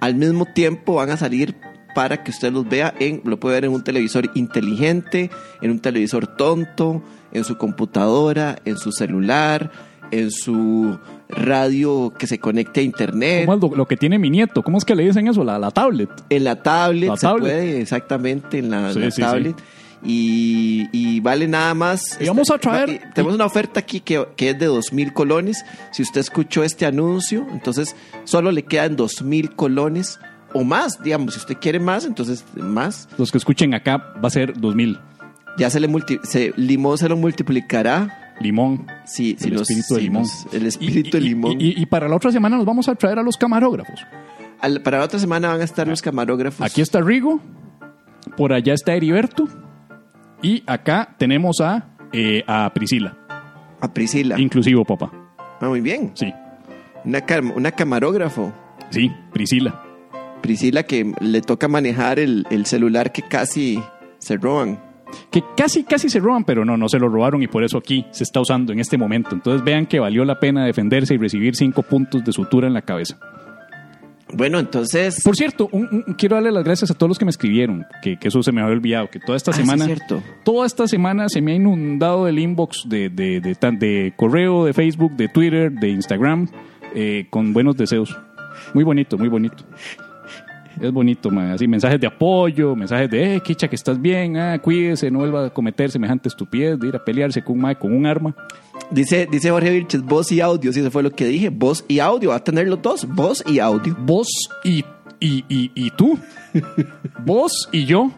al 0.00 0.14
mismo 0.14 0.44
tiempo 0.46 0.94
van 0.94 1.10
a 1.10 1.16
salir 1.16 1.56
para 1.94 2.22
que 2.22 2.30
usted 2.30 2.52
los 2.52 2.68
vea 2.68 2.94
en, 3.00 3.20
lo 3.24 3.38
puede 3.40 3.56
ver 3.56 3.64
en 3.66 3.72
un 3.72 3.82
televisor 3.84 4.30
inteligente, 4.34 5.30
en 5.60 5.70
un 5.70 5.78
televisor 5.80 6.26
tonto, 6.26 7.02
en 7.32 7.44
su 7.44 7.56
computadora, 7.56 8.58
en 8.64 8.76
su 8.78 8.92
celular, 8.92 9.70
en 10.10 10.30
su 10.30 10.98
radio 11.28 12.12
que 12.18 12.26
se 12.26 12.38
conecte 12.38 12.80
a 12.80 12.82
internet, 12.82 13.46
¿Cómo 13.46 13.56
es 13.56 13.62
lo, 13.72 13.76
lo 13.78 13.86
que 13.88 13.96
tiene 13.96 14.18
mi 14.18 14.28
nieto? 14.28 14.62
¿Cómo 14.62 14.76
es 14.78 14.84
que 14.84 14.94
le 14.94 15.04
dicen 15.04 15.26
eso? 15.28 15.42
La, 15.44 15.58
la 15.58 15.70
tablet. 15.70 16.10
en 16.28 16.44
la 16.44 16.62
tablet, 16.62 17.08
La 17.08 17.16
se 17.16 17.26
tablet. 17.26 17.42
puede 17.44 17.80
exactamente 17.80 18.58
en 18.58 18.70
la, 18.70 18.92
Sí, 18.92 18.98
la 18.98 19.10
sí, 19.10 19.20
tablet. 19.22 19.56
Y, 20.04 20.88
y 20.92 21.20
vale 21.20 21.46
nada 21.46 21.74
más. 21.74 22.18
Y 22.20 22.26
vamos 22.26 22.50
a 22.50 22.58
traer- 22.58 22.90
y 22.96 23.14
tenemos 23.14 23.36
una 23.36 23.46
oferta 23.46 23.80
aquí 23.80 24.00
que, 24.00 24.26
que 24.36 24.50
es 24.50 24.58
de 24.58 24.68
2.000 24.68 25.12
colones. 25.12 25.64
Si 25.92 26.02
usted 26.02 26.20
escuchó 26.20 26.64
este 26.64 26.86
anuncio, 26.86 27.46
entonces 27.52 27.94
solo 28.24 28.50
le 28.50 28.64
quedan 28.64 28.96
2.000 28.96 29.54
colones 29.54 30.18
o 30.54 30.64
más, 30.64 31.02
digamos. 31.02 31.34
Si 31.34 31.40
usted 31.40 31.56
quiere 31.60 31.78
más, 31.80 32.04
entonces 32.04 32.44
más. 32.56 33.08
Los 33.18 33.30
que 33.32 33.38
escuchen 33.38 33.74
acá 33.74 34.12
va 34.22 34.28
a 34.28 34.30
ser 34.30 34.58
2000. 34.58 34.98
Ya 35.58 35.68
se 35.70 35.80
le 35.80 35.88
multi, 35.88 36.18
se, 36.22 36.52
Limón 36.56 36.96
se 36.98 37.08
lo 37.08 37.16
multiplicará. 37.16 38.34
Limón. 38.40 38.86
Si 39.04 39.36
el 39.42 39.52
nos- 39.54 39.62
espíritu 39.70 39.94
de 39.94 40.00
limón. 40.00 40.24
el 40.52 40.66
espíritu 40.66 40.98
Y- 41.06 41.08
y- 41.08 41.12
de 41.12 41.20
limón. 41.20 41.56
Y, 41.58 41.86
para 41.86 42.08
la 42.08 42.16
otra 42.16 42.32
semana 42.32 42.56
nos 42.56 42.64
vamos 42.64 42.88
a 42.88 42.94
traer 42.94 43.18
a 43.18 43.22
los 43.22 43.36
camarógrafos. 43.36 44.00
Al- 44.60 44.80
para 44.82 44.98
la 44.98 45.04
otra 45.04 45.18
semana 45.18 45.48
van 45.48 45.60
a 45.60 45.64
estar 45.64 45.86
los 45.86 46.00
camarógrafos. 46.02 46.64
Aquí 46.64 46.80
está 46.80 47.00
Rigo, 47.02 47.40
por 48.36 48.52
allá 48.52 48.72
está 48.74 48.94
Heriberto 48.94 49.46
y 50.40 50.62
acá 50.66 51.14
tenemos 51.18 51.60
a, 51.60 51.88
eh, 52.12 52.42
a 52.46 52.72
Priscila. 52.72 53.16
A 53.80 53.92
Priscila. 53.92 54.40
Inclusivo, 54.40 54.84
papá. 54.84 55.10
Ah, 55.60 55.68
muy 55.68 55.80
bien. 55.80 56.12
Sí, 56.14 56.32
Una, 57.04 57.20
cam- 57.26 57.52
una 57.54 57.72
camarógrafo. 57.72 58.52
sí, 58.90 59.10
Priscila. 59.32 59.82
Priscila 60.42 60.82
que 60.82 61.12
le 61.20 61.40
toca 61.40 61.68
manejar 61.68 62.18
el, 62.18 62.44
el 62.50 62.66
celular 62.66 63.12
que 63.12 63.22
casi 63.22 63.80
se 64.18 64.36
roban. 64.36 64.78
Que 65.30 65.42
casi, 65.56 65.84
casi 65.84 66.08
se 66.08 66.20
roban, 66.20 66.44
pero 66.44 66.64
no, 66.64 66.76
no 66.76 66.88
se 66.88 66.98
lo 66.98 67.08
robaron 67.08 67.42
y 67.42 67.46
por 67.46 67.64
eso 67.64 67.78
aquí 67.78 68.06
se 68.12 68.24
está 68.24 68.40
usando 68.40 68.72
en 68.72 68.80
este 68.80 68.96
momento. 68.98 69.34
Entonces 69.34 69.62
vean 69.64 69.86
que 69.86 70.00
valió 70.00 70.24
la 70.24 70.40
pena 70.40 70.64
defenderse 70.64 71.14
y 71.14 71.18
recibir 71.18 71.54
cinco 71.54 71.82
puntos 71.82 72.24
de 72.24 72.32
sutura 72.32 72.66
en 72.66 72.74
la 72.74 72.82
cabeza. 72.82 73.18
Bueno, 74.34 74.58
entonces... 74.58 75.20
Por 75.22 75.36
cierto, 75.36 75.68
un- 75.72 75.88
un- 76.06 76.14
quiero 76.14 76.36
darle 76.36 76.50
las 76.52 76.64
gracias 76.64 76.90
a 76.90 76.94
todos 76.94 77.08
los 77.08 77.18
que 77.18 77.26
me 77.26 77.30
escribieron, 77.30 77.84
que, 78.02 78.16
que 78.18 78.28
eso 78.28 78.42
se 78.42 78.50
me 78.50 78.62
había 78.62 78.72
olvidado, 78.74 79.10
que 79.10 79.20
toda 79.20 79.36
esta 79.36 79.50
Ah, 79.50 79.54
sí, 79.54 79.60
semana, 79.60 79.84
cierto. 79.84 80.22
toda 80.42 80.66
esta 80.66 80.86
semana 80.88 81.28
se 81.28 81.42
me 81.42 81.52
ha 81.52 81.54
inundado 81.56 82.26
el 82.26 82.38
inbox 82.38 82.84
de, 82.88 83.10
de, 83.10 83.40
de 83.42 84.14
correo, 84.16 84.64
de 84.64 84.72
Facebook, 84.72 85.12
de 85.16 85.28
Twitter, 85.28 85.70
de 85.70 85.90
Instagram, 85.90 86.48
eh, 86.94 87.26
con 87.28 87.52
buenos 87.52 87.76
deseos. 87.76 88.16
Muy 88.72 88.84
bonito, 88.84 89.18
muy 89.18 89.28
bonito. 89.28 89.64
Es 90.80 90.92
bonito, 90.92 91.30
man. 91.30 91.50
así 91.50 91.66
mensajes 91.68 92.00
de 92.00 92.06
apoyo, 92.06 92.74
mensajes 92.74 93.10
de, 93.10 93.36
eh, 93.36 93.40
Kicha, 93.40 93.68
que 93.68 93.76
estás 93.76 94.00
bien, 94.00 94.36
ah, 94.36 94.58
cuídese, 94.60 95.10
no 95.10 95.18
vuelva 95.20 95.46
a 95.46 95.50
cometer 95.50 95.90
semejante 95.90 96.28
estupidez 96.28 96.78
de 96.78 96.88
ir 96.88 96.96
a 96.96 97.04
pelearse 97.04 97.42
con 97.42 97.56
un 97.56 97.62
mae 97.62 97.76
con 97.76 97.92
un 97.94 98.06
arma. 98.06 98.34
Dice, 98.90 99.28
dice 99.30 99.50
Jorge 99.50 99.70
Vilches, 99.70 100.02
voz 100.02 100.30
y 100.32 100.40
audio. 100.40 100.72
Sí, 100.72 100.80
eso 100.80 100.90
fue 100.90 101.02
lo 101.02 101.10
que 101.10 101.26
dije. 101.26 101.48
Voz 101.50 101.84
y 101.88 101.98
audio. 101.98 102.30
Va 102.30 102.36
a 102.36 102.44
tener 102.44 102.66
los 102.68 102.80
dos. 102.82 103.06
Voz 103.06 103.42
y 103.46 103.58
audio. 103.58 103.96
Vos 104.00 104.28
y, 104.64 104.84
y, 105.20 105.44
y, 105.48 105.70
y 105.74 105.90
tú, 105.90 106.18
vos 107.24 107.68
y 107.72 107.84
yo, 107.84 108.10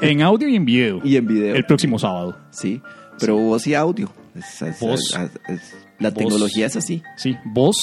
en 0.00 0.22
audio 0.22 0.48
y 0.48 0.56
en 0.56 0.64
video. 0.64 1.00
Y 1.04 1.16
en 1.16 1.26
video. 1.26 1.54
El 1.54 1.64
próximo 1.64 1.98
sábado. 1.98 2.36
Sí, 2.50 2.80
pero 3.18 3.36
voz 3.36 3.66
y 3.66 3.74
audio. 3.74 4.10
Es- 4.34 4.62
es- 4.62 4.80
Voz. 4.80 5.00
es- 5.14 5.30
es- 5.48 5.76
la 5.98 6.10
Voz. 6.10 6.18
tecnología 6.18 6.66
es 6.66 6.76
así. 6.76 7.02
Sí, 7.16 7.34
voz 7.46 7.76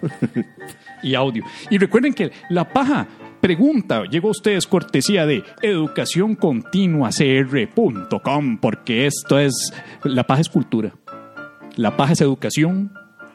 y 1.02 1.14
audio. 1.14 1.44
Y 1.70 1.78
recuerden 1.78 2.14
que 2.14 2.32
la 2.50 2.72
paja 2.72 3.06
pregunta 3.40 4.04
llegó 4.04 4.28
a 4.28 4.32
ustedes 4.32 4.66
cortesía 4.66 5.26
de 5.26 5.44
educacioncontinuacr.com 5.62 8.58
porque 8.58 9.06
esto 9.06 9.38
es, 9.38 9.72
la 10.04 10.24
paja 10.24 10.40
es 10.40 10.48
cultura. 10.48 10.92
La 11.76 11.96
paja 11.96 12.12
es 12.12 12.20
educación, 12.20 12.92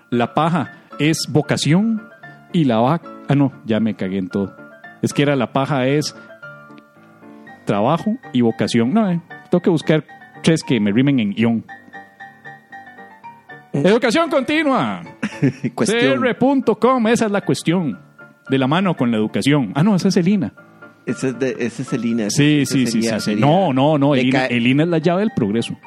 la 0.10 0.34
paja 0.34 0.84
es 1.00 1.28
vocación 1.30 2.04
y 2.52 2.66
la 2.66 2.80
vaca... 2.80 3.10
Ah, 3.30 3.36
no, 3.36 3.54
ya 3.66 3.80
me 3.80 3.96
cagué 3.96 4.18
en 4.18 4.28
todo. 4.28 4.56
Es 5.02 5.14
que 5.14 5.22
era 5.22 5.36
la 5.36 5.54
paja 5.54 5.88
es 5.88 6.16
trabajo 7.66 8.18
y 8.34 8.42
vocación. 8.42 8.94
No, 8.94 9.10
eh, 9.10 9.22
tengo 9.50 9.62
que 9.62 9.70
buscar 9.70 10.06
tres 10.44 10.64
que 10.64 10.80
me 10.80 10.92
rimen 10.92 11.20
en 11.20 11.34
ion. 11.34 11.66
Educación 13.74 14.30
continua. 14.30 15.02
CR.com, 15.76 17.08
esa 17.08 17.26
es 17.26 17.32
la 17.32 17.42
cuestión. 17.42 18.00
De 18.50 18.58
la 18.58 18.68
mano 18.68 18.96
con 18.96 19.10
la 19.10 19.18
educación. 19.18 19.72
Ah, 19.76 19.84
no, 19.84 19.96
esa 19.96 20.10
es 20.10 20.18
Elina. 20.18 20.54
Ese 21.06 21.30
es, 21.30 21.40
de, 21.40 21.56
ese 21.60 21.82
es 21.82 21.94
el 21.94 22.06
INA. 22.06 22.30
Sí, 22.30 22.62
Ese 22.62 22.74
sí, 22.74 22.86
sí, 22.86 22.92
sería- 23.02 23.14
sí, 23.20 23.20
sí. 23.20 23.26
sería- 23.32 23.46
No, 23.46 23.74
no, 23.74 23.98
no. 23.98 24.16
Elina, 24.16 24.46
Elina 24.46 24.84
es 24.84 24.90
la 24.90 24.98
llave 25.00 25.22
del 25.22 25.32
progreso. 25.36 25.78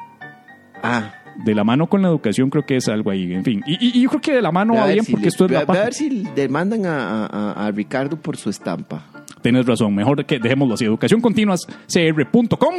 Ah, 0.83 1.13
De 1.45 1.53
la 1.55 1.63
mano 1.63 1.87
con 1.87 2.01
la 2.01 2.07
educación 2.07 2.49
creo 2.49 2.65
que 2.65 2.75
es 2.77 2.87
algo 2.87 3.11
ahí. 3.11 3.31
En 3.33 3.43
fin. 3.43 3.63
Y, 3.67 4.01
yo 4.01 4.09
creo 4.09 4.21
que 4.21 4.33
de 4.33 4.41
la 4.41 4.51
mano 4.51 4.73
va 4.75 4.87
bien 4.87 5.05
si 5.05 5.11
porque 5.11 5.25
le- 5.25 5.29
esto 5.29 5.45
es 5.45 5.51
la 5.51 5.59
a 5.59 5.65
ver 5.65 5.93
si 5.93 6.23
demandan 6.35 6.85
a, 6.87 7.25
a- 7.27 7.67
a 7.67 7.71
Ricardo 7.71 8.17
por 8.19 8.37
su 8.37 8.49
estampa. 8.49 9.05
Tienes 9.41 9.65
razón, 9.65 9.93
mejor 9.93 10.25
que 10.25 10.39
dejémoslo 10.39 10.73
así. 10.73 10.85
Educación 10.85 11.21
cr.com. 11.21 12.75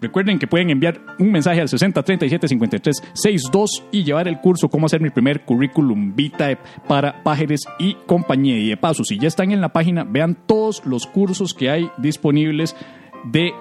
Recuerden 0.00 0.38
que 0.38 0.46
pueden 0.46 0.70
enviar 0.70 1.00
un 1.18 1.30
mensaje 1.30 1.60
al 1.60 1.68
60 1.68 2.02
37 2.02 2.48
53 2.48 3.02
62 3.12 3.84
y 3.92 4.02
llevar 4.02 4.28
el 4.28 4.40
curso 4.40 4.68
Cómo 4.68 4.86
hacer 4.86 5.00
mi 5.00 5.10
primer 5.10 5.44
currículum 5.44 6.14
vitae 6.14 6.58
para 6.88 7.22
pájaros 7.22 7.60
y 7.78 7.94
compañía. 8.06 8.58
Y 8.58 8.68
de 8.70 8.76
paso, 8.76 9.04
si 9.04 9.18
ya 9.18 9.28
están 9.28 9.52
en 9.52 9.60
la 9.60 9.72
página, 9.72 10.04
vean 10.04 10.36
todos 10.46 10.82
los 10.86 11.06
cursos 11.06 11.54
que 11.54 11.70
hay 11.70 11.90
disponibles 11.98 12.74
de 13.24 13.52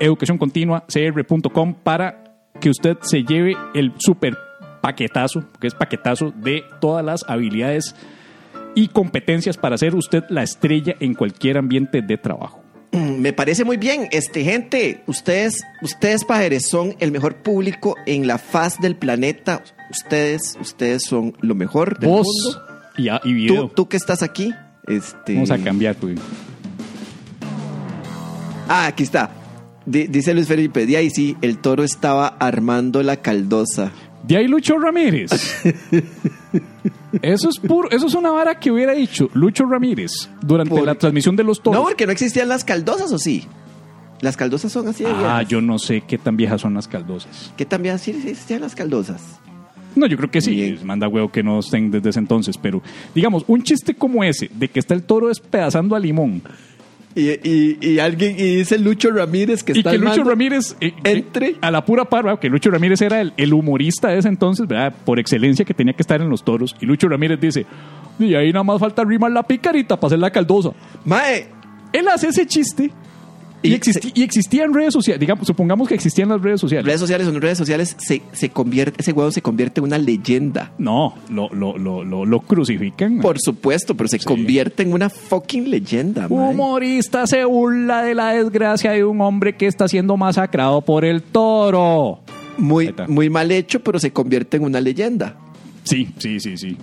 educación 0.00 0.38
continua 0.38 0.84
cr.com 0.86 1.74
para 1.82 2.24
que 2.60 2.70
usted 2.70 2.98
se 3.00 3.22
lleve 3.22 3.56
el 3.74 3.92
super 3.98 4.36
paquetazo, 4.80 5.44
que 5.60 5.66
es 5.66 5.74
paquetazo 5.74 6.32
de 6.36 6.64
todas 6.80 7.04
las 7.04 7.24
habilidades 7.28 7.94
y 8.76 8.86
competencias 8.88 9.56
para 9.56 9.76
ser 9.76 9.96
usted 9.96 10.22
la 10.28 10.44
estrella 10.44 10.94
en 11.00 11.14
cualquier 11.14 11.58
ambiente 11.58 12.00
de 12.02 12.16
trabajo. 12.16 12.62
Mm, 12.92 13.20
Me 13.20 13.32
parece 13.32 13.64
muy 13.64 13.76
bien. 13.78 14.06
Este, 14.12 14.44
gente, 14.44 15.02
ustedes, 15.08 15.64
ustedes, 15.82 16.24
pajeres, 16.24 16.68
son 16.68 16.94
el 17.00 17.10
mejor 17.10 17.36
público 17.42 17.96
en 18.06 18.28
la 18.28 18.38
faz 18.38 18.78
del 18.80 18.94
planeta. 18.94 19.64
Ustedes, 19.90 20.56
ustedes 20.60 21.02
son 21.04 21.34
lo 21.40 21.54
mejor 21.56 21.98
del 21.98 22.10
Voz 22.10 22.26
mundo. 22.26 22.62
y, 22.96 23.08
a- 23.08 23.20
y 23.24 23.46
Tú, 23.48 23.54
video. 23.54 23.68
tú 23.68 23.88
que 23.88 23.96
estás 23.96 24.22
aquí, 24.22 24.54
este. 24.86 25.34
Vamos 25.34 25.50
a 25.50 25.58
cambiar, 25.58 25.96
pues. 25.96 26.18
Ah, 28.68 28.86
aquí 28.86 29.02
está. 29.04 29.30
Di- 29.84 30.08
dice 30.08 30.34
Luis 30.34 30.48
Felipe, 30.48 30.86
de 30.86 30.96
ahí 30.96 31.10
sí, 31.10 31.36
el 31.42 31.58
toro 31.58 31.84
estaba 31.84 32.26
armando 32.40 33.02
la 33.02 33.16
caldosa. 33.18 33.92
De 34.26 34.36
ahí 34.36 34.48
Lucho 34.48 34.78
Ramírez. 34.78 35.30
Eso 37.22 37.48
es 37.48 37.58
puro, 37.58 37.90
eso 37.90 38.06
es 38.06 38.14
una 38.14 38.30
vara 38.30 38.58
que 38.58 38.70
hubiera 38.70 38.92
dicho 38.92 39.30
Lucho 39.34 39.64
Ramírez 39.64 40.28
durante 40.42 40.70
Por- 40.74 40.84
la 40.84 40.94
transmisión 40.94 41.36
de 41.36 41.44
los 41.44 41.62
toros. 41.62 41.80
No, 41.80 41.84
porque 41.86 42.06
no 42.06 42.12
existían 42.12 42.48
las 42.48 42.64
caldosas, 42.64 43.12
¿o 43.12 43.18
sí? 43.18 43.44
Las 44.20 44.36
caldosas 44.36 44.72
son 44.72 44.88
así 44.88 45.04
de 45.04 45.10
ah, 45.10 45.18
viejas. 45.18 45.48
yo 45.48 45.60
no 45.60 45.78
sé 45.78 46.02
qué 46.06 46.18
tan 46.18 46.36
viejas 46.36 46.60
son 46.60 46.74
las 46.74 46.88
caldosas. 46.88 47.52
¿Qué 47.56 47.64
también 47.66 47.98
sí 47.98 48.12
sí 48.14 48.28
existían 48.30 48.62
las 48.62 48.74
caldosas? 48.74 49.38
No, 49.94 50.06
yo 50.06 50.16
creo 50.16 50.30
que 50.30 50.40
sí. 50.42 50.78
Manda 50.84 51.08
huevo 51.08 51.30
que 51.30 51.42
no 51.42 51.60
estén 51.60 51.90
desde 51.90 52.10
ese 52.10 52.18
entonces. 52.18 52.58
Pero, 52.58 52.82
digamos, 53.14 53.44
un 53.46 53.62
chiste 53.62 53.94
como 53.94 54.22
ese, 54.24 54.50
de 54.52 54.68
que 54.68 54.78
está 54.78 54.92
el 54.94 55.02
toro 55.02 55.28
despedazando 55.28 55.96
a 55.96 55.98
limón. 55.98 56.42
Y, 57.16 57.30
y, 57.30 57.78
y 57.80 57.98
alguien, 57.98 58.32
y 58.38 58.56
dice 58.56 58.78
Lucho 58.78 59.10
Ramírez 59.10 59.64
que 59.64 59.72
y 59.72 59.78
está 59.78 59.92
que 59.92 59.96
Lucho 59.96 60.22
Ramírez 60.22 60.76
eh, 60.82 60.92
que 61.02 61.10
entre. 61.10 61.56
a 61.62 61.70
la 61.70 61.82
pura 61.82 62.04
par, 62.04 62.38
que 62.38 62.50
Lucho 62.50 62.70
Ramírez 62.70 63.00
era 63.00 63.22
el, 63.22 63.32
el 63.38 63.54
humorista 63.54 64.08
de 64.08 64.18
ese 64.18 64.28
entonces, 64.28 64.68
¿verdad? 64.68 64.94
Por 65.02 65.18
excelencia 65.18 65.64
que 65.64 65.72
tenía 65.72 65.94
que 65.94 66.02
estar 66.02 66.20
en 66.20 66.28
los 66.28 66.44
toros. 66.44 66.76
Y 66.78 66.84
Lucho 66.84 67.08
Ramírez 67.08 67.40
dice, 67.40 67.64
y 68.18 68.34
ahí 68.34 68.52
nada 68.52 68.64
más 68.64 68.78
falta 68.78 69.02
rimar 69.02 69.32
la 69.32 69.42
picarita 69.42 69.96
para 69.96 70.08
hacer 70.08 70.18
la 70.18 70.30
caldosa. 70.30 70.72
Mae, 71.06 71.48
Él 71.90 72.06
hace 72.08 72.28
ese 72.28 72.46
chiste 72.46 72.90
y, 73.66 73.78
existi- 73.78 74.12
y 74.14 74.22
existían 74.22 74.72
redes 74.72 74.92
sociales, 74.92 75.20
digamos, 75.20 75.46
supongamos 75.46 75.88
que 75.88 75.94
existían 75.94 76.28
las 76.28 76.40
redes 76.40 76.60
sociales. 76.60 76.86
redes 76.86 77.00
sociales 77.00 77.26
no 77.32 77.38
redes 77.40 77.58
sociales, 77.58 77.96
se, 77.98 78.22
se 78.32 78.48
convierte, 78.50 79.00
ese 79.00 79.12
huevo 79.12 79.30
se 79.30 79.42
convierte 79.42 79.80
en 79.80 79.84
una 79.84 79.98
leyenda. 79.98 80.72
No, 80.78 81.14
lo, 81.30 81.48
lo, 81.50 81.76
lo, 81.78 82.04
lo, 82.24 82.40
crucifican. 82.40 83.18
Por 83.20 83.38
supuesto, 83.40 83.94
pero 83.96 84.08
se 84.08 84.18
convierte 84.18 84.82
en 84.82 84.92
una 84.92 85.08
fucking 85.10 85.70
leyenda, 85.70 86.28
mae. 86.28 86.50
Humorista 86.50 87.26
se 87.26 87.44
burla 87.44 88.02
de 88.02 88.14
la 88.14 88.32
desgracia 88.32 88.92
de 88.92 89.04
un 89.04 89.20
hombre 89.20 89.56
que 89.56 89.66
está 89.66 89.88
siendo 89.88 90.16
masacrado 90.16 90.80
por 90.82 91.04
el 91.04 91.22
toro. 91.22 92.20
Muy, 92.58 92.94
muy 93.08 93.28
mal 93.28 93.50
hecho, 93.50 93.80
pero 93.80 93.98
se 93.98 94.12
convierte 94.12 94.56
en 94.56 94.64
una 94.64 94.80
leyenda. 94.80 95.36
Sí, 95.84 96.08
sí, 96.18 96.40
sí, 96.40 96.56
sí. 96.56 96.76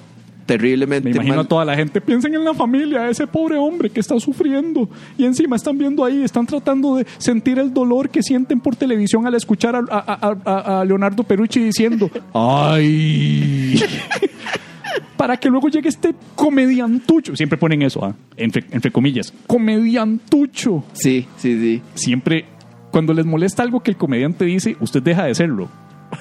Terriblemente 0.46 1.10
Me 1.10 1.16
imagino 1.16 1.36
mal. 1.38 1.46
a 1.46 1.48
toda 1.48 1.66
la 1.66 1.76
gente, 1.76 2.02
piensen 2.02 2.34
en 2.36 2.44
la 2.44 2.54
familia, 2.54 3.10
ese 3.10 3.26
pobre 3.28 3.56
hombre 3.58 3.90
que 3.90 4.00
está 4.00 4.20
sufriendo. 4.20 4.90
Y 5.18 5.26
encima 5.26 5.56
están 5.56 5.78
viendo 5.78 6.04
ahí, 6.04 6.24
están 6.24 6.46
tratando 6.46 6.96
de 6.96 7.06
sentir 7.18 7.60
el 7.60 7.74
dolor 7.74 8.10
que 8.10 8.22
sienten 8.24 8.60
por 8.60 8.76
televisión 8.76 9.26
al 9.26 9.36
escuchar 9.36 9.76
a, 9.76 9.80
a- 9.90 10.14
a- 10.22 10.38
a- 10.46 10.82
a 10.82 10.86
Leonardo 10.86 11.24
Perucci 11.24 11.60
diciendo, 11.62 12.10
¡ay! 12.34 13.80
Para 15.18 15.38
que 15.38 15.50
luego 15.50 15.70
llegue 15.70 15.88
este 15.90 16.14
comediantucho. 16.36 17.36
Siempre 17.36 17.58
ponen 17.58 17.82
eso, 17.82 18.04
¿ah? 18.04 18.14
entre, 18.36 18.66
entre 18.72 18.92
comillas. 18.92 19.34
Comediantucho. 19.48 20.84
Sí, 20.94 21.26
sí, 21.38 21.58
sí. 21.60 21.82
Siempre, 21.96 22.46
cuando 22.92 23.14
les 23.14 23.26
molesta 23.26 23.64
algo 23.64 23.80
que 23.82 23.92
el 23.92 23.98
comediante 23.98 24.44
dice, 24.46 24.76
usted 24.82 25.02
deja 25.02 25.24
de 25.26 25.34
serlo. 25.36 25.70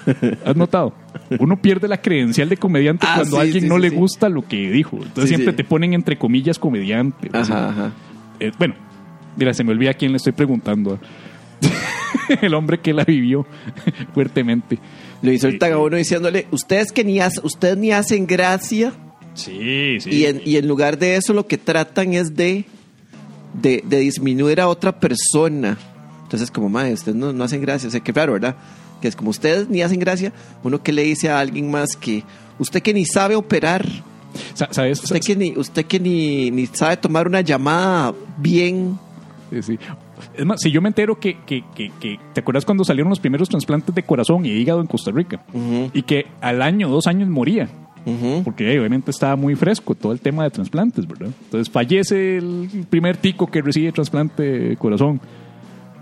¿Has 0.45 0.57
notado? 0.57 0.95
Uno 1.39 1.61
pierde 1.61 1.89
la 1.89 2.01
credencial 2.01 2.49
de 2.49 2.57
comediante 2.57 3.07
Ah, 3.09 3.15
cuando 3.17 3.37
sí, 3.37 3.41
a 3.41 3.43
alguien 3.43 3.63
sí, 3.65 3.69
no 3.69 3.77
sí, 3.77 3.83
le 3.83 3.91
gusta 3.91 4.29
lo 4.29 4.47
que 4.47 4.71
dijo. 4.71 4.97
Entonces 5.03 5.29
siempre 5.29 5.53
te 5.53 5.65
ponen 5.65 5.93
entre 5.95 6.17
comillas 6.19 6.59
comediante. 6.59 7.31
Ajá, 7.33 7.69
ajá. 7.71 7.93
eh, 8.41 8.53
bueno, 8.59 8.75
mira, 9.37 9.53
se 9.55 9.65
me 9.65 9.73
olvida 9.73 9.91
a 9.91 9.95
quién 9.95 10.13
le 10.13 10.17
estoy 10.17 10.33
preguntando. 10.33 10.99
el 12.41 12.55
hombre 12.55 12.79
que 12.81 12.93
la 12.93 13.05
vivió 13.05 13.47
fuertemente. 14.15 14.79
Lo 15.23 15.33
insultan 15.33 15.73
a 15.73 15.79
uno 15.79 15.97
diciéndole, 15.97 16.47
ustedes 16.51 16.93
que 16.93 17.05
ni, 17.05 17.17
hac- 17.19 17.43
ustedes 17.45 17.77
ni 17.77 17.93
hacen 17.93 18.27
gracia. 18.27 18.93
Sí, 19.35 19.99
sí. 20.01 20.11
Y, 20.11 20.27
en, 20.27 20.43
y 20.45 20.57
en 20.57 20.69
lugar 20.69 20.99
de 20.99 21.17
eso 21.17 21.33
lo 21.33 21.47
que 21.47 21.57
tratan 21.59 22.13
es 22.15 22.35
de, 22.37 22.65
de, 23.55 23.83
de 23.87 23.99
disminuir 24.01 24.61
a 24.61 24.69
otra 24.69 24.99
persona. 24.99 25.79
Entonces 26.25 26.51
como, 26.51 26.69
madre, 26.69 26.93
ustedes 26.95 27.17
no, 27.17 27.33
no 27.33 27.45
hacen 27.45 27.61
gracia. 27.61 27.89
O 27.89 27.91
sea, 27.93 28.01
que 28.01 28.13
claro, 28.13 28.33
¿verdad? 28.35 28.57
Que 29.03 29.09
es 29.09 29.17
como 29.17 29.29
ustedes 29.29 29.69
ni 29.69 29.83
hacen 29.83 30.01
gracia. 30.01 30.33
Uno 30.63 30.83
que 30.83 30.93
le 30.93 31.03
dice 31.03 31.29
a 31.29 31.41
alguien 31.41 31.71
más 31.71 31.95
que, 31.97 32.23
usted 32.59 32.81
que 32.83 32.95
ni 32.95 33.05
sabe 33.05 33.35
operar. 33.37 33.87
Sa- 34.55 34.69
¿Sabes? 34.71 35.03
Usted 35.05 35.21
que 35.21 35.37
ni, 35.37 35.53
usted 35.59 35.85
que 35.85 36.01
ni, 36.01 36.51
ni 36.51 36.65
sabe 36.67 36.97
tomar 36.97 37.27
una 37.27 37.43
llamada 37.43 38.15
bien. 38.39 38.99
Sí, 39.51 39.61
sí. 39.63 39.79
Es 40.39 40.47
más, 40.47 40.61
si 40.63 40.71
yo 40.71 40.81
me 40.81 40.89
entero 40.89 41.19
que, 41.21 41.37
que, 41.45 41.63
que, 41.75 41.91
que- 42.01 42.19
¿te 42.33 42.41
acuerdas 42.41 42.65
cuando 42.65 42.85
salieron 42.85 43.11
los 43.11 43.21
primeros 43.21 43.49
trasplantes 43.51 43.95
de 43.95 44.03
corazón 44.05 44.47
y 44.47 44.51
hígado 44.51 44.81
en 44.81 44.87
Costa 44.87 45.11
Rica? 45.11 45.43
Y 45.93 46.03
que 46.03 46.27
al 46.41 46.63
año, 46.63 46.89
dos 46.89 47.07
años 47.09 47.29
moría. 47.29 47.69
Porque 48.45 48.73
eh, 48.73 48.79
obviamente 48.81 49.11
estaba 49.11 49.37
muy 49.37 49.55
fresco 49.55 49.95
todo 49.95 50.13
el 50.13 50.21
tema 50.21 50.43
de 50.45 50.51
trasplantes, 50.51 51.07
¿verdad? 51.07 51.31
Entonces 51.45 51.71
fallece 51.73 52.39
el 52.39 52.87
primer 52.89 53.17
tico 53.17 53.47
que 53.49 53.61
recibe 53.63 53.93
trasplante 53.93 54.43
de 54.43 54.77
corazón. 54.77 55.21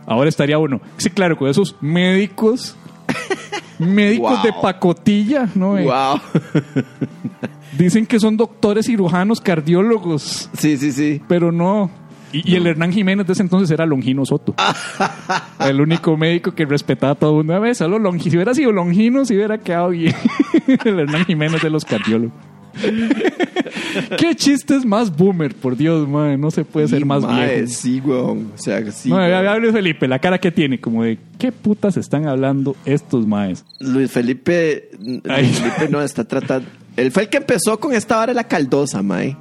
Ahora 0.07 0.29
estaría 0.29 0.57
uno. 0.59 0.81
Sí, 0.97 1.11
claro, 1.11 1.37
con 1.37 1.49
esos 1.49 1.77
médicos, 1.81 2.77
médicos 3.79 4.33
Wow. 4.33 4.43
de 4.43 4.53
pacotilla, 4.61 5.49
¿no? 5.55 5.79
Eh, 5.79 5.85
Wow. 5.85 6.21
Dicen 7.79 8.05
que 8.07 8.19
son 8.21 8.37
doctores 8.37 8.87
cirujanos, 8.87 9.41
cardiólogos, 9.41 10.51
sí, 10.59 10.77
sí, 10.77 10.93
sí. 10.93 11.23
pero 11.29 11.51
no. 11.53 11.91
Y, 12.33 12.53
y 12.53 12.57
el 12.57 12.67
Hernán 12.67 12.93
Jiménez 12.93 13.27
de 13.27 13.33
ese 13.33 13.43
entonces 13.43 13.71
era 13.71 13.87
Longino 13.87 14.25
Soto. 14.27 14.55
el 15.61 15.81
único 15.81 16.17
médico 16.17 16.53
que 16.55 16.65
respetaba 16.65 17.13
a 17.13 17.15
todo 17.17 17.31
el 17.31 17.37
mundo. 17.39 17.55
A 17.55 17.59
ver, 17.59 17.75
solo 17.75 17.99
Longi- 17.99 18.29
si 18.31 18.37
hubiera 18.37 18.55
sido 18.55 18.71
Longino, 18.73 19.25
si 19.25 19.35
hubiera 19.35 19.59
quedado 19.59 19.89
bien. 19.91 20.15
el 20.85 21.01
Hernán 21.01 21.25
Jiménez 21.25 21.63
de 21.63 21.71
los 21.71 21.85
cardiólogos. 21.85 22.33
¿Qué 24.19 24.35
chistes 24.35 24.85
más 24.85 25.15
boomer? 25.17 25.55
Por 25.55 25.77
Dios, 25.77 26.09
madre, 26.09 26.37
no 26.37 26.51
se 26.51 26.65
puede 26.65 26.89
ser 26.89 27.05
más 27.05 27.23
Mae, 27.23 27.57
viejo. 27.57 27.73
Sí, 27.73 28.01
weón. 28.01 28.53
O 28.55 28.59
sea, 28.59 28.91
sí. 28.93 29.11
Weón. 29.11 29.47
a 29.47 29.57
Luis 29.59 29.73
Felipe, 29.73 30.09
la 30.09 30.19
cara 30.19 30.39
que 30.39 30.51
tiene, 30.51 30.81
como 30.81 31.05
de 31.05 31.19
¿qué 31.39 31.53
putas 31.53 31.97
están 31.97 32.27
hablando 32.27 32.77
estos 32.85 33.27
maes? 33.27 33.65
Luis 33.81 34.11
Felipe, 34.11 34.91
Ay. 35.29 35.45
Luis 35.45 35.59
Felipe 35.59 35.89
no 35.91 36.03
está 36.03 36.25
tratando. 36.25 36.69
Él 36.97 37.11
fue 37.11 37.25
el 37.25 37.29
que 37.29 37.39
empezó 37.39 37.79
con 37.79 37.95
esta 37.95 38.17
vara 38.17 38.31
de 38.31 38.35
la 38.37 38.45
caldosa, 38.45 39.03
mae. 39.03 39.37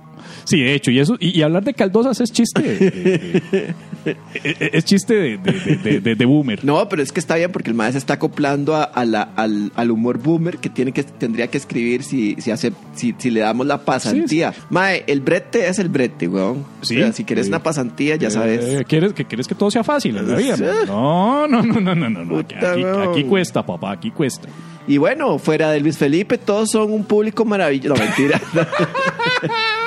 Sí, 0.46 0.60
de 0.62 0.74
hecho, 0.74 0.92
y 0.92 1.00
eso 1.00 1.16
y, 1.20 1.38
y 1.38 1.42
hablar 1.42 1.64
de 1.64 1.74
caldosas 1.74 2.20
es 2.22 2.32
chiste. 2.32 3.74
de- 4.06 4.18
de- 4.44 4.70
es, 4.74 4.86
chiste 4.86 5.14
de, 5.14 5.38
de- 5.38 5.78
de- 5.84 6.00
de- 6.02 6.16
de 6.16 6.26
boomer. 6.26 6.64
No, 6.64 6.88
pero 6.90 7.02
es 7.02 7.12
que 7.12 7.20
está 7.20 7.36
bien 7.36 7.52
porque 7.52 7.70
el 7.70 7.76
mae 7.76 7.92
se 7.92 7.98
está 7.98 8.16
acoplando 8.16 8.76
a, 8.76 8.84
a 8.84 9.06
la- 9.06 9.30
al, 9.36 9.72
al 9.76 9.92
humor 9.92 10.18
boomer 10.20 10.58
que 10.58 10.70
tiene 10.70 10.92
que 10.92 11.04
tendría 11.04 11.48
que 11.48 11.58
escribir 11.58 12.04
si, 12.04 12.36
si 12.40 12.52
hace 12.52 12.72
si, 12.96 13.16
si 13.18 13.30
le 13.30 13.42
damos 13.42 13.66
la 13.68 13.80
pasantía. 13.80 14.54
Mae, 14.70 15.04
el 15.08 15.22
brete 15.22 15.68
es 15.68 15.80
el 15.80 15.90
brete, 15.90 16.28
weón. 16.28 16.66
Sí. 16.82 16.98
O 16.98 17.00
sea, 17.04 17.14
si 17.14 17.24
quieres 17.24 17.48
una 17.48 17.62
pasantía, 17.64 18.16
ya 18.16 18.30
sabes. 18.32 18.64
Eh, 18.64 18.86
¿quieres, 18.88 19.14
que, 19.14 19.26
¿Quieres 19.26 19.48
que 19.48 19.56
todo 19.56 19.70
sea 19.72 19.84
fácil 19.84 20.18
en 20.18 20.30
la 20.30 20.36
vida? 20.38 20.58
No, 20.88 21.48
no, 21.48 21.62
no, 21.62 21.80
no, 21.80 21.96
no, 21.96 22.10
no. 22.10 22.26
no. 22.26 22.40
Aquí, 22.40 22.84
aquí 23.12 23.24
cuesta, 23.26 23.66
papá, 23.66 23.92
aquí 23.92 24.12
cuesta. 24.12 24.48
Y 24.88 24.98
bueno, 24.98 25.38
fuera 25.38 25.70
de 25.72 25.80
Luis 25.82 25.98
Felipe, 25.98 26.38
todos 26.40 26.72
son 26.72 26.92
un 26.92 27.04
público 27.04 27.46
maravilloso. 27.46 27.94
No, 27.96 28.04
mentira. 28.04 28.42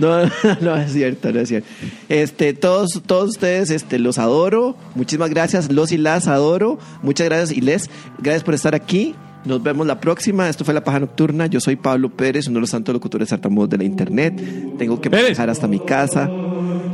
No, 0.00 0.24
no 0.60 0.76
es 0.76 0.92
cierto, 0.92 1.32
no 1.32 1.40
es 1.40 1.48
cierto. 1.48 1.68
Este, 2.08 2.52
todos, 2.54 3.02
todos 3.06 3.30
ustedes, 3.30 3.70
este, 3.70 3.98
los 3.98 4.18
adoro. 4.18 4.76
Muchísimas 4.94 5.30
gracias, 5.30 5.70
los 5.70 5.92
y 5.92 5.98
las 5.98 6.26
adoro. 6.26 6.78
Muchas 7.02 7.26
gracias 7.28 7.56
y 7.56 7.60
les, 7.60 7.90
gracias 8.18 8.42
por 8.42 8.54
estar 8.54 8.74
aquí. 8.74 9.14
Nos 9.44 9.62
vemos 9.62 9.86
la 9.86 10.00
próxima. 10.00 10.48
Esto 10.48 10.64
fue 10.64 10.74
La 10.74 10.84
Paja 10.84 11.00
Nocturna. 11.00 11.46
Yo 11.46 11.60
soy 11.60 11.76
Pablo 11.76 12.10
Pérez, 12.10 12.46
uno 12.48 12.56
de 12.56 12.60
los 12.62 12.70
santos 12.70 12.92
locutores 12.92 13.28
tartamudos 13.30 13.70
de 13.70 13.78
la 13.78 13.84
internet. 13.84 14.76
Tengo 14.76 15.00
que 15.00 15.08
viajar 15.08 15.48
hasta 15.48 15.66
mi 15.66 15.80
casa. 15.80 16.28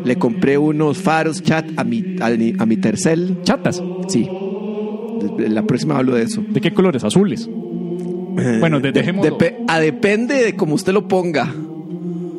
Le 0.04 0.16
compré 0.16 0.56
unos 0.56 0.98
faros 0.98 1.42
chat 1.42 1.66
a 1.76 1.82
mi, 1.82 2.16
a 2.20 2.30
mi, 2.30 2.52
a 2.56 2.66
mi 2.66 2.76
tercel. 2.76 3.38
Chatas. 3.42 3.82
Sí. 4.08 4.28
La 5.38 5.62
próxima 5.64 5.96
hablo 5.98 6.14
de 6.14 6.22
eso. 6.22 6.44
¿De 6.48 6.60
qué 6.60 6.72
colores? 6.72 7.02
Azules. 7.02 7.48
Bueno, 8.60 8.78
de, 8.78 8.92
dejémoslo. 8.92 9.38
Depe- 9.38 9.64
a 9.66 9.80
depende 9.80 10.44
de 10.44 10.54
cómo 10.54 10.74
usted 10.74 10.92
lo 10.92 11.08
ponga. 11.08 11.52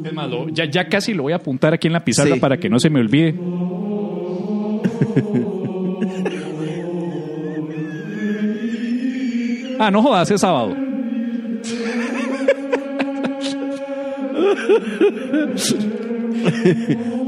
Es 0.03 0.13
más, 0.13 0.29
lo- 0.29 0.49
ya, 0.49 0.65
ya 0.65 0.87
casi 0.87 1.13
lo 1.13 1.23
voy 1.23 1.33
a 1.33 1.37
apuntar 1.37 1.73
aquí 1.73 1.87
en 1.87 1.93
la 1.93 2.03
pizarra 2.03 2.35
Sí. 2.35 2.39
para 2.39 2.57
que 2.57 2.69
no 2.69 2.79
se 2.79 2.89
me 2.89 2.99
olvide. 2.99 3.33
ah, 9.79 9.91
no 9.91 10.01
jodas, 10.01 10.31
es 10.31 10.41
sábado. 10.41 10.75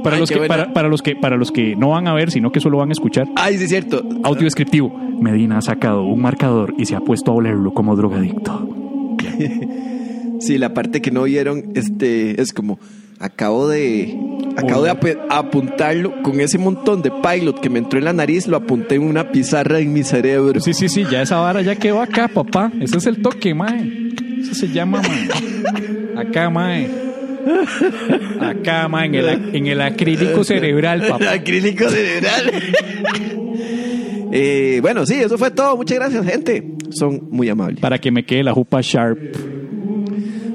para, 0.04 0.16
Ay, 0.16 0.20
los 0.22 0.30
que, 0.32 0.40
para, 0.48 0.74
para 0.74 0.88
los 0.90 1.02
que 1.02 1.16
para 1.16 1.38
los 1.38 1.52
que 1.52 1.76
no 1.76 1.90
van 1.90 2.08
a 2.08 2.14
ver, 2.14 2.32
sino 2.32 2.52
que 2.52 2.60
solo 2.60 2.78
van 2.78 2.90
a 2.90 2.94
escuchar. 2.94 3.28
Ay, 3.36 3.58
sí 3.58 3.64
es 3.66 3.70
cierto. 3.70 4.04
Audio 4.24 4.44
descriptivo. 4.44 4.90
Medina 5.20 5.58
ha 5.58 5.62
sacado 5.62 6.04
un 6.04 6.22
marcador 6.22 6.74
y 6.78 6.86
se 6.86 6.96
ha 6.96 7.02
puesto 7.02 7.32
a 7.32 7.36
olerlo 7.36 7.72
como 7.72 7.96
drogadicto. 7.96 8.68
Sí, 10.40 10.58
la 10.58 10.74
parte 10.74 11.02
que 11.02 11.12
no 11.12 11.24
vieron, 11.24 11.72
este, 11.76 12.42
es 12.42 12.54
como, 12.54 12.80
acabo 13.20 13.68
de, 13.68 14.18
acabo 14.56 14.84
de 14.84 14.90
ap- 14.90 15.06
apuntarlo 15.30 16.22
con 16.24 16.40
ese 16.40 16.58
montón 16.58 17.02
de 17.02 17.12
pilot 17.12 17.60
que 17.60 17.70
me 17.70 17.80
entró 17.80 18.00
en 18.00 18.06
la 18.06 18.14
nariz, 18.14 18.48
lo 18.48 18.58
apunté 18.58 18.96
en 18.96 19.04
una 19.04 19.32
pizarra 19.32 19.80
en 19.80 19.92
mi 19.94 20.04
cerebro. 20.04 20.60
Sí, 20.62 20.74
sí, 20.74 20.88
sí, 20.90 21.06
ya 21.12 21.22
esa 21.22 21.38
vara 21.38 21.62
ya 21.62 21.76
quedó 21.76 22.02
acá, 22.02 22.28
papá. 22.30 22.72
Ese 22.80 22.98
es 22.98 23.06
el 23.08 23.22
toque, 23.22 23.54
mae. 23.54 24.12
Eso 24.42 24.54
se 24.56 24.70
llama, 24.70 25.02
mae. 25.02 26.26
Acá, 26.28 26.50
mae. 26.50 26.90
Acá, 28.40 28.88
mae, 28.88 29.08
en 29.08 29.16
el, 29.16 29.56
en 29.56 29.68
el 29.68 29.82
acrílico 29.82 30.44
cerebral, 30.44 31.02
papá. 31.08 31.32
Acrílico 31.34 31.90
cerebral. 31.90 32.52
Eh, 34.32 34.80
bueno, 34.82 35.06
sí, 35.06 35.16
eso 35.16 35.38
fue 35.38 35.52
todo. 35.52 35.76
Muchas 35.76 35.98
gracias, 35.98 36.26
gente. 36.26 36.64
Son 36.92 37.28
muy 37.32 37.50
amables. 37.50 37.80
Para 37.80 37.98
que 37.98 38.12
me 38.12 38.24
quede 38.26 38.44
la 38.44 38.54
jupa 38.54 38.80
sharp. 38.82 39.18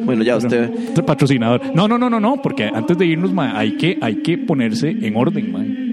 Bueno, 0.05 0.23
ya 0.23 0.37
usted. 0.37 0.71
Patrocinador. 1.05 1.61
No, 1.75 1.89
no, 1.89 1.99
no, 1.99 2.11
no, 2.11 2.21
no, 2.21 2.41
porque 2.43 2.65
antes 2.65 2.97
de 2.97 3.07
irnos, 3.07 3.33
hay 3.37 3.77
que, 3.77 3.99
hay 4.01 4.17
que 4.17 4.39
ponerse 4.39 4.91
en 4.91 5.17
orden, 5.17 5.53
mae. 5.53 5.85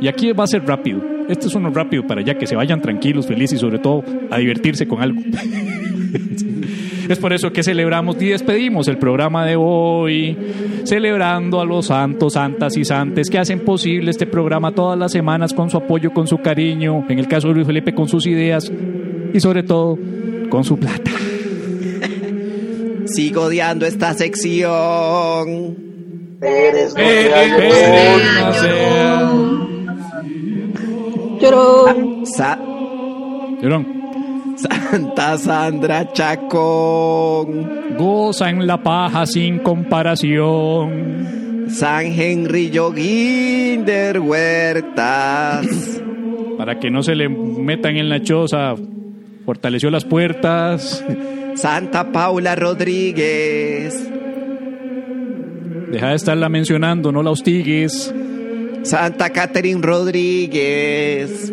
Y 0.00 0.08
aquí 0.08 0.32
va 0.32 0.44
a 0.44 0.46
ser 0.46 0.66
rápido. 0.66 1.02
Este 1.28 1.46
es 1.48 1.54
uno 1.54 1.70
rápido 1.70 2.06
para 2.06 2.22
ya 2.22 2.36
que 2.36 2.46
se 2.46 2.54
vayan 2.54 2.80
tranquilos, 2.80 3.26
felices 3.26 3.58
y 3.58 3.60
sobre 3.60 3.78
todo 3.78 4.04
a 4.30 4.38
divertirse 4.38 4.86
con 4.86 5.02
algo. 5.02 5.20
Es 7.08 7.20
por 7.20 7.32
eso 7.32 7.52
que 7.52 7.62
celebramos 7.62 8.20
y 8.20 8.26
despedimos 8.26 8.88
el 8.88 8.98
programa 8.98 9.46
de 9.46 9.54
hoy, 9.56 10.36
celebrando 10.82 11.60
a 11.60 11.64
los 11.64 11.86
santos, 11.86 12.32
santas 12.32 12.76
y 12.76 12.84
santes 12.84 13.30
que 13.30 13.38
hacen 13.38 13.60
posible 13.60 14.10
este 14.10 14.26
programa 14.26 14.72
todas 14.72 14.98
las 14.98 15.12
semanas 15.12 15.54
con 15.54 15.70
su 15.70 15.76
apoyo, 15.76 16.12
con 16.12 16.26
su 16.26 16.38
cariño, 16.38 17.04
en 17.08 17.20
el 17.20 17.28
caso 17.28 17.48
de 17.48 17.54
Luis 17.54 17.66
Felipe 17.66 17.94
con 17.94 18.08
sus 18.08 18.26
ideas 18.26 18.72
y 19.32 19.38
sobre 19.38 19.62
todo 19.62 19.96
con 20.50 20.64
su 20.64 20.78
plata. 20.78 21.12
Sigo 23.16 23.44
odiando 23.44 23.86
esta 23.86 24.12
sección. 24.12 25.74
Eres 26.42 26.94
Eh, 26.98 27.30
Llorón. 31.40 32.26
Sa- 32.26 32.58
Llorón, 33.62 33.86
Santa 34.56 35.38
Sandra 35.38 36.12
Chacón. 36.12 37.96
Goza 37.98 38.50
en 38.50 38.66
la 38.66 38.82
paja 38.82 39.24
sin 39.24 39.60
comparación. 39.60 41.64
San 41.70 42.04
Henry 42.06 42.68
Yoguinder 42.70 44.20
Huertas. 44.20 45.66
Para 46.58 46.78
que 46.78 46.90
no 46.90 47.02
se 47.02 47.14
le 47.14 47.30
metan 47.30 47.96
en 47.96 48.10
la 48.10 48.22
choza, 48.22 48.74
fortaleció 49.46 49.90
las 49.90 50.04
puertas. 50.04 51.02
Santa 51.56 52.12
Paula 52.12 52.54
Rodríguez. 52.54 53.94
Deja 55.90 56.08
de 56.10 56.14
estarla 56.16 56.48
mencionando, 56.48 57.10
no 57.12 57.22
la 57.22 57.30
hostigues. 57.30 58.12
Santa 58.82 59.30
Catherine 59.30 59.80
Rodríguez. 59.82 61.52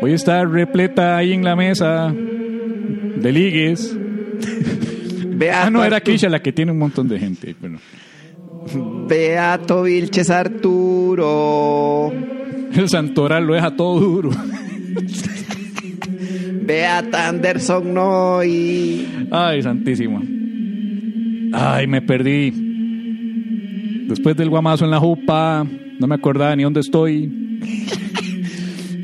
Hoy 0.00 0.12
está 0.12 0.44
repleta 0.44 1.16
ahí 1.16 1.32
en 1.32 1.44
la 1.44 1.54
mesa 1.54 2.12
de 2.12 3.32
ligues. 3.32 3.96
Beato, 5.26 5.66
Ah, 5.66 5.70
no, 5.70 5.84
era 5.84 6.00
Kisha 6.00 6.28
la 6.28 6.40
que 6.40 6.52
tiene 6.52 6.72
un 6.72 6.78
montón 6.78 7.08
de 7.08 7.18
gente. 7.18 7.54
Bueno, 7.60 7.78
Beato 9.08 9.82
Vilches 9.82 10.30
Arturo. 10.30 12.12
el 12.74 12.88
santoral 12.88 13.44
lo 13.46 13.54
deja 13.54 13.76
todo 13.76 14.00
duro. 14.00 14.30
Beata 16.64 17.28
Anderson 17.28 17.94
Noy. 17.94 19.06
Ay, 19.30 19.62
santísima. 19.62 20.20
Ay, 21.52 21.86
me 21.86 22.02
perdí. 22.02 22.52
Después 24.08 24.36
del 24.36 24.50
guamazo 24.50 24.84
en 24.84 24.90
la 24.90 24.98
jupa, 24.98 25.66
no 25.98 26.06
me 26.06 26.14
acordaba 26.14 26.54
ni 26.56 26.62
dónde 26.62 26.80
estoy. 26.80 27.60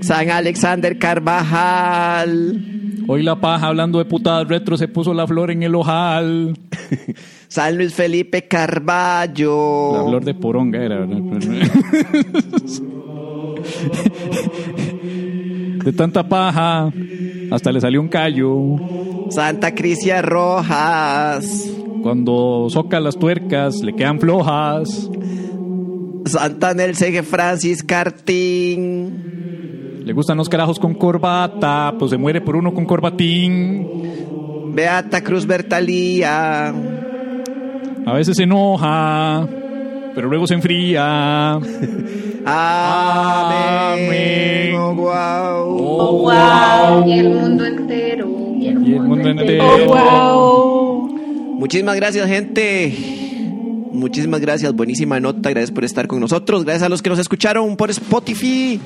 San 0.02 0.30
Alexander 0.30 0.98
Carvajal. 0.98 2.64
Hoy 3.06 3.22
la 3.22 3.40
paja 3.40 3.68
hablando 3.68 3.98
de 3.98 4.04
putadas 4.04 4.46
retro 4.48 4.76
se 4.76 4.86
puso 4.86 5.14
la 5.14 5.26
flor 5.26 5.50
en 5.50 5.62
el 5.62 5.74
ojal. 5.74 6.54
San 7.48 7.78
Luis 7.78 7.94
Felipe 7.94 8.46
Carballo. 8.46 9.92
La 9.94 10.04
flor 10.04 10.24
de 10.24 10.34
poronga 10.34 10.82
era, 10.82 10.98
¿verdad? 11.00 11.18
De 15.84 15.92
tanta 15.92 16.28
paja, 16.28 16.90
hasta 17.50 17.72
le 17.72 17.80
salió 17.80 18.00
un 18.00 18.08
callo. 18.08 18.76
Santa 19.30 19.74
Crisia 19.74 20.22
Rojas. 20.22 21.70
Cuando 22.02 22.68
soca 22.70 23.00
las 23.00 23.16
tuercas, 23.16 23.82
le 23.82 23.94
quedan 23.94 24.20
flojas. 24.20 25.10
Santa 26.24 26.74
Nelce 26.74 27.22
Francis 27.22 27.82
Cartín. 27.82 29.38
Le 30.04 30.12
gustan 30.12 30.38
los 30.38 30.48
carajos 30.48 30.78
con 30.78 30.94
corbata, 30.94 31.94
pues 31.98 32.10
se 32.10 32.16
muere 32.16 32.40
por 32.40 32.56
uno 32.56 32.72
con 32.72 32.86
corbatín. 32.86 33.86
Beata 34.74 35.22
Cruz 35.22 35.46
Bertalía. 35.46 36.72
A 38.06 38.12
veces 38.14 38.36
se 38.36 38.44
enoja, 38.44 39.46
pero 40.14 40.28
luego 40.28 40.46
se 40.46 40.54
enfría. 40.54 41.58
Amén. 42.50 44.06
Amén. 44.06 44.74
Oh, 44.74 44.94
wow. 44.94 45.76
Oh, 46.00 46.18
wow. 46.22 47.06
Y 47.06 47.12
el 47.18 47.30
mundo 47.30 47.64
entero. 47.64 48.28
Y 48.56 48.68
el 48.68 48.88
Y 48.88 48.94
el 48.94 49.00
mundo 49.02 49.28
entero. 49.28 49.64
Oh, 49.64 49.86
wow. 49.86 51.08
Muchísimas 51.58 51.96
gracias, 51.96 52.26
gente. 52.28 52.94
Muchísimas 53.92 54.40
gracias. 54.40 54.72
Buenísima 54.74 55.20
nota. 55.20 55.50
Gracias 55.50 55.70
por 55.70 55.84
estar 55.84 56.06
con 56.06 56.20
nosotros. 56.20 56.64
Gracias 56.64 56.84
a 56.84 56.88
los 56.88 57.02
que 57.02 57.10
nos 57.10 57.18
escucharon 57.18 57.76
por 57.76 57.90
Spotify. 57.90 58.80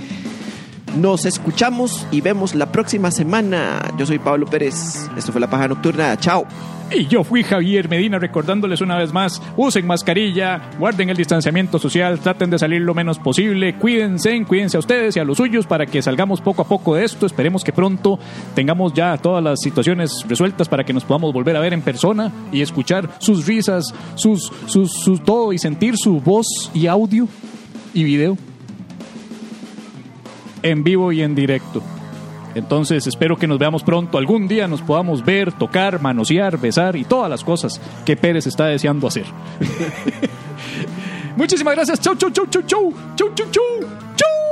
Nos 0.99 1.25
escuchamos 1.25 2.07
y 2.11 2.21
vemos 2.21 2.55
la 2.55 2.73
próxima 2.73 3.11
semana. 3.11 3.81
Yo 3.99 4.07
soy 4.07 4.19
Pablo 4.19 4.47
Pérez. 4.47 5.09
Esto 5.17 5.33
fue 5.33 5.41
La 5.41 5.49
Paja 5.49 5.69
Nocturna. 5.69 6.17
Chao. 6.19 6.47
Y 6.95 7.07
yo 7.07 7.25
fui 7.25 7.43
Javier 7.43 7.89
Medina 7.89 8.19
recordándoles 8.19 8.83
una 8.83 8.99
vez 8.99 9.13
más, 9.13 9.41
usen 9.57 9.87
mascarilla, 9.87 10.71
guarden 10.79 11.09
el 11.09 11.17
distanciamiento 11.17 11.79
social, 11.79 12.21
traten 12.21 12.51
de 12.51 12.59
salir 12.59 12.83
lo 12.83 12.93
menos 12.93 13.19
posible, 13.19 13.77
cuídense, 13.77 14.45
cuídense 14.45 14.77
a 14.77 14.81
ustedes 14.81 15.17
y 15.17 15.21
a 15.21 15.25
los 15.25 15.39
suyos 15.39 15.67
para 15.67 15.87
que 15.87 16.03
salgamos 16.03 16.43
poco 16.43 16.63
a 16.63 16.69
poco 16.69 16.95
de 16.95 17.05
esto. 17.05 17.25
Esperemos 17.25 17.65
que 17.65 17.73
pronto 17.73 18.19
tengamos 18.55 18.93
ya 18.93 19.17
todas 19.17 19.43
las 19.43 19.61
situaciones 19.61 20.25
resueltas 20.29 20.69
para 20.69 20.85
que 20.85 20.93
nos 20.93 21.05
podamos 21.05 21.33
volver 21.33 21.57
a 21.57 21.61
ver 21.61 21.73
en 21.73 21.81
persona 21.81 22.31
y 22.53 22.61
escuchar 22.61 23.09
sus 23.19 23.47
risas, 23.47 23.85
sus, 24.15 24.53
sus, 24.67 24.93
sus 24.93 25.23
todo 25.25 25.53
y 25.55 25.59
sentir 25.59 25.97
su 25.97 26.21
voz 26.21 26.71
y 26.75 26.89
audio 26.89 27.27
y 27.95 28.05
video 28.05 28.37
en 30.63 30.85
vivo 30.85 31.11
y 31.11 31.23
en 31.23 31.35
directo. 31.35 31.83
Entonces 32.55 33.07
espero 33.07 33.37
que 33.37 33.47
nos 33.47 33.59
veamos 33.59 33.83
pronto. 33.83 34.19
Algún 34.19 34.49
día 34.49 34.69
nos 34.69 34.83
podamos 34.83 35.25
ver, 35.25 35.53
tocar, 35.53 36.01
manosear, 36.01 36.59
besar 36.59 36.97
y 36.97 37.05
todas 37.05 37.31
las 37.31 37.45
cosas 37.45 37.81
que 38.05 38.17
Pérez 38.17 38.47
está 38.47 38.67
deseando 38.67 39.07
hacer. 39.07 39.27
Muchísimas 41.37 41.75
gracias. 41.75 42.01
Chau, 42.01 42.15
chau, 42.17 42.31
chau, 42.31 42.47
chau, 42.47 42.63
chau. 42.63 42.93
Chau, 43.17 43.29
chau, 43.35 43.47
chau. 43.51 43.89
Chau. 44.17 44.52